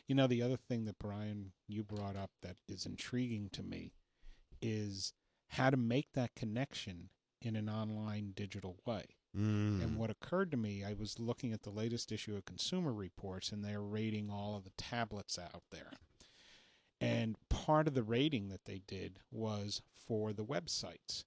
You 0.07 0.15
know, 0.15 0.27
the 0.27 0.43
other 0.43 0.57
thing 0.57 0.85
that 0.85 0.99
Brian 0.99 1.53
you 1.67 1.83
brought 1.83 2.17
up 2.17 2.31
that 2.43 2.57
is 2.69 2.85
intriguing 2.85 3.49
to 3.53 3.63
me 3.63 3.93
is 4.61 5.13
how 5.49 5.71
to 5.71 5.77
make 5.77 6.13
that 6.13 6.35
connection 6.35 7.09
in 7.41 7.57
an 7.57 7.69
online 7.69 8.33
digital 8.35 8.77
way. 8.87 9.05
Mm. 9.37 9.83
And 9.83 9.99
what 9.99 10.11
occurred 10.11 10.51
to 10.53 10.57
me, 10.57 10.85
I 10.85 10.95
was 10.95 11.19
looking 11.19 11.53
at 11.53 11.63
the 11.63 11.71
latest 11.71 12.13
issue 12.13 12.37
of 12.37 12.45
Consumer 12.45 12.93
Reports, 12.93 13.51
and 13.51 13.65
they're 13.65 13.83
rating 13.83 14.31
all 14.31 14.57
of 14.57 14.65
the 14.65 14.73
tablets 14.77 15.39
out 15.39 15.63
there. 15.71 15.91
And 17.01 17.37
part 17.49 17.89
of 17.89 17.95
the 17.95 18.03
rating 18.03 18.49
that 18.49 18.65
they 18.65 18.81
did 18.87 19.19
was 19.31 19.83
for 19.93 20.33
the 20.33 20.45
websites. 20.45 21.25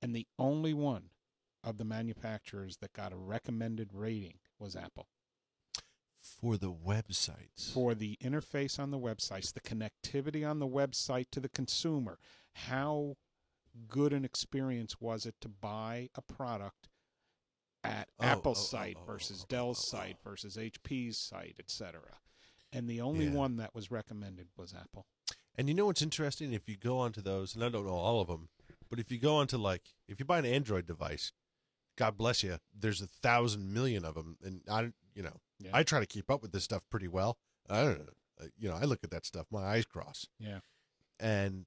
And 0.00 0.14
the 0.14 0.26
only 0.38 0.72
one 0.72 1.10
of 1.64 1.78
the 1.78 1.84
manufacturers 1.84 2.78
that 2.78 2.92
got 2.92 3.12
a 3.12 3.16
recommended 3.16 3.90
rating 3.92 4.38
was 4.58 4.76
Apple. 4.76 5.06
for 6.20 6.56
the 6.56 6.72
websites. 6.72 7.72
For 7.72 7.94
the 7.94 8.18
interface 8.22 8.78
on 8.80 8.90
the 8.90 8.98
websites, 8.98 9.52
the 9.52 9.60
connectivity 9.60 10.48
on 10.48 10.58
the 10.58 10.66
website 10.66 11.26
to 11.30 11.40
the 11.40 11.48
consumer, 11.48 12.18
how 12.54 13.16
good 13.88 14.12
an 14.12 14.24
experience 14.24 15.00
was 15.00 15.24
it 15.26 15.34
to 15.40 15.48
buy 15.48 16.08
a 16.16 16.22
product 16.22 16.88
at 17.84 18.08
Oh, 18.18 18.24
Apple's 18.24 18.58
oh, 18.58 18.60
oh, 18.76 18.80
site 18.80 18.96
oh, 19.00 19.04
versus 19.04 19.40
oh, 19.40 19.44
oh, 19.44 19.46
Dell's 19.48 19.78
oh, 19.94 19.96
oh. 19.96 20.00
site 20.00 20.16
versus 20.24 20.56
HP's 20.56 21.16
site, 21.18 21.56
etc. 21.60 22.00
And 22.72 22.88
the 22.90 23.00
only 23.00 23.26
Yeah. 23.26 23.32
one 23.32 23.56
that 23.58 23.74
was 23.74 23.90
recommended 23.90 24.48
was 24.56 24.74
Apple. 24.74 25.06
And 25.54 25.68
you 25.68 25.74
know 25.74 25.86
what's 25.86 26.02
interesting? 26.02 26.52
If 26.52 26.68
you 26.68 26.76
go 26.76 26.98
onto 26.98 27.20
those, 27.22 27.54
and 27.54 27.62
I 27.62 27.68
don't 27.68 27.86
know 27.86 27.94
all 27.94 28.20
of 28.20 28.28
them, 28.28 28.48
but 28.90 28.98
if 28.98 29.10
you 29.12 29.18
go 29.18 29.36
onto 29.36 29.56
like, 29.56 29.94
if 30.08 30.18
you 30.18 30.26
buy 30.26 30.38
an 30.38 30.44
Android 30.46 30.86
device, 30.86 31.32
God 31.96 32.16
bless 32.16 32.42
you, 32.42 32.58
there's 32.78 33.00
a 33.00 33.06
thousand 33.06 33.72
million 33.72 34.04
of 34.04 34.14
them, 34.14 34.36
and 34.42 34.62
I, 34.70 34.92
you 35.14 35.22
know, 35.22 35.36
Yeah. 35.58 35.70
I 35.72 35.82
try 35.82 36.00
to 36.00 36.06
keep 36.06 36.30
up 36.30 36.42
with 36.42 36.52
this 36.52 36.64
stuff 36.64 36.82
pretty 36.90 37.08
well. 37.08 37.38
I 37.68 37.82
don't 37.84 37.98
know, 37.98 38.12
uh, 38.42 38.46
you 38.58 38.68
know, 38.68 38.74
I 38.76 38.84
look 38.84 39.02
at 39.02 39.10
that 39.10 39.24
stuff, 39.26 39.46
my 39.50 39.62
eyes 39.64 39.86
cross, 39.86 40.26
Yeah. 40.38 40.60
and 41.18 41.66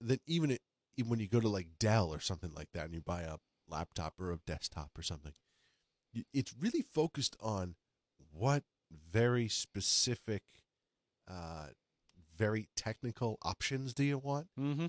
then 0.00 0.18
even 0.26 0.50
it, 0.52 0.62
even 0.96 1.10
when 1.10 1.20
you 1.20 1.28
go 1.28 1.40
to 1.40 1.48
like 1.48 1.78
Dell 1.78 2.12
or 2.12 2.20
something 2.20 2.52
like 2.54 2.70
that, 2.72 2.86
and 2.86 2.94
you 2.94 3.00
buy 3.00 3.22
a 3.22 3.36
laptop 3.68 4.18
or 4.20 4.32
a 4.32 4.38
desktop 4.46 4.90
or 4.98 5.02
something, 5.02 5.34
it's 6.32 6.54
really 6.58 6.82
focused 6.82 7.36
on 7.40 7.76
what 8.32 8.64
very 8.90 9.48
specific, 9.48 10.42
uh, 11.28 11.66
very 12.36 12.68
technical 12.74 13.38
options 13.42 13.92
do 13.92 14.02
you 14.04 14.16
want. 14.18 14.48
Mm-hmm. 14.58 14.86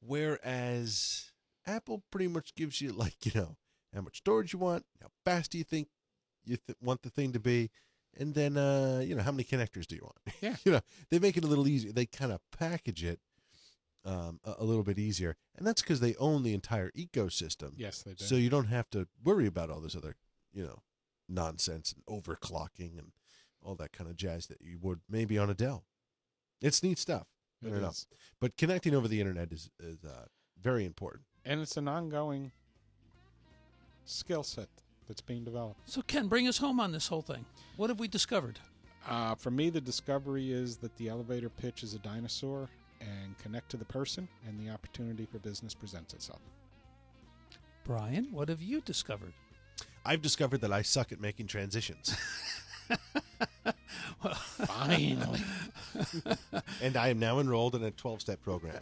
Whereas 0.00 1.32
Apple 1.66 2.02
pretty 2.10 2.28
much 2.28 2.54
gives 2.54 2.80
you 2.80 2.92
like 2.92 3.24
you 3.26 3.32
know 3.34 3.56
how 3.94 4.00
much 4.00 4.18
storage 4.18 4.52
you 4.52 4.58
want, 4.58 4.84
how 5.00 5.08
fast 5.24 5.50
do 5.52 5.58
you 5.58 5.64
think 5.64 5.88
you 6.44 6.56
th- 6.56 6.76
want 6.82 7.02
the 7.02 7.10
thing 7.10 7.32
to 7.32 7.40
be, 7.40 7.70
and 8.18 8.34
then 8.34 8.56
uh, 8.56 9.02
you 9.04 9.14
know 9.14 9.22
how 9.22 9.32
many 9.32 9.44
connectors 9.44 9.86
do 9.86 9.94
you 9.96 10.02
want? 10.02 10.16
Yeah. 10.40 10.56
you 10.64 10.72
know 10.72 10.80
they 11.10 11.18
make 11.18 11.36
it 11.36 11.44
a 11.44 11.46
little 11.46 11.68
easier. 11.68 11.92
They 11.92 12.06
kind 12.06 12.32
of 12.32 12.40
package 12.56 13.04
it 13.04 13.20
um, 14.04 14.40
a, 14.44 14.54
a 14.58 14.64
little 14.64 14.82
bit 14.82 14.98
easier, 14.98 15.36
and 15.56 15.66
that's 15.66 15.82
because 15.82 16.00
they 16.00 16.14
own 16.16 16.42
the 16.42 16.54
entire 16.54 16.90
ecosystem. 16.92 17.72
Yes, 17.76 18.02
they 18.02 18.14
do. 18.14 18.24
So 18.24 18.34
you 18.36 18.50
don't 18.50 18.66
have 18.68 18.90
to 18.90 19.06
worry 19.22 19.46
about 19.46 19.70
all 19.70 19.80
this 19.80 19.94
other, 19.96 20.16
you 20.52 20.64
know, 20.64 20.78
nonsense 21.28 21.92
and 21.94 22.04
overclocking 22.06 22.98
and 22.98 23.12
all 23.64 23.74
that 23.76 23.92
kind 23.92 24.10
of 24.10 24.16
jazz 24.16 24.46
that 24.48 24.60
you 24.60 24.78
would 24.80 25.00
maybe 25.08 25.38
on 25.38 25.48
a 25.50 25.54
Dell. 25.54 25.84
It's 26.60 26.82
neat 26.82 26.98
stuff. 26.98 27.26
It 27.64 27.72
is. 27.72 28.08
But 28.40 28.56
connecting 28.56 28.92
over 28.94 29.06
the 29.06 29.20
internet 29.20 29.52
is 29.52 29.70
is 29.78 30.04
uh, 30.04 30.24
very 30.60 30.84
important. 30.84 31.24
and 31.44 31.60
it's 31.60 31.76
an 31.76 31.86
ongoing 31.86 32.50
skill 34.04 34.42
set 34.42 34.68
that's 35.08 35.20
being 35.20 35.44
developed. 35.44 35.80
So, 35.88 36.02
Ken, 36.02 36.28
bring 36.28 36.48
us 36.48 36.58
home 36.58 36.80
on 36.80 36.92
this 36.92 37.08
whole 37.08 37.22
thing. 37.22 37.44
What 37.76 37.90
have 37.90 38.00
we 38.00 38.08
discovered? 38.08 38.58
Uh, 39.08 39.34
for 39.34 39.50
me, 39.50 39.68
the 39.70 39.80
discovery 39.80 40.52
is 40.52 40.76
that 40.78 40.96
the 40.96 41.08
elevator 41.08 41.48
pitch 41.48 41.82
is 41.82 41.94
a 41.94 41.98
dinosaur 41.98 42.68
and 43.00 43.36
connect 43.38 43.68
to 43.70 43.76
the 43.76 43.84
person, 43.84 44.28
and 44.46 44.58
the 44.60 44.70
opportunity 44.70 45.26
for 45.26 45.38
business 45.38 45.74
presents 45.74 46.14
itself. 46.14 46.40
Brian, 47.84 48.28
what 48.30 48.48
have 48.48 48.62
you 48.62 48.80
discovered? 48.80 49.32
I've 50.04 50.22
discovered 50.22 50.60
that 50.60 50.72
I 50.72 50.82
suck 50.82 51.10
at 51.10 51.20
making 51.20 51.48
transitions, 51.48 52.16
Finally. 54.66 55.40
and 56.82 56.96
I 56.96 57.08
am 57.08 57.18
now 57.18 57.38
enrolled 57.40 57.74
in 57.74 57.84
a 57.84 57.90
12-step 57.90 58.42
program 58.42 58.74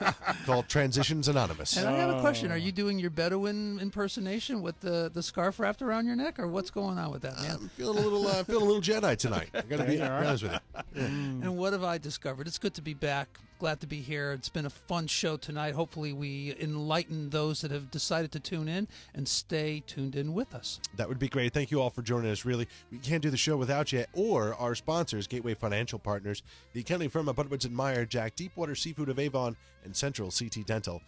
called 0.46 0.68
Transitions 0.68 1.28
Anonymous. 1.28 1.76
And 1.76 1.88
I 1.88 1.92
have 1.92 2.10
a 2.16 2.20
question. 2.20 2.50
Oh. 2.50 2.54
Are 2.54 2.58
you 2.58 2.72
doing 2.72 2.98
your 2.98 3.10
Bedouin 3.10 3.78
impersonation 3.80 4.62
with 4.62 4.80
the, 4.80 5.10
the 5.12 5.22
scarf 5.22 5.58
wrapped 5.58 5.82
around 5.82 6.06
your 6.06 6.16
neck, 6.16 6.38
or 6.38 6.48
what's 6.48 6.70
going 6.70 6.98
on 6.98 7.10
with 7.10 7.22
that, 7.22 7.36
man? 7.40 7.56
I'm 7.60 7.68
feeling 7.70 7.98
a 7.98 8.00
little, 8.00 8.26
uh, 8.26 8.44
feeling 8.44 8.62
a 8.62 8.66
little 8.66 8.82
Jedi 8.82 9.16
tonight. 9.16 9.48
I 9.54 9.62
got 9.62 9.78
to 9.78 9.84
be 9.84 9.96
There 9.96 10.06
you 10.06 10.12
are. 10.12 10.24
honest 10.24 10.42
with 10.44 10.52
you. 10.52 10.58
Mm. 10.94 11.42
And 11.42 11.56
what 11.56 11.72
have 11.72 11.84
I 11.84 11.98
discovered? 11.98 12.46
It's 12.46 12.58
good 12.58 12.74
to 12.74 12.82
be 12.82 12.94
back. 12.94 13.38
Glad 13.58 13.80
to 13.80 13.86
be 13.86 14.00
here. 14.00 14.32
It's 14.32 14.48
been 14.48 14.66
a 14.66 14.70
fun 14.70 15.06
show 15.06 15.36
tonight. 15.36 15.74
Hopefully, 15.74 16.12
we 16.12 16.54
enlighten 16.60 17.30
those 17.30 17.62
that 17.62 17.70
have 17.70 17.90
decided 17.90 18.32
to 18.32 18.40
tune 18.40 18.68
in 18.68 18.86
and 19.14 19.26
stay 19.26 19.82
tuned 19.86 20.14
in 20.14 20.34
with 20.34 20.54
us. 20.54 20.78
That 20.96 21.08
would 21.08 21.18
be 21.18 21.28
great. 21.28 21.54
Thank 21.54 21.70
you 21.70 21.80
all 21.80 21.88
for 21.88 22.02
joining 22.02 22.30
us. 22.30 22.44
Really, 22.44 22.68
we 22.90 22.98
can't 22.98 23.22
do 23.22 23.30
the 23.30 23.36
show 23.36 23.56
without 23.56 23.92
you 23.92 24.04
or 24.12 24.54
our 24.56 24.74
sponsors, 24.74 25.26
Gateway 25.26 25.54
Financial 25.54 25.98
Partners, 25.98 26.42
the 26.74 26.80
accounting 26.80 27.08
firm 27.08 27.28
of 27.28 27.36
Butterwoods 27.36 27.64
and 27.64 27.74
Meyer, 27.74 28.04
Jack 28.04 28.36
Deepwater 28.36 28.74
Seafood 28.74 29.08
of 29.08 29.18
Avon, 29.18 29.56
and 29.84 29.96
Central 29.96 30.30
CT 30.30 30.66
Dental. 30.66 31.00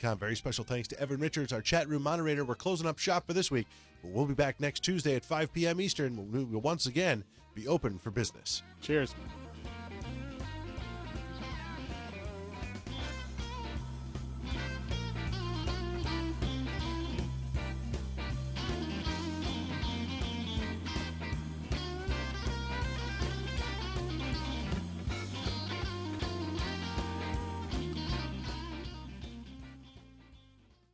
Com. 0.00 0.18
Very 0.18 0.36
special 0.36 0.62
thanks 0.64 0.86
to 0.86 1.00
Evan 1.00 1.18
Richards, 1.18 1.52
our 1.52 1.60
chat 1.60 1.88
room 1.88 2.02
moderator. 2.02 2.44
We're 2.44 2.54
closing 2.54 2.86
up 2.86 2.96
shop 2.96 3.26
for 3.26 3.32
this 3.32 3.50
week, 3.50 3.66
but 4.02 4.12
we'll 4.12 4.24
be 4.24 4.34
back 4.34 4.60
next 4.60 4.84
Tuesday 4.84 5.16
at 5.16 5.24
5 5.24 5.52
p.m. 5.52 5.80
Eastern. 5.80 6.30
We 6.30 6.44
will 6.44 6.60
once 6.60 6.86
again 6.86 7.24
be 7.54 7.68
open 7.68 7.98
for 7.98 8.10
business. 8.10 8.62
Cheers. 8.80 9.14